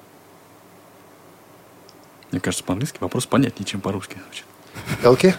Мне 2.31 2.41
кажется, 2.41 2.65
по-английски 2.65 2.97
вопрос 2.99 3.25
понятнее, 3.25 3.65
чем 3.65 3.79
по-русски. 3.79 4.17
звучит. 4.25 4.45
Elke? 5.03 5.35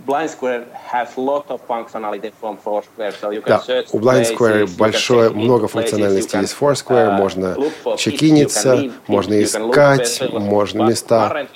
Uh, 0.00 0.02
uh, 0.02 0.06
Blind 0.06 0.30
Square 0.30 0.66
has 0.74 1.16
lot 1.16 1.50
of 1.50 1.66
functionality 1.66 2.32
from 2.32 2.56
Foursquare, 2.56 3.12
so 3.12 3.30
you 3.30 3.42
can 3.42 3.58
Да, 3.58 3.62
search 3.66 3.88
у 3.92 3.98
Blind 3.98 4.24
places, 4.24 4.34
Square 4.34 4.60
you 4.60 4.66
can 4.66 4.76
большое, 4.76 5.30
много 5.30 5.66
places, 5.66 5.72
функциональностей 5.72 6.38
you 6.38 6.40
can, 6.40 6.42
есть 6.42 6.54
в 6.54 6.62
Foursquare, 6.62 7.08
uh, 7.08 7.18
можно 7.18 7.56
чекиниться, 7.96 8.90
можно 9.06 9.42
искать, 9.42 10.22
можно 10.32 10.82
места. 10.82 11.46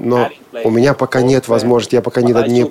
Но 0.00 0.30
у 0.64 0.70
меня 0.70 0.94
пока 0.94 1.22
нет 1.22 1.44
Foursquare, 1.44 1.50
возможности, 1.50 1.94
я 1.96 2.02
пока 2.02 2.22
не, 2.22 2.32
не, 2.32 2.70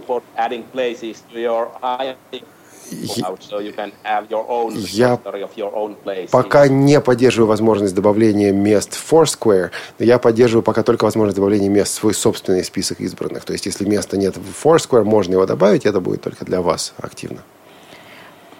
Я 4.91 5.19
пока 6.31 6.67
не 6.67 7.01
поддерживаю 7.01 7.47
возможность 7.47 7.95
добавления 7.95 8.51
мест 8.51 8.93
в 8.95 9.13
Foursquare, 9.13 9.71
но 9.99 10.05
я 10.05 10.19
поддерживаю 10.19 10.63
пока 10.63 10.83
только 10.83 11.05
возможность 11.05 11.35
добавления 11.35 11.69
мест 11.69 11.93
в 11.93 11.95
свой 11.95 12.13
собственный 12.13 12.63
список 12.63 12.99
избранных. 13.01 13.45
То 13.45 13.53
есть, 13.53 13.65
если 13.65 13.85
места 13.85 14.17
нет 14.17 14.35
в 14.37 14.65
Foursquare, 14.65 15.03
можно 15.03 15.33
его 15.33 15.45
добавить, 15.45 15.85
это 15.85 15.99
будет 15.99 16.21
только 16.21 16.45
для 16.45 16.61
вас 16.61 16.93
активно. 16.97 17.41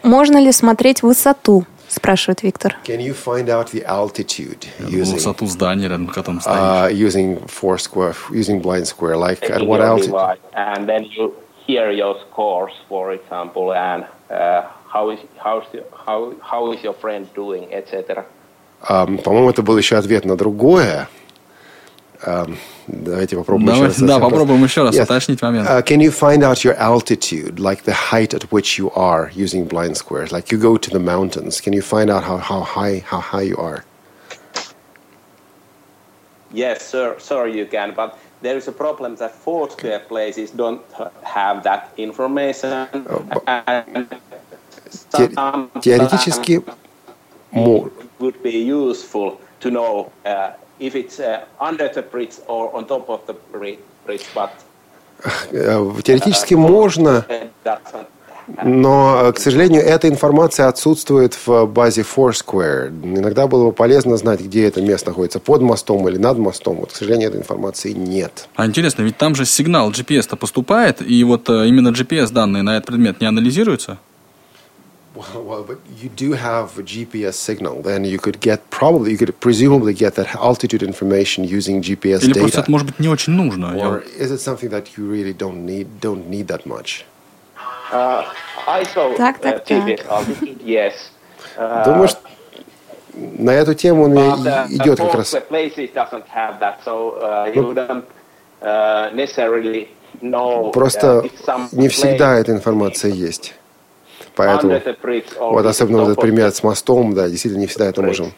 Можно 0.03 0.37
ли 0.37 0.51
смотреть 0.51 1.01
высоту? 1.01 1.65
Спрашивает 1.87 2.41
Виктор. 2.43 2.75
Can 2.85 2.99
you 2.99 3.13
find 3.15 3.47
out 3.49 3.71
the 3.71 3.85
altitude 3.85 4.65
думал, 4.79 4.93
using, 4.93 5.13
высоту 5.13 5.45
здания, 5.45 5.87
рядом 5.87 6.09
с 6.09 6.13
которым 6.13 6.41
стоишь. 6.41 6.57
uh, 6.57 6.91
using 6.91 7.45
Foursquare, 7.45 8.15
using 8.31 8.61
Blind 8.61 8.87
Square? 8.87 9.17
Like 9.17 9.43
at 9.43 9.61
what 9.61 9.79
altitude? 9.79 10.39
and 10.55 10.87
then 10.87 11.05
you 11.05 11.33
hear 11.67 11.91
your 11.91 12.15
scores, 12.27 12.73
for 12.89 13.13
example, 13.13 13.73
and 13.73 14.05
uh, 14.32 14.62
how 14.92 15.10
is 15.10 15.20
how's 15.38 15.64
the, 15.72 15.84
how 16.06 16.32
how 16.40 16.72
is 16.72 16.82
your 16.82 16.94
friend 16.94 17.26
doing, 17.34 17.68
etc. 17.72 18.24
Ам, 18.82 19.18
по-моему, 19.18 19.50
это 19.50 19.62
был 19.62 19.76
еще 19.78 19.96
ответ 19.96 20.24
на 20.24 20.36
другое. 20.36 21.08
Ам, 22.22 22.56
давайте 22.88 23.36
попробуем 23.36 23.66
Давай, 23.66 23.80
еще 23.80 23.86
раз. 23.88 23.96
да, 24.00 24.06
совсем 24.06 24.20
попробуем 24.22 24.58
просто. 24.60 24.80
еще 24.80 24.82
раз 24.84 24.94
Yes. 24.96 25.04
уточнить 25.04 25.42
момент. 25.42 25.68
Uh, 25.68 25.82
can 25.82 26.00
you 26.00 26.10
find 26.10 26.42
out 26.42 26.64
your 26.64 26.74
altitude, 26.78 27.58
like 27.60 27.84
the 27.84 27.92
height 28.12 28.34
at 28.34 28.42
which 28.50 28.76
you 28.78 28.90
are 28.96 29.30
using 29.34 29.64
blind 29.68 29.96
squares? 29.96 30.32
Like 30.32 30.50
you 30.50 30.58
go 30.58 30.76
to 30.76 30.90
the 30.90 30.98
mountains, 31.00 31.60
can 31.60 31.72
you 31.72 31.82
find 31.82 32.10
out 32.10 32.24
how, 32.24 32.38
how 32.38 32.60
high 32.62 33.04
how 33.06 33.20
high 33.20 33.42
you 33.42 33.56
are? 33.56 33.84
Yes, 36.52 36.86
sir, 36.86 37.16
sir, 37.18 37.46
you 37.46 37.66
can, 37.66 37.92
but 37.94 38.18
there 38.42 38.56
is 38.56 38.68
a 38.68 38.72
problem 38.72 39.16
that 39.16 39.32
Foursquare 39.44 40.00
places 40.08 40.50
don't 40.50 40.80
have 41.22 41.62
that 41.64 41.82
information. 41.96 42.72
and 43.46 44.06
Те- 45.10 45.34
sometimes 45.34 45.82
теоретически 45.84 46.54
мо- 47.52 47.86
it 48.04 48.10
would 48.20 48.38
be 48.42 48.56
useful 48.90 49.28
to 49.60 49.70
know 49.70 49.92
uh, 50.24 50.50
if 50.78 50.94
it's 50.94 51.18
uh, 51.18 51.44
under 51.60 51.88
the 51.88 52.02
bridge 52.02 52.36
or 52.46 52.74
on 52.76 52.84
top 52.86 53.08
of 53.08 53.20
the 53.26 53.34
bri- 53.52 53.78
bridge, 54.06 54.26
but 54.34 54.50
э, 55.52 56.02
теоретически 56.02 56.54
можно, 56.54 57.24
uh, 57.28 57.48
doesn't 57.64 58.06
но, 58.63 59.21
э, 59.23 59.33
к 59.33 59.39
сожалению, 59.39 59.81
эта 59.81 60.07
информация 60.09 60.67
отсутствует 60.67 61.37
в 61.45 61.65
базе 61.65 62.01
Foursquare. 62.01 62.89
Иногда 62.89 63.47
было 63.47 63.67
бы 63.67 63.71
полезно 63.71 64.17
знать, 64.17 64.41
где 64.41 64.65
это 64.67 64.81
место 64.81 65.09
находится, 65.09 65.39
под 65.39 65.61
мостом 65.61 66.07
или 66.09 66.17
над 66.17 66.37
мостом. 66.37 66.77
Вот, 66.77 66.91
к 66.91 66.95
сожалению, 66.95 67.29
этой 67.29 67.39
информации 67.39 67.91
нет. 67.91 68.47
А 68.55 68.65
интересно, 68.65 69.03
ведь 69.03 69.17
там 69.17 69.35
же 69.35 69.45
сигнал 69.45 69.91
GPS-то 69.91 70.35
поступает, 70.35 71.01
и 71.01 71.23
вот 71.23 71.49
э, 71.49 71.67
именно 71.67 71.89
GPS-данные 71.89 72.63
на 72.63 72.77
этот 72.77 72.87
предмет 72.87 73.21
не 73.21 73.27
анализируются? 73.27 73.97
Well, 75.15 75.45
well, 75.45 75.63
but 75.63 75.77
you 76.01 76.09
do 76.09 76.33
have 76.33 76.79
a 76.79 76.81
GPS 76.81 77.33
signal. 77.33 77.83
Then 77.83 78.03
you 78.03 78.17
could 78.17 78.39
get 78.41 78.61
probably 78.71 79.11
you 79.11 79.17
could 79.17 79.39
presumably 79.39 79.93
get 79.93 80.15
that 80.15 80.35
altitude 80.35 80.81
information 80.81 81.43
using 81.43 81.81
GPS 81.81 82.23
Или 82.23 82.33
просто 82.33 82.57
data. 82.57 82.61
это, 82.63 82.71
может 82.71 82.87
быть, 82.87 82.99
не 82.99 83.07
очень 83.07 83.33
нужно? 83.33 83.75
Or 83.77 84.03
is 84.19 84.31
it 84.31 84.41
something 84.41 84.69
that 84.71 84.97
you 84.97 85.07
really 85.07 85.33
don't 85.37 85.67
need 85.67 85.85
don't 86.01 86.27
need 86.31 86.47
that 86.47 86.65
much? 86.65 87.05
Uh, 87.91 88.23
Так, 89.17 89.37
uh, 89.37 89.41
так, 89.41 89.65
так. 89.65 89.69
Uh, 91.57 91.85
Думаю, 91.85 92.07
что 92.07 92.19
на 93.13 93.51
эту 93.51 93.73
тему 93.75 94.05
он 94.05 94.13
идет 94.13 94.99
как 94.99 95.13
раз. 95.13 95.35
Know 100.21 100.71
Просто 100.71 101.23
не 101.71 101.87
всегда 101.89 102.35
эта 102.37 102.51
информация 102.51 103.11
есть. 103.11 103.53
Поэтому, 104.35 104.79
вот 105.39 105.65
особенно 105.65 105.99
вот 105.99 106.11
этот 106.11 106.21
пример 106.21 106.51
с 106.51 106.63
мостом, 106.63 107.13
да, 107.13 107.29
действительно 107.29 107.61
не 107.61 107.67
всегда 107.67 107.85
это 107.85 108.01
можем. 108.01 108.33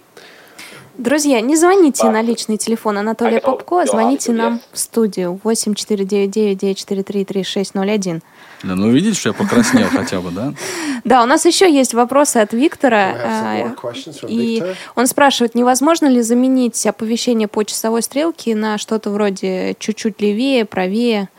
Друзья, 0.97 1.41
не 1.41 1.57
звоните 1.57 2.09
на 2.09 2.21
личный 2.21 2.55
телефон 2.57 2.97
Анатолия 2.97 3.41
Попко, 3.41 3.81
а 3.81 3.85
звоните 3.85 4.31
нам 4.31 4.61
в 4.71 4.79
студию 4.79 5.37
8499-943-3601. 5.43 8.21
Да, 8.63 8.75
ну, 8.75 8.89
видите, 8.89 9.19
что 9.19 9.27
я 9.29 9.33
покраснел 9.33 9.89
хотя 9.89 10.21
бы, 10.21 10.31
да? 10.31 10.53
Да, 11.03 11.21
у 11.21 11.25
нас 11.25 11.43
еще 11.45 11.69
есть 11.71 11.93
вопросы 11.93 12.37
от 12.37 12.53
Виктора. 12.53 13.75
From 13.75 14.27
И 14.27 14.63
он 14.95 15.05
спрашивает, 15.07 15.53
невозможно 15.53 16.07
ли 16.07 16.21
заменить 16.21 16.83
оповещение 16.87 17.47
по 17.47 17.63
часовой 17.63 18.01
стрелке 18.01 18.55
на 18.55 18.79
что-то 18.79 19.11
вроде 19.11 19.75
чуть-чуть 19.77 20.19
левее, 20.21 20.65
правее? 20.65 21.29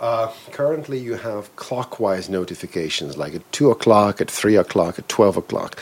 Uh, 0.00 0.28
currently, 0.52 0.96
you 0.96 1.14
have 1.14 1.50
clockwise 1.56 2.28
notifications, 2.28 3.16
like 3.16 3.34
at 3.34 3.42
two 3.50 3.72
o'clock, 3.72 4.20
at 4.20 4.30
three 4.30 4.54
o'clock, 4.54 4.96
at 4.96 5.08
twelve 5.08 5.36
o'clock. 5.36 5.76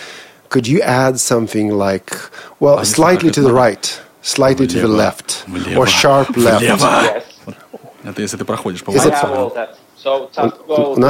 Could 0.49 0.67
you 0.67 0.81
add 0.83 1.19
something 1.19 1.71
like, 1.71 2.13
well, 2.61 2.77
Они 2.79 2.85
slightly 2.85 3.31
to 3.31 3.43
the 3.43 3.53
right, 3.53 3.99
slightly 4.23 4.67
to 4.67 4.81
the 4.81 4.89
left, 4.89 5.45
влево, 5.47 5.79
or 5.79 5.87
sharp 5.87 6.29
left? 6.37 6.61
влево. 6.61 7.03
Yes. 7.03 7.23
Это 8.05 8.23
если 8.23 8.37
ты 8.37 8.45
проходишь 8.45 8.85
по 8.85 8.91
У 8.91 8.95
нас 8.95 9.05
to 9.05 9.11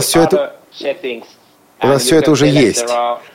всё 0.08 0.22
это- 0.22 0.56
у 1.82 1.86
нас 1.88 2.10
you 2.10 2.16
это 2.16 2.30
уже 2.30 2.46
есть. 2.46 2.86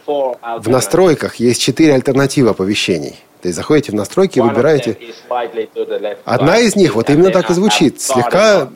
В 0.06 0.68
настройках 0.68 1.36
есть 1.36 1.62
четыре 1.62 1.93
альтернативы 1.93 2.49
оповещений. 2.49 3.20
То 3.41 3.47
есть 3.47 3.56
заходите 3.56 3.91
в 3.91 3.95
настройки 3.95 4.38
и 4.38 4.41
выбираете. 4.41 4.91
them 4.91 5.10
is 5.10 5.16
slightly 5.28 5.70
to 5.74 5.88
the 5.88 5.99
left 5.99 6.18
Одна 6.26 6.60
из 6.60 6.76
них 6.76 6.95
вот 6.95 7.10
именно 7.10 7.32
так 7.32 7.49
и 7.49 7.54
звучит. 7.54 8.02
Слегка 8.02 8.70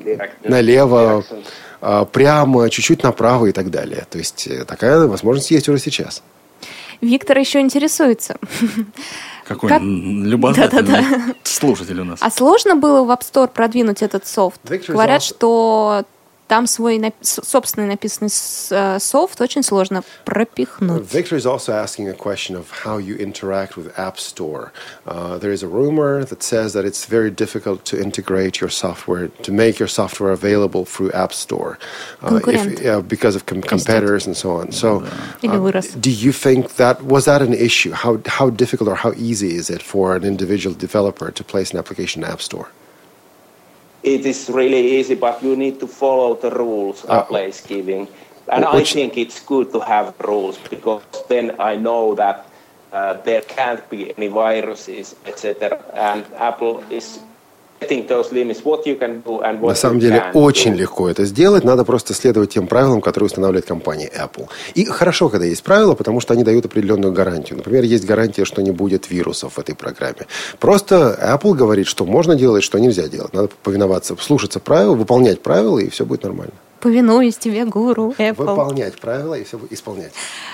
налево, 0.43 1.23
а, 1.81 2.05
прямо, 2.05 2.69
чуть-чуть 2.69 3.03
направо 3.03 3.47
и 3.47 3.51
так 3.51 3.69
далее. 3.69 4.05
То 4.09 4.17
есть 4.17 4.47
э, 4.47 4.65
такая 4.65 5.05
возможность 5.05 5.51
есть 5.51 5.69
уже 5.69 5.79
сейчас. 5.79 6.23
Виктор 7.01 7.37
еще 7.37 7.59
интересуется. 7.59 8.37
Какой 9.47 9.69
Как- 9.69 9.81
любознательный 9.81 11.03
слушатель 11.43 11.99
у 11.99 12.03
нас. 12.03 12.19
А 12.21 12.31
сложно 12.31 12.75
было 12.75 13.03
в 13.03 13.11
App 13.11 13.21
Store 13.21 13.47
продвинуть 13.47 14.01
этот 14.01 14.25
софт? 14.27 14.59
Говорят, 14.87 15.21
что 15.21 16.03
там 16.48 16.66
свой 16.66 16.98
нап- 16.98 17.14
с- 17.20 17.40
собственный 17.46 17.86
написанный 17.86 18.28
с- 18.28 18.72
э, 18.72 18.98
софт 18.98 19.40
очень 19.40 19.62
сложно 19.62 20.02
пропихнуть. 20.24 21.02
Victor 21.02 21.36
is 21.36 21.46
also 21.46 21.72
asking 21.72 22.08
a 22.08 22.12
question 22.12 22.56
of 22.56 22.66
how 22.84 22.98
you 22.98 23.14
interact 23.16 23.76
with 23.76 23.96
App 23.96 24.18
Store. 24.18 24.72
Uh, 25.06 25.38
there 25.38 25.52
is 25.52 25.62
a 25.62 25.68
rumor 25.68 26.24
that 26.24 26.42
says 26.42 26.72
that 26.72 26.84
it's 26.84 27.04
very 27.08 27.30
difficult 27.30 27.84
to 27.84 27.96
integrate 27.96 28.60
your 28.60 28.68
software, 28.68 29.28
to 29.44 29.52
make 29.52 29.78
your 29.78 29.86
software 29.86 30.32
available 30.32 30.84
through 30.84 31.12
App 31.12 31.32
Store, 31.32 31.78
uh, 32.20 32.30
Конкурент. 32.40 32.80
yeah, 32.82 33.00
because 33.00 33.36
of 33.36 33.46
com- 33.46 33.62
competitors 33.62 34.26
and 34.26 34.36
so 34.36 34.50
on. 34.56 34.72
So, 34.72 35.04
Или 35.42 35.54
uh, 35.56 35.60
вырос. 35.60 35.90
do 36.00 36.10
you 36.10 36.32
think 36.32 36.74
that 36.78 37.04
was 37.04 37.26
that 37.26 37.42
an 37.42 37.54
issue? 37.54 37.92
How 37.92 38.18
how 38.26 38.50
difficult 38.50 38.88
or 38.88 38.96
how 38.96 39.12
easy 39.16 39.54
is 39.54 39.70
it 39.70 39.82
for 39.82 40.16
an 40.16 40.24
individual 40.24 40.74
developer 40.76 41.30
to 41.30 41.44
place 41.44 41.70
an 41.70 41.78
application 41.78 42.24
in 42.24 42.28
App 42.28 42.42
Store? 42.42 42.66
It 44.05 44.21
is 44.25 44.49
really 44.53 45.01
easy, 45.01 45.15
but 45.15 45.41
you 45.41 45.55
need 45.55 45.79
to 45.79 45.87
follow 45.87 46.35
the 46.35 46.51
rules 46.53 47.03
Uh, 47.05 47.17
of 47.17 47.27
place 47.27 47.57
giving. 47.65 48.07
And 48.53 48.63
I 48.63 48.83
think 48.85 49.17
it's 49.17 49.39
good 49.41 49.73
to 49.73 49.79
have 49.81 50.13
rules 50.21 50.57
because 50.69 51.01
then 51.27 51.55
I 51.57 51.73
know 51.75 52.13
that 52.13 52.45
uh, 52.93 53.13
there 53.25 53.41
can't 53.41 53.81
be 53.89 54.13
any 54.15 54.29
viruses, 54.29 55.15
etc. 55.25 55.81
And 55.97 56.21
Apple 56.37 56.83
is 56.93 57.19
На 59.69 59.75
самом 59.75 59.99
деле 59.99 60.23
очень 60.33 60.73
легко 60.73 61.09
это 61.09 61.25
сделать, 61.25 61.63
надо 61.63 61.85
просто 61.85 62.13
следовать 62.13 62.51
тем 62.51 62.67
правилам, 62.67 63.01
которые 63.01 63.27
устанавливает 63.27 63.65
компания 63.65 64.11
Apple. 64.15 64.47
И 64.73 64.85
хорошо, 64.85 65.29
когда 65.29 65.45
есть 65.45 65.63
правила, 65.63 65.95
потому 65.95 66.19
что 66.19 66.33
они 66.33 66.43
дают 66.43 66.65
определенную 66.65 67.13
гарантию. 67.13 67.57
Например, 67.57 67.83
есть 67.83 68.05
гарантия, 68.05 68.45
что 68.45 68.61
не 68.61 68.71
будет 68.71 69.09
вирусов 69.09 69.53
в 69.53 69.59
этой 69.59 69.75
программе. 69.75 70.27
Просто 70.59 71.17
Apple 71.21 71.53
говорит, 71.53 71.87
что 71.87 72.05
можно 72.05 72.35
делать, 72.35 72.63
что 72.63 72.79
нельзя 72.79 73.07
делать. 73.07 73.33
Надо 73.33 73.49
повиноваться, 73.63 74.15
слушаться 74.19 74.59
правил, 74.59 74.95
выполнять 74.95 75.41
правила, 75.41 75.79
и 75.79 75.89
все 75.89 76.05
будет 76.05 76.23
нормально. 76.23 76.53
Повинуюсь 76.85 77.35
тебе, 77.35 77.65
гуру 77.65 78.13
Apple. 78.19 78.45
Выполнять 78.45 78.99
правила 79.01 79.33
и 79.33 79.43
все 79.43 79.59
исполнять. 79.71 80.11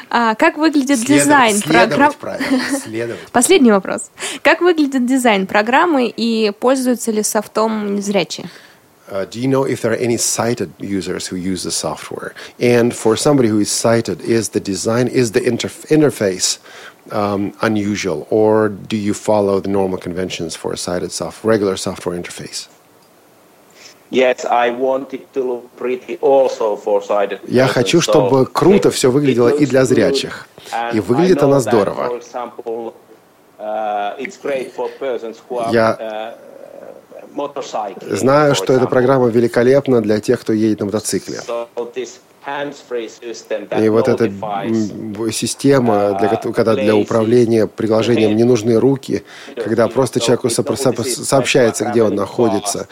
А 0.10 0.34
как 0.36 0.58
выглядит 0.58 1.00
Следовать- 1.00 1.24
дизайн 1.26 1.58
следовать 1.58 1.90
программ? 1.90 2.14
правилам, 2.14 2.62
следовать. 2.86 3.32
Последний 3.34 3.72
вопрос. 3.74 4.12
Как 4.42 4.62
выглядит 4.62 5.06
дизайн 5.06 5.46
программы 5.46 6.08
и 6.08 6.54
пользуются 6.58 7.12
ли 7.12 7.22
софтом 7.22 7.96
незрячие? 7.96 8.50
Uh, 9.10 9.26
do 9.30 9.42
you 9.42 9.48
know 9.50 9.66
if 9.66 9.82
there 9.82 9.92
are 9.92 10.00
any 10.00 10.16
sighted 10.16 10.70
users 10.80 11.28
who 11.28 11.36
use 11.36 11.64
the 11.64 11.70
software? 11.72 12.32
And 12.62 12.94
for 12.94 13.18
somebody 13.18 13.50
who 13.50 13.60
is 13.60 13.70
sighted, 13.70 14.22
is 14.22 14.52
the 14.52 14.62
design, 14.62 15.08
is 15.10 15.34
the 15.34 15.42
interf- 15.42 15.86
interface 15.90 16.60
um, 17.12 17.52
unusual, 17.62 18.26
or 18.30 18.70
do 18.70 18.96
you 18.96 19.14
follow 19.14 19.60
the 19.60 19.68
normal 19.70 19.98
conventions 19.98 20.56
for 20.56 20.72
a 20.72 20.78
sighted 20.78 21.12
soft, 21.12 21.44
regular 21.44 21.76
software 21.76 22.16
interface? 22.18 22.70
Я 27.48 27.68
хочу, 27.68 28.02
чтобы 28.02 28.46
круто 28.46 28.92
все 28.92 29.10
выглядело 29.10 29.48
и 29.48 29.66
для 29.66 29.86
зрячих. 29.86 30.48
И 30.94 31.00
выглядит 31.00 31.42
она 31.44 31.60
здорово. 31.60 32.20
Uh, 33.64 34.16
Я 35.72 35.98
uh, 36.00 36.34
Знаю, 38.18 38.56
что 38.56 38.74
эта 38.74 38.88
программа 38.88 39.28
великолепна 39.28 40.02
для 40.02 40.20
тех, 40.20 40.42
кто 40.42 40.52
едет 40.52 40.80
на 40.80 40.86
мотоцикле. 40.88 41.40
И 43.84 43.90
вот 43.90 44.08
эта 44.08 44.32
система, 45.32 46.18
для, 46.20 46.28
кото- 46.30 46.54
когда 46.54 46.76
для 46.76 46.96
управления 46.96 47.68
приложением 47.68 48.36
не 48.36 48.44
нужны 48.44 48.80
руки, 48.80 49.24
когда 49.56 49.88
просто 49.88 50.20
человеку 50.20 50.50
сообщается, 50.50 51.86
где 51.86 52.02
он 52.04 52.16
находится. 52.16 52.88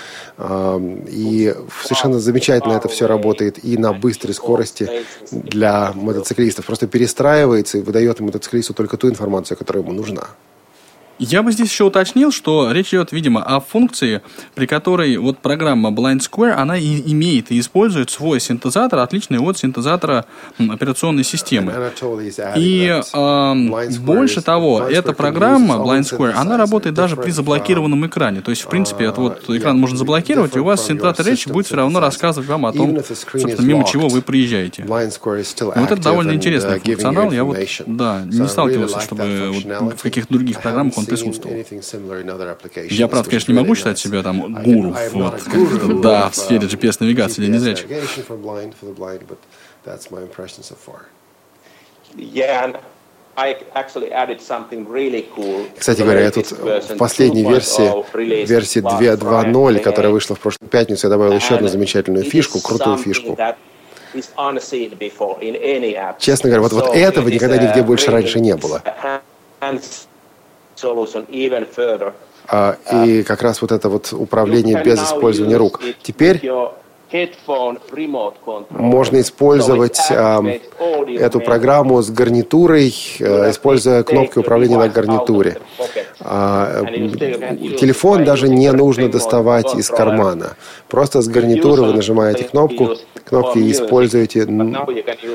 И 1.07 1.55
совершенно 1.83 2.19
замечательно 2.19 2.73
это 2.73 2.87
все 2.89 3.07
работает 3.07 3.63
и 3.63 3.77
на 3.77 3.93
быстрой 3.93 4.33
скорости 4.33 4.89
для 5.31 5.91
мотоциклистов. 5.95 6.65
Просто 6.65 6.87
перестраивается 6.87 7.77
и 7.79 7.81
выдает 7.81 8.19
мотоциклисту 8.19 8.73
только 8.73 8.97
ту 8.97 9.09
информацию, 9.09 9.57
которая 9.57 9.83
ему 9.83 9.93
нужна. 9.93 10.27
Я 11.19 11.43
бы 11.43 11.51
здесь 11.51 11.69
еще 11.69 11.83
уточнил, 11.83 12.31
что 12.31 12.71
речь 12.71 12.89
идет, 12.89 13.11
видимо, 13.11 13.43
о 13.43 13.59
функции, 13.59 14.21
при 14.55 14.65
которой 14.65 15.17
вот 15.17 15.39
программа 15.39 15.89
Blind 15.89 16.19
Square, 16.19 16.51
она 16.51 16.77
и 16.77 17.11
имеет 17.11 17.51
и 17.51 17.59
использует 17.59 18.09
свой 18.09 18.39
синтезатор, 18.39 18.99
отличный 18.99 19.39
от 19.39 19.57
синтезатора 19.57 20.25
операционной 20.57 21.25
системы. 21.25 21.73
И 22.55 23.01
эм, 23.13 23.75
больше 23.99 24.41
того, 24.41 24.83
эта 24.83 25.11
программа 25.11 25.75
Blind 25.75 26.09
Square, 26.09 26.31
она 26.31 26.55
работает 26.55 26.95
даже 26.95 27.17
при 27.17 27.31
заблокированном 27.31 28.07
экране. 28.07 28.39
То 28.39 28.51
есть, 28.51 28.61
в 28.61 28.69
принципе, 28.69 29.05
это 29.05 29.19
вот 29.19 29.49
экран 29.49 29.77
можно 29.77 29.97
заблокировать, 29.97 30.55
и 30.55 30.59
у 30.59 30.63
вас 30.63 30.85
синтезатор 30.85 31.25
речи 31.25 31.49
будет 31.49 31.65
все 31.65 31.75
равно 31.75 31.99
рассказывать 31.99 32.47
вам 32.47 32.65
о 32.65 32.71
том, 32.71 32.97
собственно, 33.03 33.65
мимо 33.65 33.83
чего 33.83 34.07
вы 34.07 34.21
приезжаете. 34.21 34.85
Вот 34.87 35.91
это 35.91 36.01
довольно 36.01 36.31
интересный 36.31 36.79
функционал. 36.79 37.31
Я 37.33 37.43
вот, 37.43 37.57
да, 37.85 38.21
не 38.25 38.47
сталкивался, 38.47 39.01
чтобы 39.01 39.51
вот 39.81 39.99
в 39.99 40.01
каких-то 40.01 40.33
других 40.33 40.61
программах 40.61 40.97
он 40.97 41.08
присутствовал. 41.09 41.55
Я, 42.91 43.07
правда, 43.07 43.29
конечно, 43.29 43.51
не 43.51 43.59
могу 43.59 43.75
считать 43.75 43.99
себя 43.99 44.23
там 44.23 44.53
гуру, 44.63 44.95
вот, 45.11 46.01
да, 46.01 46.29
в 46.29 46.35
сфере 46.35 46.67
GPS-навигации 46.67 47.41
для 47.41 47.49
незрячих. 47.53 47.87
yeah. 52.15 52.79
Кстати 55.77 56.01
говоря, 56.01 56.21
я 56.21 56.31
тут 56.31 56.51
в 56.51 56.97
последней 56.97 57.43
2.0 57.43 57.49
версии, 57.51 58.45
версии 58.45 58.81
last 58.81 58.99
2.2.0, 58.99 59.53
Friday. 59.53 59.79
которая 59.79 60.11
вышла 60.11 60.35
в 60.35 60.39
прошлую 60.39 60.69
пятницу, 60.69 61.07
я 61.07 61.11
добавил 61.11 61.33
еще 61.33 61.55
одну 61.55 61.67
замечательную 61.69 62.25
фишку, 62.25 62.59
крутую 62.59 62.97
фишку. 62.97 63.37
Честно 66.19 66.49
говоря, 66.49 66.63
вот, 66.63 66.73
вот 66.73 66.95
этого 66.95 67.29
никогда 67.29 67.57
нигде 67.57 67.83
больше 67.83 68.11
раньше 68.11 68.39
не 68.39 68.55
было. 68.55 68.83
И 72.93 73.23
как 73.23 73.41
раз 73.41 73.61
вот 73.61 73.71
это 73.71 73.89
вот 73.89 74.11
управление 74.11 74.83
без 74.83 75.03
использования 75.03 75.57
рук. 75.57 75.81
Теперь 76.01 76.41
можно 78.69 79.21
использовать 79.21 79.99
audio 80.11 81.19
эту 81.19 81.39
программу 81.39 82.01
с 82.01 82.09
гарнитурой, 82.11 82.93
э, 83.19 83.49
используя 83.49 84.03
кнопки 84.03 84.37
управления 84.37 84.77
на 84.77 84.89
гарнитуре. 84.89 85.57
А, 86.19 86.83
телефон 87.79 88.23
даже 88.25 88.47
не 88.49 88.71
нужно 88.71 89.09
доставать 89.09 89.73
из 89.75 89.89
кармана. 89.89 90.55
Просто 90.87 91.21
с 91.21 91.27
гарнитуры 91.27 91.83
вы 91.83 91.93
нажимаете 91.93 92.43
кнопку, 92.43 92.95
кнопки 93.23 93.71
используете. 93.71 94.47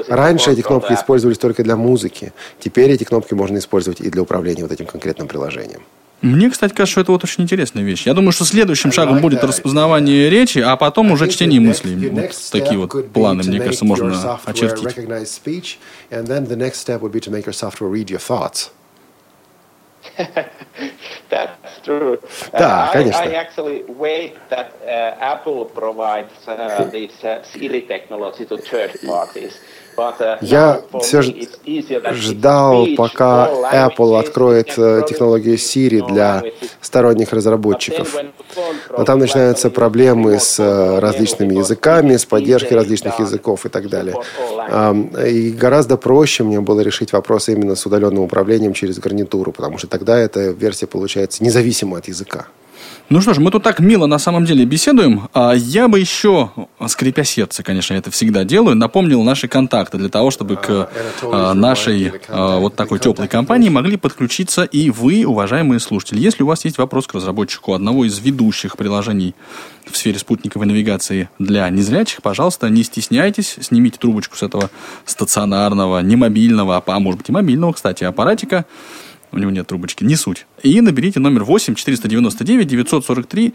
Раньше 0.09 0.53
эти 0.53 0.61
кнопки 0.61 0.93
использовались 0.93 1.39
только 1.39 1.65
для 1.65 1.77
музыки. 1.77 2.33
Теперь 2.61 2.91
эти 2.91 3.05
кнопки 3.05 3.35
можно 3.35 3.59
использовать 3.59 4.01
и 4.01 4.11
для 4.11 4.23
управления 4.23 4.63
вот 4.63 4.73
этим 4.73 4.87
конкретным 4.87 5.27
приложением. 5.27 5.83
Мне, 6.25 6.49
кстати, 6.49 6.73
кажется, 6.73 6.93
что 6.93 7.01
это 7.03 7.13
вот 7.13 7.23
очень 7.23 7.45
интересная 7.45 7.83
вещь. 7.83 8.07
Я 8.07 8.15
думаю, 8.15 8.33
что 8.33 8.47
следующим 8.47 8.93
шагом 8.93 9.21
будет 9.21 9.45
распознавание 9.45 10.31
речи, 10.31 10.59
а 10.59 10.75
потом 10.77 11.11
уже 11.11 11.29
чтение 11.29 11.61
мыслей. 11.61 12.09
Вот 12.09 12.31
такие 12.51 12.79
вот 12.79 13.13
планы, 13.13 13.43
мне 13.45 13.61
кажется, 13.61 13.85
можно 13.85 14.39
очертить. 14.45 14.97
That's 21.31 21.81
true. 21.83 22.21
Да, 22.53 22.89
Uh, 22.89 22.93
конечно. 22.93 23.23
I, 23.23 23.31
I 23.31 23.35
actually 23.35 23.85
wait 23.89 24.35
that 24.51 24.73
uh, 24.87 25.17
Apple 25.19 25.65
provides 25.65 26.31
uh, 26.47 26.89
this 26.93 27.13
uh, 27.25 27.43
Siri 27.43 27.83
technology 27.83 28.45
to 28.45 28.59
third 28.59 28.93
parties. 29.05 29.59
Uh, 29.97 30.39
Я 30.41 30.81
все 31.01 31.21
it's 31.21 32.15
ждал, 32.15 32.87
пока 32.97 33.49
Apple 33.73 34.19
откроет 34.19 34.73
э, 34.77 35.03
технологию 35.09 35.57
Siri 35.57 36.07
для 36.07 36.43
сторонних 36.81 37.33
разработчиков. 37.33 38.15
Но 38.97 39.05
там 39.05 39.19
начинаются 39.19 39.71
проблемы 39.71 40.39
с 40.39 40.59
э, 40.59 40.99
различными 40.99 41.55
языками, 41.57 42.17
с 42.17 42.25
поддержкой 42.25 42.75
различных 42.75 43.19
языков 43.21 43.67
и 43.67 43.69
так 43.69 43.89
далее. 43.89 44.17
И 45.27 45.51
гораздо 45.51 45.97
проще 45.97 46.45
мне 46.45 46.61
было 46.61 46.81
решить 46.81 47.13
вопрос 47.13 47.49
именно 47.49 47.75
с 47.75 47.87
удаленным 47.87 48.23
управлением 48.23 48.73
через 48.73 48.99
гарнитуру, 48.99 49.53
потому 49.53 49.79
что 49.79 49.87
тогда 49.87 50.19
эта 50.19 50.51
версия 50.51 50.87
получается 50.87 51.45
независима 51.45 51.99
от 51.99 52.09
языка. 52.09 52.47
Ну 53.11 53.21
что 53.21 53.35
ж, 53.35 53.39
мы 53.39 53.51
тут 53.51 53.63
так 53.63 53.81
мило 53.81 54.07
на 54.07 54.19
самом 54.19 54.47
деле 54.47 54.65
беседуем. 54.65 55.29
А 55.35 55.53
Я 55.53 55.89
бы 55.89 56.01
еще, 56.01 56.51
скрипя 56.87 57.23
сердце, 57.23 57.63
конечно, 57.63 57.93
я 57.93 57.99
это 57.99 58.11
всегда 58.11 58.45
делаю, 58.45 58.77
напомнил 58.77 59.23
наши 59.23 59.47
контакты 59.47 59.99
для 59.99 60.09
того, 60.09 60.31
чтобы 60.31 60.57
к 60.57 60.89
а, 61.23 61.53
нашей 61.53 62.13
а, 62.29 62.59
вот 62.59 62.77
такой 62.77 62.99
теплой 62.99 63.29
компании 63.29 63.69
могли 63.69 63.99
подключиться 63.99 64.65
и 64.65 64.89
вы, 64.89 65.27
уважаемые 65.27 65.81
слушатели. 65.81 66.19
Если 66.19 66.43
у 66.43 66.47
вас 66.47 66.65
есть 66.65 66.79
вопрос 66.79 67.07
к 67.07 67.13
разработчику 67.13 67.75
одного 67.75 68.07
из 68.07 68.19
ведущих 68.21 68.79
приложений 68.79 69.35
в 69.85 69.97
сфере 69.97 70.19
спутниковой 70.19 70.67
навигации 70.67 71.29
для 71.39 71.69
незрячих, 71.69 72.23
пожалуйста, 72.23 72.71
не 72.71 72.83
стесняйтесь, 72.85 73.59
снимите 73.61 73.99
трубочку 73.99 74.35
с 74.37 74.43
этого 74.43 74.71
стационарного, 75.05 75.99
не 76.01 76.17
мобильного, 76.17 76.83
а 76.85 77.01
может 77.01 77.19
быть 77.19 77.29
и 77.29 77.33
мобильного, 77.33 77.75
кстати, 77.75 78.05
аппаратика, 78.05 78.65
у 79.35 79.39
него 79.39 79.51
нет 79.51 79.67
трубочки, 79.67 80.05
не 80.05 80.17
суть. 80.17 80.47
И 80.63 80.81
наберите 80.81 81.21
номер 81.21 81.45
8 81.45 81.75
499 81.75 82.67
943 82.67 83.55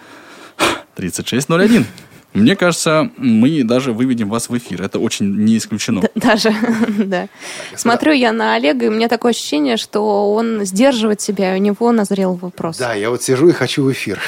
3601. 0.96 1.86
Мне 2.34 2.56
кажется, 2.56 3.10
мы 3.18 3.64
даже 3.64 3.92
выведем 3.92 4.30
вас 4.30 4.50
в 4.50 4.58
эфир. 4.58 4.84
Это 4.84 5.00
очень 5.00 5.26
не 5.44 5.58
исключено. 5.58 6.04
Даже, 6.14 6.54
да. 7.00 7.28
Смотрю 7.76 8.14
я 8.14 8.32
на 8.32 8.56
Олега, 8.56 8.86
и 8.86 8.88
у 8.90 8.92
меня 8.92 9.08
такое 9.08 9.32
ощущение, 9.32 9.78
что 9.78 10.34
он 10.34 10.64
сдерживает 10.64 11.22
себя, 11.22 11.56
и 11.56 11.60
у 11.60 11.64
него 11.64 11.92
назрел 11.92 12.36
вопрос. 12.36 12.78
Да, 12.78 12.94
я 12.94 13.10
вот 13.10 13.24
сижу 13.24 13.50
и 13.50 13.52
хочу 13.52 13.84
в 13.84 13.92
эфир. 13.92 14.20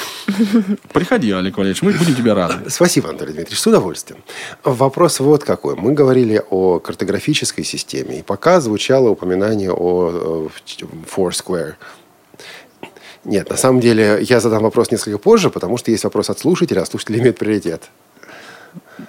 Приходи, 0.92 1.30
Олег 1.30 1.56
Валерьевич, 1.56 1.82
мы 1.82 1.92
будем 1.92 2.14
тебя 2.16 2.34
рады. 2.34 2.54
Спасибо, 2.70 3.10
Анатолий 3.10 3.34
Дмитриевич, 3.34 3.60
с 3.60 3.66
удовольствием. 3.66 4.22
Вопрос 4.64 5.20
вот 5.20 5.44
какой. 5.44 5.76
Мы 5.76 5.92
говорили 5.92 6.42
о 6.50 6.80
картографической 6.80 7.64
системе, 7.64 8.18
и 8.18 8.22
пока 8.22 8.60
звучало 8.60 9.10
упоминание 9.10 9.72
о 9.72 10.48
э, 10.50 10.84
Foursquare. 11.14 11.74
Нет, 13.24 13.50
на 13.50 13.56
самом 13.56 13.80
деле 13.80 14.18
я 14.22 14.40
задам 14.40 14.62
вопрос 14.62 14.90
несколько 14.90 15.18
позже, 15.18 15.50
потому 15.50 15.78
что 15.78 15.90
есть 15.90 16.04
вопрос 16.04 16.30
от 16.30 16.38
слушателя, 16.38 16.80
а 16.80 16.86
слушатели 16.86 17.18
имеют 17.18 17.38
приоритет. 17.38 17.82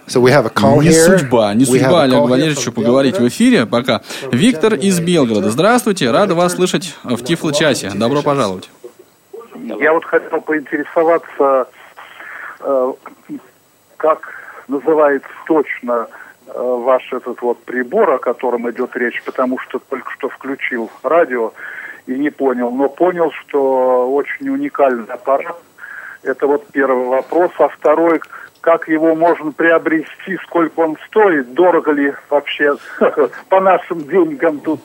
So 0.08 0.22
we 0.22 0.32
have 0.32 0.46
a 0.46 0.50
call 0.50 0.82
Не 0.82 0.90
here. 0.90 1.18
судьба, 1.18 1.54
не 1.54 1.64
We 1.64 1.80
судьба 1.80 2.04
Олегу 2.04 2.28
Валерьевичу 2.28 2.72
поговорить 2.72 3.18
в 3.18 3.28
эфире 3.28 3.66
пока. 3.66 4.02
Виктор 4.32 4.74
из 4.74 5.00
Белгорода. 5.00 5.50
Здравствуйте, 5.50 6.12
рада 6.12 6.36
вас 6.36 6.56
слышать 6.56 6.96
в 7.04 7.24
Тифло-часе. 7.24 7.92
Добро 7.96 8.22
пожаловать. 8.22 8.70
Я 9.80 9.94
вот 9.94 10.04
хотел 10.06 10.42
поинтересоваться, 10.42 11.68
э, 12.60 12.94
как 13.98 14.28
называется 14.68 15.30
точно 15.46 16.08
э, 16.48 16.52
ваш 16.56 17.14
этот 17.14 17.42
вот 17.42 17.64
прибор, 17.64 18.12
о 18.12 18.18
котором 18.18 18.70
идет 18.70 18.96
речь, 18.96 19.22
потому 19.24 19.58
что 19.60 19.80
только 19.80 20.12
что 20.12 20.30
включил 20.30 20.92
радио 21.04 21.54
и 22.08 22.14
не 22.14 22.30
понял, 22.30 22.72
но 22.72 22.90
понял, 22.90 23.32
что 23.32 24.12
очень 24.12 24.50
уникальный 24.50 25.06
аппарат. 25.06 25.58
Это 26.22 26.48
вот 26.48 26.68
первый 26.72 27.08
вопрос. 27.08 27.52
А 27.60 27.68
второй, 27.68 28.22
как 28.62 28.88
его 28.88 29.16
можно 29.16 29.52
приобрести, 29.52 30.38
сколько 30.44 30.80
он 30.80 30.98
стоит, 31.08 31.54
дорого 31.54 31.92
ли 31.92 32.14
вообще 32.30 32.76
по 33.50 33.60
нашим 33.60 34.04
деньгам 34.08 34.60
тут. 34.60 34.80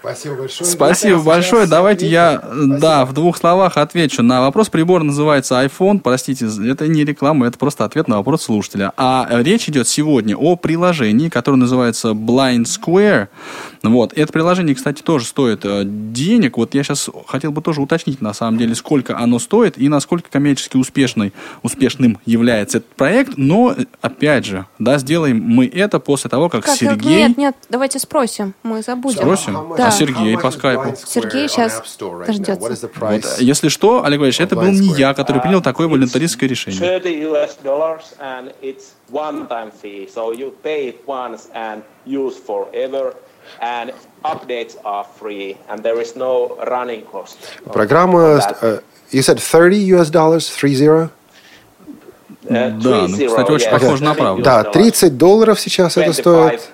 Спасибо 0.00 0.36
большое. 0.36 0.70
Спасибо 0.70 1.22
большое. 1.22 1.66
Давайте 1.66 2.06
я, 2.06 2.42
да, 2.78 3.04
в 3.04 3.12
двух 3.12 3.36
словах 3.36 3.76
отвечу 3.76 4.22
на 4.22 4.40
вопрос. 4.40 4.68
Прибор 4.68 5.02
называется 5.02 5.62
iPhone. 5.64 6.00
Простите, 6.00 6.46
это 6.68 6.88
не 6.88 7.04
реклама, 7.04 7.46
это 7.46 7.58
просто 7.58 7.84
ответ 7.84 8.08
на 8.08 8.16
вопрос 8.18 8.42
слушателя. 8.42 8.92
А 8.96 9.28
речь 9.30 9.68
идет 9.68 9.88
сегодня 9.88 10.36
о 10.36 10.56
приложении, 10.56 11.28
которое 11.28 11.56
называется 11.56 12.08
Blind 12.10 12.64
Square. 12.64 13.28
Вот. 13.82 14.12
Это 14.14 14.32
приложение, 14.32 14.74
кстати, 14.74 15.02
тоже 15.02 15.26
стоит 15.26 15.60
э, 15.64 15.82
денег. 15.84 16.56
Вот 16.56 16.74
я 16.74 16.82
сейчас 16.82 17.10
хотел 17.26 17.52
бы 17.52 17.60
тоже 17.60 17.82
уточнить, 17.82 18.20
на 18.20 18.32
самом 18.32 18.58
деле, 18.58 18.74
сколько 18.74 19.16
оно 19.18 19.38
стоит 19.38 19.76
и 19.78 19.88
насколько 19.88 20.30
коммерчески 20.30 20.76
успешный, 20.76 21.32
успешным 21.62 22.18
является 22.24 22.78
этот 22.78 22.90
проект. 22.94 23.34
Но, 23.36 23.74
э, 23.76 23.84
опять 24.00 24.46
же, 24.46 24.66
да, 24.78 24.98
сделаем 24.98 25.42
мы 25.42 25.66
это 25.66 25.98
после 25.98 26.30
того, 26.30 26.48
как, 26.48 26.64
Как- 26.64 26.76
Сергей... 26.76 27.16
Нет, 27.16 27.36
нет, 27.36 27.56
давайте 27.68 27.98
спросим, 27.98 28.54
мы 28.62 28.82
забудем. 28.82 29.33
Спросим? 29.36 29.74
Да. 29.76 29.88
А 29.88 29.90
Сергей 29.90 30.38
по 30.38 30.50
скайпу? 30.50 30.94
Сергей 30.96 31.48
сейчас 31.48 31.82
дождется. 32.26 32.90
Вот, 33.00 33.38
если 33.38 33.68
что, 33.68 34.04
Олег 34.04 34.20
Валерьевич, 34.20 34.40
это 34.40 34.56
был 34.56 34.70
не 34.70 34.88
я, 34.94 35.14
который 35.14 35.40
принял 35.40 35.60
такое 35.62 35.88
волонтаристское 35.88 36.48
решение. 36.48 36.80
30 36.80 37.22
US 37.24 37.56
dollars 37.62 38.04
and 38.20 38.54
it's 38.62 38.94
one-time 39.10 39.70
fee. 39.82 40.08
So 40.12 40.32
you 40.32 40.52
pay 40.62 40.88
it 40.88 41.06
once 41.06 41.48
and 41.54 41.82
use 42.06 42.36
forever. 42.36 43.14
And 43.60 43.92
updates 44.24 44.76
are 44.84 45.04
free 45.20 45.56
and 45.68 45.82
there 45.82 46.00
is 46.00 46.16
no 46.16 46.56
running 46.66 47.02
cost. 47.02 47.36
Программа, 47.72 48.40
э, 48.62 48.80
you 49.12 49.22
said 49.22 49.38
30 49.38 49.76
US 49.94 50.10
dollars, 50.10 50.48
30? 50.48 51.10
Uh, 52.44 52.78
Да, 52.80 53.06
ну, 53.08 53.26
кстати, 53.26 53.50
очень 53.50 53.68
yes, 53.68 53.70
похоже 53.70 54.04
на 54.04 54.14
30 54.14 54.18
правду. 54.18 54.42
Да, 54.42 54.60
US 54.62 54.72
30 54.72 55.16
долларов 55.16 55.60
сейчас 55.60 55.96
это 55.96 56.12
25 56.12 56.60
стоит. 56.60 56.70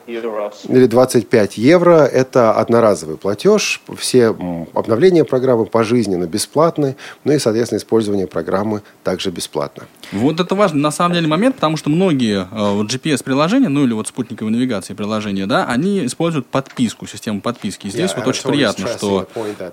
Или 0.68 0.86
25 0.86 1.58
евро– 1.58 2.04
это 2.12 2.52
одноразовый 2.52 3.16
платеж. 3.16 3.80
Все 3.96 4.34
обновления 4.74 5.24
программы 5.24 5.66
пожизненно 5.66 6.26
бесплатны, 6.26 6.96
ну 7.24 7.32
и, 7.32 7.38
соответственно, 7.38 7.78
использование 7.78 8.26
программы 8.26 8.82
также 9.04 9.30
бесплатно. 9.30 9.84
Вот 10.12 10.40
это 10.40 10.54
важный 10.54 10.80
на 10.80 10.90
самом 10.90 11.14
деле 11.14 11.28
момент, 11.28 11.54
потому 11.54 11.76
что 11.76 11.88
многие 11.88 12.48
э, 12.50 12.74
вот 12.74 12.92
GPS-приложения, 12.92 13.68
ну 13.68 13.84
или 13.84 13.92
вот 13.92 14.08
спутниковой 14.08 14.50
навигации 14.52 14.94
приложения, 14.94 15.46
да, 15.46 15.66
они 15.66 16.04
используют 16.06 16.46
подписку, 16.46 17.06
систему 17.06 17.40
подписки. 17.40 17.86
И 17.86 17.90
здесь 17.90 18.10
Yeah, 18.10 18.16
вот 18.16 18.26
очень 18.26 18.48
приятно, 18.48 18.88
что 18.88 19.28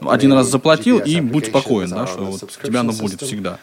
один 0.07 0.33
раз 0.33 0.47
заплатил 0.47 0.99
и 0.99 1.21
будь 1.21 1.47
спокоен, 1.47 1.89
да, 1.89 2.05
что 2.05 2.23
вот 2.25 2.43
у 2.43 2.65
тебя 2.65 2.81
оно 2.81 2.93
будет 2.93 3.21
всегда. 3.21 3.57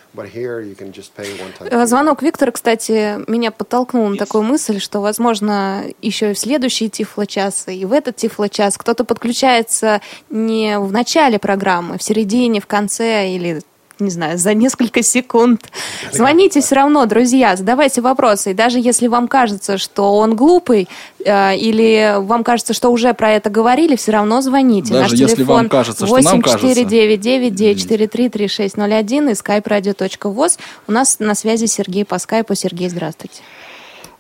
Э. 1.61 1.87
Звонок 1.87 2.22
Виктора, 2.25 2.53
кстати, 2.53 3.18
меня 3.31 3.51
подтолкнул 3.51 4.09
на 4.09 4.16
такую 4.16 4.45
мысль, 4.45 4.81
что, 4.81 5.01
возможно, 5.01 5.85
еще 6.01 6.31
и 6.31 6.35
в 6.35 6.39
следующие 6.39 6.89
тифло-часы, 6.89 7.75
и 7.75 7.85
в 7.85 7.93
этот 7.93 8.16
тифло-час 8.16 8.79
кто-то 8.79 9.05
подключается 9.05 10.01
не 10.31 10.79
в 10.79 10.91
начале 10.91 11.39
программы, 11.39 11.99
в 11.99 12.03
середине, 12.03 12.62
в 12.62 12.66
конце 12.66 13.29
или 13.29 13.61
не 14.05 14.11
знаю, 14.11 14.38
за 14.38 14.55
несколько 14.55 15.02
секунд. 15.02 15.68
Звоните 16.12 16.61
все 16.61 16.76
равно, 16.76 17.05
друзья, 17.07 17.57
задавайте 17.57 18.00
вопросы. 18.00 18.52
И 18.52 18.55
даже 18.55 18.78
если 18.78 19.09
вам 19.09 19.26
кажется, 19.28 19.76
что 19.78 20.16
он 20.16 20.36
глупый, 20.36 20.88
э, 21.24 21.57
или 21.57 22.16
вам 22.18 22.44
кажется, 22.44 22.74
что 22.74 22.90
уже 22.90 23.14
про 23.14 23.32
это 23.32 23.50
говорили, 23.50 23.96
все 23.96 24.12
равно 24.12 24.40
звоните. 24.40 24.92
Даже 24.92 25.12
Наш 25.12 25.20
если 25.20 25.36
телефон 25.36 25.57
вам 25.57 25.68
кажется, 25.68 26.07
что 26.07 26.20
нам 26.20 26.42
кажется. 26.42 26.66
8499-943-3601 26.66 29.30
и 29.30 29.34
skype-radio.voz. 29.34 30.59
У 30.86 30.92
нас 30.92 31.18
на 31.18 31.34
связи 31.34 31.66
Сергей 31.66 32.05
по 32.05 32.18
скайпу. 32.18 32.55
Сергей, 32.55 32.88
здравствуйте. 32.88 33.40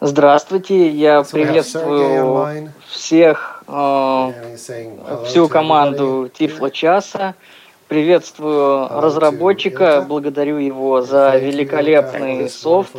Здравствуйте, 0.00 0.88
я 0.90 1.22
приветствую 1.22 2.72
всех, 2.88 3.62
э, 3.66 4.32
всю 5.26 5.48
команду 5.48 6.30
Тифло 6.32 6.70
Часа. 6.70 7.34
Приветствую 7.94 8.88
разработчика, 8.88 10.04
благодарю 10.08 10.56
его 10.56 11.00
за 11.02 11.36
великолепный 11.36 12.50
софт. 12.50 12.90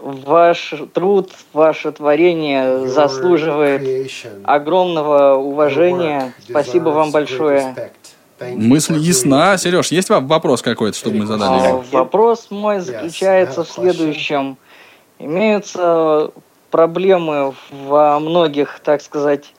Ваш 0.00 0.74
труд, 0.92 1.30
ваше 1.52 1.92
творение 1.92 2.88
заслуживает 2.88 4.10
огромного 4.42 5.36
уважения. 5.36 6.32
Спасибо 6.50 6.88
вам 6.88 7.12
большое. 7.12 7.92
Мысль 8.40 8.98
ясна. 8.98 9.56
Сереж, 9.56 9.92
есть 9.92 10.10
вам 10.10 10.26
вопрос 10.26 10.60
какой-то, 10.60 10.98
чтобы 10.98 11.18
мы 11.18 11.26
задали 11.26 11.60
А? 11.60 11.84
Вопрос 11.92 12.48
мой 12.50 12.80
заключается 12.80 13.62
в 13.62 13.70
следующем. 13.70 14.56
Имеются 15.20 16.32
проблемы 16.72 17.54
во 17.70 18.18
многих, 18.18 18.80
так 18.82 19.00
сказать, 19.00 19.52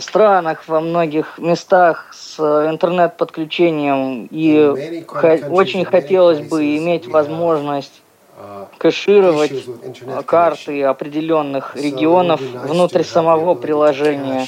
странах, 0.00 0.68
во 0.68 0.80
многих 0.80 1.38
местах 1.38 2.12
с 2.12 2.38
интернет-подключением. 2.38 4.28
И 4.30 5.02
очень 5.48 5.84
хотелось 5.84 6.40
бы 6.40 6.76
иметь 6.76 7.08
возможность 7.08 8.02
uh, 8.38 8.66
кэшировать 8.78 9.66
а, 10.06 10.22
карты 10.22 10.82
определенных 10.84 11.74
регионов 11.76 12.40
внутрь 12.40 13.02
самого 13.02 13.54
приложения. 13.54 14.46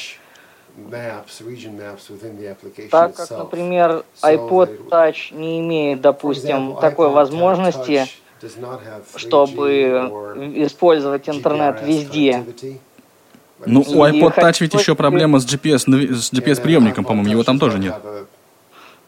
Так 2.90 3.16
как, 3.16 3.30
например, 3.30 4.04
iPod 4.22 4.88
Touch 4.88 5.34
не 5.34 5.58
имеет, 5.58 6.00
допустим, 6.00 6.76
такой 6.80 7.08
возможности, 7.10 8.06
Touch 8.06 8.08
does 8.40 8.56
not 8.56 8.80
have 8.84 9.04
3G 9.04 9.18
чтобы 9.18 9.64
использовать 10.64 11.28
интернет 11.28 11.82
везде. 11.82 12.44
Ну, 13.66 13.80
у 13.80 14.04
iPod 14.04 14.34
Touch 14.36 14.56
ведь 14.60 14.74
еще 14.74 14.94
проблема 14.94 15.38
с 15.40 15.46
GPS, 15.46 15.86
нави- 15.88 16.12
с 16.14 16.32
GPS-приемником, 16.32 17.04
по-моему, 17.04 17.30
его 17.30 17.42
там 17.44 17.58
тоже 17.58 17.78
нет. 17.78 17.94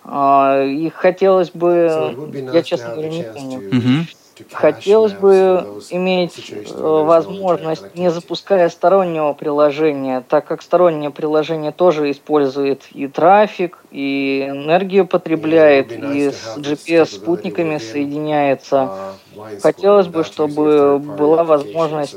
А, 0.05 0.65
И 0.65 0.89
хотелось 0.91 1.51
бы, 1.51 2.15
я, 2.53 2.63
честно 2.63 2.91
говоря, 2.91 3.09
не 3.11 3.23
помню. 3.23 4.07
Хотелось 4.53 5.13
бы 5.13 5.67
иметь 5.91 6.53
э, 6.53 6.81
возможность, 6.81 7.95
не 7.95 8.11
запуская 8.11 8.69
стороннего 8.69 9.33
приложения, 9.33 10.25
так 10.29 10.47
как 10.47 10.63
стороннее 10.63 11.11
приложение 11.11 11.73
тоже 11.73 12.11
использует 12.11 12.83
и 12.93 13.07
трафик, 13.07 13.79
и 13.91 14.47
энергию 14.49 15.07
потребляет, 15.07 15.93
и 15.97 16.31
с 16.31 16.57
GPS-спутниками 16.57 17.79
соединяется. 17.79 18.93
Blind 19.35 19.61
Хотелось 19.61 20.07
бы, 20.07 20.25
чтобы 20.25 20.99
была 20.99 21.45
возможность 21.45 22.17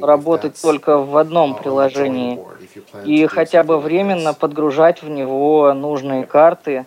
работать 0.00 0.60
только 0.60 0.98
в 0.98 1.16
одном 1.16 1.54
приложении 1.54 2.40
и 3.04 3.26
хотя 3.26 3.62
бы 3.62 3.78
временно 3.78 4.34
подгружать 4.34 5.02
в 5.02 5.08
него 5.08 5.72
нужные 5.72 6.24
карты. 6.24 6.86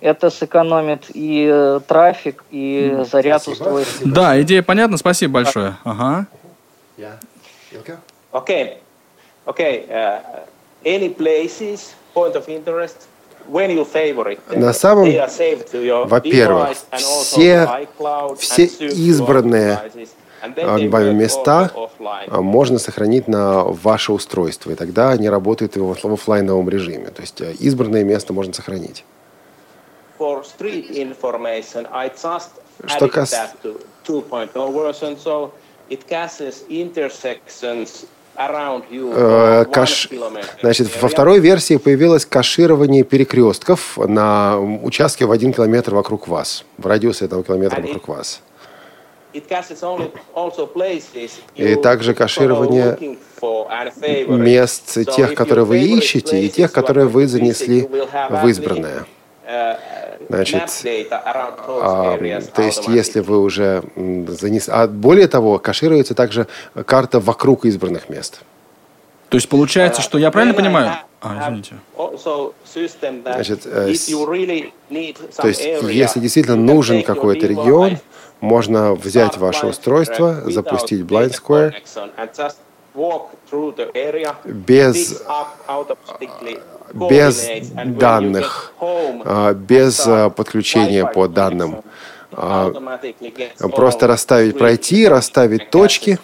Это 0.00 0.30
сэкономит 0.30 1.06
и 1.12 1.48
э, 1.50 1.80
трафик, 1.86 2.44
и 2.50 3.04
заряд 3.10 3.42
Спасибо, 3.42 3.64
устройства. 3.64 3.92
спасибо. 3.96 4.14
Да, 4.14 4.40
идея 4.42 4.62
понятна, 4.62 4.96
спасибо 4.96 5.34
большое. 5.34 5.76
Ага. 5.84 6.26
Okay. 8.32 8.78
Okay. 9.46 9.88
Uh, 9.88 10.20
any 10.84 11.08
places, 11.08 11.94
point 12.14 12.34
of 12.36 12.48
interest 12.48 13.08
На 14.50 14.72
самом, 14.72 15.04
во-первых, 16.08 16.68
все, 18.38 18.66
все 18.66 18.66
избранные 18.88 19.80
вами 20.40 21.12
места 21.12 21.70
а, 22.28 22.42
можно 22.42 22.78
сохранить 22.78 23.26
на 23.26 23.64
ваше 23.64 24.12
устройство, 24.12 24.70
и 24.70 24.74
тогда 24.74 25.10
они 25.10 25.28
работают 25.30 25.76
в 25.76 26.12
офлайновом 26.12 26.68
режиме. 26.68 27.06
То 27.06 27.22
есть 27.22 27.40
э, 27.40 27.54
избранное 27.58 28.04
место 28.04 28.32
можно 28.32 28.52
сохранить. 28.52 29.04
Что 32.86 33.08
касается 33.08 33.56
Э, 38.90 39.64
каш... 39.64 40.08
Значит, 40.60 41.02
во 41.02 41.08
второй 41.08 41.40
версии 41.40 41.76
появилось 41.76 42.24
каширование 42.24 43.02
перекрестков 43.02 43.98
на 43.98 44.60
участке 44.60 45.26
в 45.26 45.32
один 45.32 45.52
километр 45.52 45.94
вокруг 45.94 46.28
вас, 46.28 46.64
в 46.76 46.86
радиусе 46.86 47.24
этого 47.24 47.42
километра 47.42 47.80
вокруг 47.80 48.08
вас. 48.08 48.40
И 51.56 51.74
также 51.74 52.14
каширование 52.14 53.18
мест 54.28 54.98
тех, 55.16 55.34
которые 55.34 55.64
вы 55.64 55.80
ищете, 55.80 56.40
и 56.40 56.48
тех, 56.48 56.72
которые 56.72 57.08
вы 57.08 57.26
занесли 57.26 57.88
в 58.30 58.46
избранное. 58.46 59.04
Значит, 60.28 60.84
а, 61.10 62.18
то 62.54 62.62
есть, 62.62 62.86
если 62.88 63.20
вы 63.20 63.40
уже 63.40 63.82
занесли... 63.96 64.72
А 64.72 64.86
более 64.86 65.26
того, 65.26 65.58
кашируется 65.58 66.14
также 66.14 66.46
карта 66.86 67.18
вокруг 67.18 67.64
избранных 67.64 68.10
мест. 68.10 68.40
То 69.30 69.36
есть 69.36 69.48
получается, 69.48 70.02
что 70.02 70.18
я 70.18 70.30
правильно 70.30 70.54
понимаю? 70.54 70.92
А, 71.20 71.48
извините. 71.48 71.74
Значит, 73.24 73.66
э, 73.66 73.94
то 75.36 75.48
есть, 75.48 75.60
если 75.90 76.20
действительно 76.20 76.56
нужен 76.56 77.02
какой-то 77.02 77.46
регион, 77.46 77.98
можно 78.40 78.94
взять 78.94 79.36
ваше 79.36 79.66
устройство, 79.66 80.42
запустить 80.46 81.00
Blind 81.00 81.34
Square 81.34 81.74
без 84.44 85.22
без 86.94 87.48
данных, 87.74 88.72
а, 88.80 89.54
без 89.54 90.04
а, 90.06 90.30
подключения 90.30 91.06
по 91.06 91.28
данным. 91.28 91.82
А, 92.32 92.70
просто 93.74 94.06
расставить, 94.06 94.58
пройти, 94.58 95.08
расставить 95.08 95.70
точки, 95.70 96.18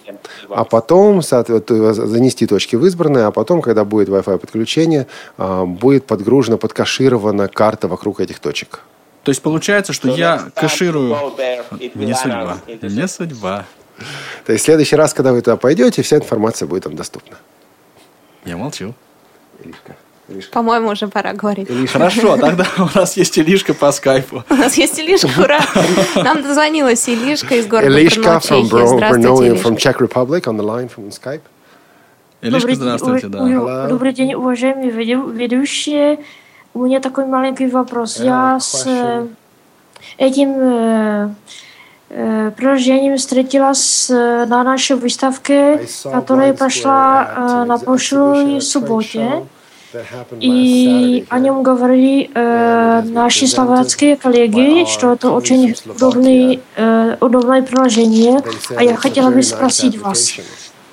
а 0.49 0.65
потом 0.65 1.23
занести 1.23 2.47
точки 2.47 2.77
в 2.77 2.85
избранные, 2.87 3.25
а 3.25 3.31
потом, 3.31 3.63
когда 3.63 3.85
будет 3.85 4.09
Wi-Fi 4.09 4.39
подключение, 4.39 5.07
будет 5.39 6.07
подгружена, 6.07 6.57
подкаширована 6.57 7.49
карта 7.49 7.89
вокруг 7.89 8.21
этих 8.21 8.39
точек. 8.39 8.81
То 9.25 9.31
есть 9.31 9.41
получается, 9.43 9.93
что 9.93 10.09
я 10.11 10.51
кэширую... 10.55 11.17
Не 11.95 12.15
судьба. 12.15 12.59
Не 12.67 13.09
судьба. 13.09 13.65
То 14.45 14.53
есть 14.53 14.65
в 14.65 14.67
следующий 14.67 14.97
раз, 14.97 15.15
когда 15.15 15.33
вы 15.33 15.41
туда 15.41 15.57
пойдете, 15.57 16.03
вся 16.03 16.17
информация 16.17 16.69
будет 16.69 16.85
там 16.85 16.95
доступна. 16.95 17.37
Я 18.45 18.57
молчу. 18.57 18.95
Илишка. 20.29 20.53
По-моему, 20.53 20.89
уже 20.89 21.09
пора 21.09 21.35
говорить. 21.35 21.71
Илишка. 21.71 21.99
Хорошо, 21.99 22.37
тогда 22.37 22.67
у 22.79 22.99
нас 22.99 23.17
есть 23.17 23.39
Илишка 23.39 23.75
по 23.75 23.93
скайпу. 23.93 24.43
У 24.49 24.55
нас 24.55 24.75
есть 24.79 24.99
Илишка, 24.99 25.29
ура! 25.39 25.61
Нам 26.17 26.43
дозвонилась 26.43 27.07
Илишка 27.09 27.57
из 27.57 27.67
города 27.67 27.93
Илишка 27.93 28.41
from 28.43 28.63
Brno, 28.71 29.63
from 29.63 29.77
Czech 29.77 30.01
Republic 30.01 30.45
on 30.45 30.57
the 30.57 30.65
line 30.65 30.89
from 30.89 31.11
Skype. 31.11 31.43
Илишка, 32.41 32.75
здравствуйте, 32.75 33.29
да. 33.29 33.89
Добрый 33.89 34.13
день, 34.13 34.35
уважаемые 34.35 34.91
ведущие. 34.91 36.19
У 36.75 36.85
меня 36.85 37.01
такой 37.01 37.27
маленький 37.27 37.67
вопрос. 37.67 38.19
Я 38.19 38.59
с 38.59 38.85
э, 38.85 39.29
этим 40.19 40.55
э, 40.59 41.29
э, 42.11 42.51
приложением 42.57 43.17
встретилась 43.17 44.09
на 44.09 44.65
нашей 44.65 44.97
выставке, 44.97 45.87
которая 46.03 46.53
прошла 46.53 47.65
на 47.69 47.79
прошлой 47.79 48.61
субботе. 48.61 49.45
И 50.41 51.25
о 51.29 51.39
нем 51.39 51.63
говорили 51.63 52.31
э, 52.35 53.03
наши 53.03 53.47
словацкие 53.47 54.17
коллеги, 54.17 54.85
что 54.87 55.13
это 55.13 55.31
очень 55.31 55.75
удобный, 55.87 56.61
э, 56.77 57.17
удобное 57.21 57.63
приложение. 57.63 58.43
А 58.77 58.83
я 58.83 58.97
хотела 58.97 59.31
бы 59.31 59.43
спросить 59.43 59.99
вас, 59.99 60.33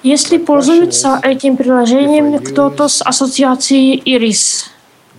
если 0.03 0.37
пользуется 0.37 1.19
этим 1.21 1.57
приложением 1.57 2.39
кто-то 2.39 2.87
с 2.87 3.01
ассоциацией 3.01 4.01
IRIS 4.05 4.65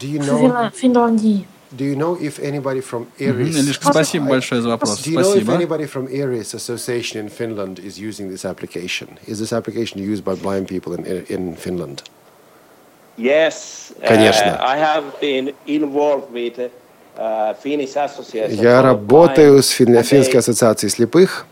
в 0.00 0.72
Финляндии? 0.74 1.46
Do 1.72 1.84
you 1.84 1.96
know 1.96 2.18
if 2.20 2.38
anybody 2.38 2.82
from 2.82 3.06
Iris... 3.18 3.56
Илишка, 3.56 3.90
спасибо 3.90 4.26
большое 4.26 4.60
за 4.60 4.68
вопрос. 4.68 5.00
Do 5.06 5.10
you 5.10 5.18
know 5.20 5.34
if 5.34 5.48
anybody 5.48 5.86
from 5.86 6.06
Iris 6.06 6.52
Association 6.52 7.18
in 7.18 7.30
Finland 7.30 7.78
is 7.78 7.98
using 7.98 8.28
this 8.28 8.44
application? 8.44 9.18
Is 9.26 9.38
this 9.38 9.54
application 9.54 9.98
used 9.98 10.22
by 10.22 10.34
blind 10.34 10.68
people 10.68 10.92
in, 10.92 11.24
in 11.30 11.56
Finland? 11.56 12.02
Yes, 13.16 13.92
Конечно. 14.00 14.58
I 14.60 14.78
have 14.78 15.04
been 15.20 15.54
involved 15.66 16.30
with 16.32 16.70
Finnish 17.62 17.94
Association 17.94 18.62
Я 18.62 18.80
работаю 18.82 19.62
с 19.62 19.68
фин... 19.68 20.02
Финской 20.02 20.40
ассоциацией 20.40 20.90
слепых. 20.90 21.46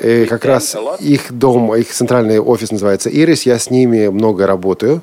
И 0.00 0.26
как 0.26 0.44
раз 0.44 0.76
их 0.98 1.32
дом, 1.32 1.74
их 1.74 1.90
центральный 1.92 2.38
офис 2.38 2.70
называется 2.70 3.08
Iris. 3.08 3.42
Я 3.44 3.58
с 3.58 3.70
ними 3.70 4.08
много 4.08 4.46
работаю. 4.46 5.02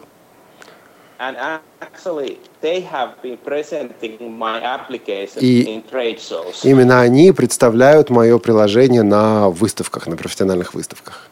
And 2.62 2.70
actually, 2.70 2.82
they 2.82 2.82
have 2.82 3.22
been 3.22 3.38
presenting 3.38 4.38
my 4.38 4.62
application 4.62 5.42
И 5.42 5.64
in 5.64 5.84
trade 5.84 6.20
shows. 6.20 6.64
именно 6.64 7.02
они 7.02 7.32
представляют 7.32 8.10
мое 8.10 8.38
приложение 8.40 9.04
на 9.04 9.50
выставках, 9.50 10.08
на 10.08 10.16
профессиональных 10.16 10.74
выставках. 10.74 11.30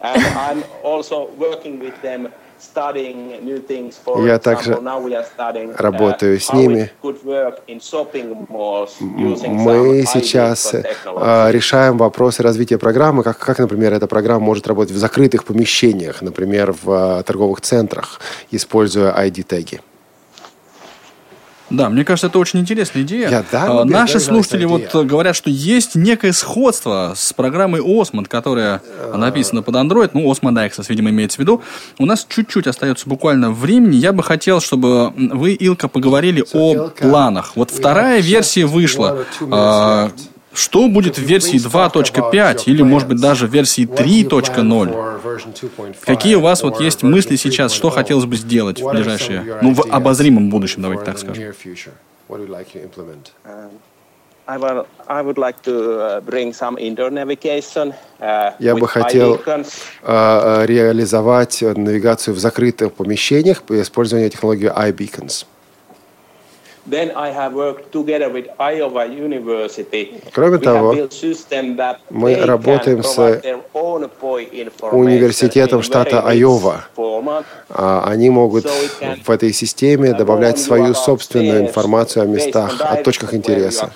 And 0.00 0.20
I'm 0.36 0.64
also 0.82 1.30
working 1.38 1.78
with 1.78 1.94
them 2.02 2.32
я 4.24 4.38
также 4.38 4.78
работаю 5.76 6.40
с 6.40 6.52
ними. 6.52 6.90
Мы 9.42 10.04
сейчас 10.06 10.74
э, 10.74 11.50
решаем 11.50 11.98
вопросы 11.98 12.42
развития 12.42 12.78
программы, 12.78 13.22
как, 13.22 13.38
как, 13.38 13.58
например, 13.58 13.92
эта 13.92 14.06
программа 14.06 14.44
может 14.44 14.66
работать 14.66 14.92
в 14.92 14.98
закрытых 14.98 15.44
помещениях, 15.44 16.22
например, 16.22 16.74
в 16.82 17.20
э, 17.20 17.22
торговых 17.22 17.60
центрах, 17.60 18.20
используя 18.50 19.12
ID-теги. 19.12 19.80
Да, 21.72 21.88
мне 21.88 22.04
кажется, 22.04 22.26
это 22.26 22.38
очень 22.38 22.60
интересная 22.60 23.02
идея. 23.02 23.28
Я, 23.28 23.44
да, 23.50 23.80
а, 23.80 23.84
Наши 23.84 24.20
слушатели 24.20 24.64
вот 24.64 24.94
говорят, 25.06 25.34
что 25.34 25.50
есть 25.50 25.94
некое 25.94 26.32
сходство 26.32 27.14
с 27.16 27.32
программой 27.32 27.80
Osmond, 27.80 28.28
которая 28.28 28.82
написана 29.14 29.62
под 29.62 29.74
Android, 29.76 30.10
ну, 30.12 30.30
Osmond 30.30 30.54
Access, 30.66 30.86
видимо, 30.88 31.10
имеется 31.10 31.36
в 31.36 31.40
виду. 31.40 31.62
У 31.98 32.06
нас 32.06 32.26
чуть-чуть 32.28 32.66
остается 32.66 33.08
буквально 33.08 33.50
времени. 33.50 33.96
Я 33.96 34.12
бы 34.12 34.22
хотел, 34.22 34.60
чтобы 34.60 35.12
вы, 35.16 35.52
Илка, 35.54 35.88
поговорили 35.88 36.44
о 36.52 36.88
планах. 36.88 37.56
Вот 37.56 37.70
вторая 37.70 38.20
версия 38.20 38.66
вышла. 38.66 39.24
Что 40.54 40.88
будет 40.88 41.18
в 41.18 41.22
версии 41.22 41.56
2.5 41.56 42.64
или, 42.66 42.82
может 42.82 43.08
быть, 43.08 43.20
даже 43.20 43.46
в 43.46 43.52
версии 43.52 43.86
3.0? 43.86 45.94
Какие 46.04 46.34
у 46.34 46.40
вас 46.40 46.62
вот 46.62 46.80
есть 46.80 47.02
мысли 47.02 47.36
сейчас, 47.36 47.72
что 47.72 47.90
хотелось 47.90 48.26
бы 48.26 48.36
сделать 48.36 48.80
в 48.80 48.90
ближайшее, 48.90 49.58
ну, 49.62 49.74
в 49.74 49.82
обозримом 49.90 50.50
будущем, 50.50 50.82
давайте 50.82 51.04
так 51.04 51.18
скажем? 51.18 51.54
Я 58.58 58.76
бы 58.76 58.88
хотел 58.88 59.36
uh, 59.36 60.66
реализовать 60.66 61.62
навигацию 61.62 62.34
в 62.34 62.38
закрытых 62.38 62.92
помещениях 62.92 63.62
при 63.62 63.80
использовании 63.80 64.28
технологии 64.28 64.68
iBeacons. 64.68 65.46
Кроме 70.32 70.58
того, 70.58 70.96
мы 72.10 72.34
работаем 72.34 73.04
с 73.04 73.40
университетом 74.90 75.82
штата 75.82 76.20
Айова. 76.26 76.86
Они 77.68 78.30
могут 78.30 78.66
в 79.24 79.30
этой 79.30 79.52
системе 79.52 80.12
добавлять 80.12 80.58
свою 80.58 80.94
собственную 80.94 81.62
информацию 81.62 82.24
о 82.24 82.26
местах, 82.26 82.80
о 82.80 82.96
точках 82.96 83.34
интереса. 83.34 83.92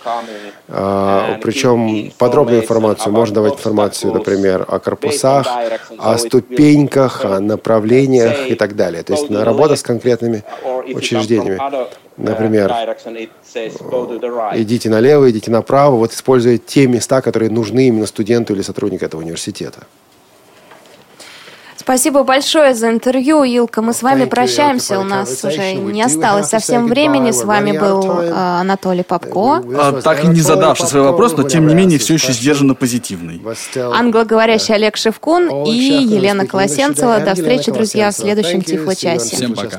А, 0.69 1.39
Причем 1.43 2.13
подробную 2.19 2.63
информацию. 2.63 3.13
Можно 3.13 3.37
давать 3.37 3.55
информацию, 3.55 4.13
например, 4.13 4.65
о 4.69 4.79
корпусах, 4.79 5.47
о 5.99 6.19
ступеньках, 6.19 7.25
о 7.25 7.41
направлениях 7.41 8.49
и 8.49 8.55
так 8.55 8.77
далее. 8.77 9.03
То 9.03 9.13
есть 9.15 9.31
работа 9.31 9.77
с 9.77 9.83
конкретными 9.83 10.45
учреждениями. 10.95 11.61
Например, 12.17 12.73
идите 14.55 14.89
налево, 14.89 15.31
идите 15.31 15.51
направо, 15.51 15.97
вот 15.97 16.13
используя 16.13 16.57
те 16.59 16.87
места, 16.87 17.21
которые 17.21 17.51
нужны 17.51 17.89
именно 17.89 18.07
студенту 18.07 18.55
или 18.55 18.63
сотруднику 18.63 19.05
этого 19.05 19.21
университета. 19.21 19.81
Спасибо 21.87 22.25
большое 22.25 22.75
за 22.75 22.91
интервью, 22.91 23.45
Илка. 23.45 23.81
Мы 23.81 23.93
с 23.93 24.03
вами 24.03 24.25
прощаемся. 24.25 24.99
У 24.99 25.05
нас 25.05 25.45
уже 25.45 25.75
не 25.75 26.03
осталось 26.03 26.49
совсем 26.49 26.89
времени. 26.89 27.31
С 27.31 27.45
вами 27.45 27.79
был 27.79 28.23
э, 28.23 28.33
Анатолий 28.33 29.05
Попко. 29.05 29.63
А, 29.79 30.01
так 30.03 30.25
и 30.25 30.27
не 30.27 30.41
задавший 30.41 30.89
свой 30.89 31.03
вопрос, 31.03 31.37
но 31.37 31.45
тем 31.45 31.69
не 31.69 31.77
менее 31.77 32.01
все 32.01 32.15
еще 32.15 32.33
сдержанно 32.33 32.75
позитивный. 32.75 33.41
Англоговорящий 33.77 34.75
Олег 34.75 34.97
Шевкун 34.97 35.65
и 35.65 35.71
Елена 35.71 36.45
Колосенцева. 36.45 37.21
До 37.21 37.37
встречи, 37.37 37.71
друзья, 37.71 38.11
в 38.11 38.17
следующем 38.17 38.63
Тифло-часе. 38.63 39.37
Всем 39.37 39.55
пока. 39.55 39.79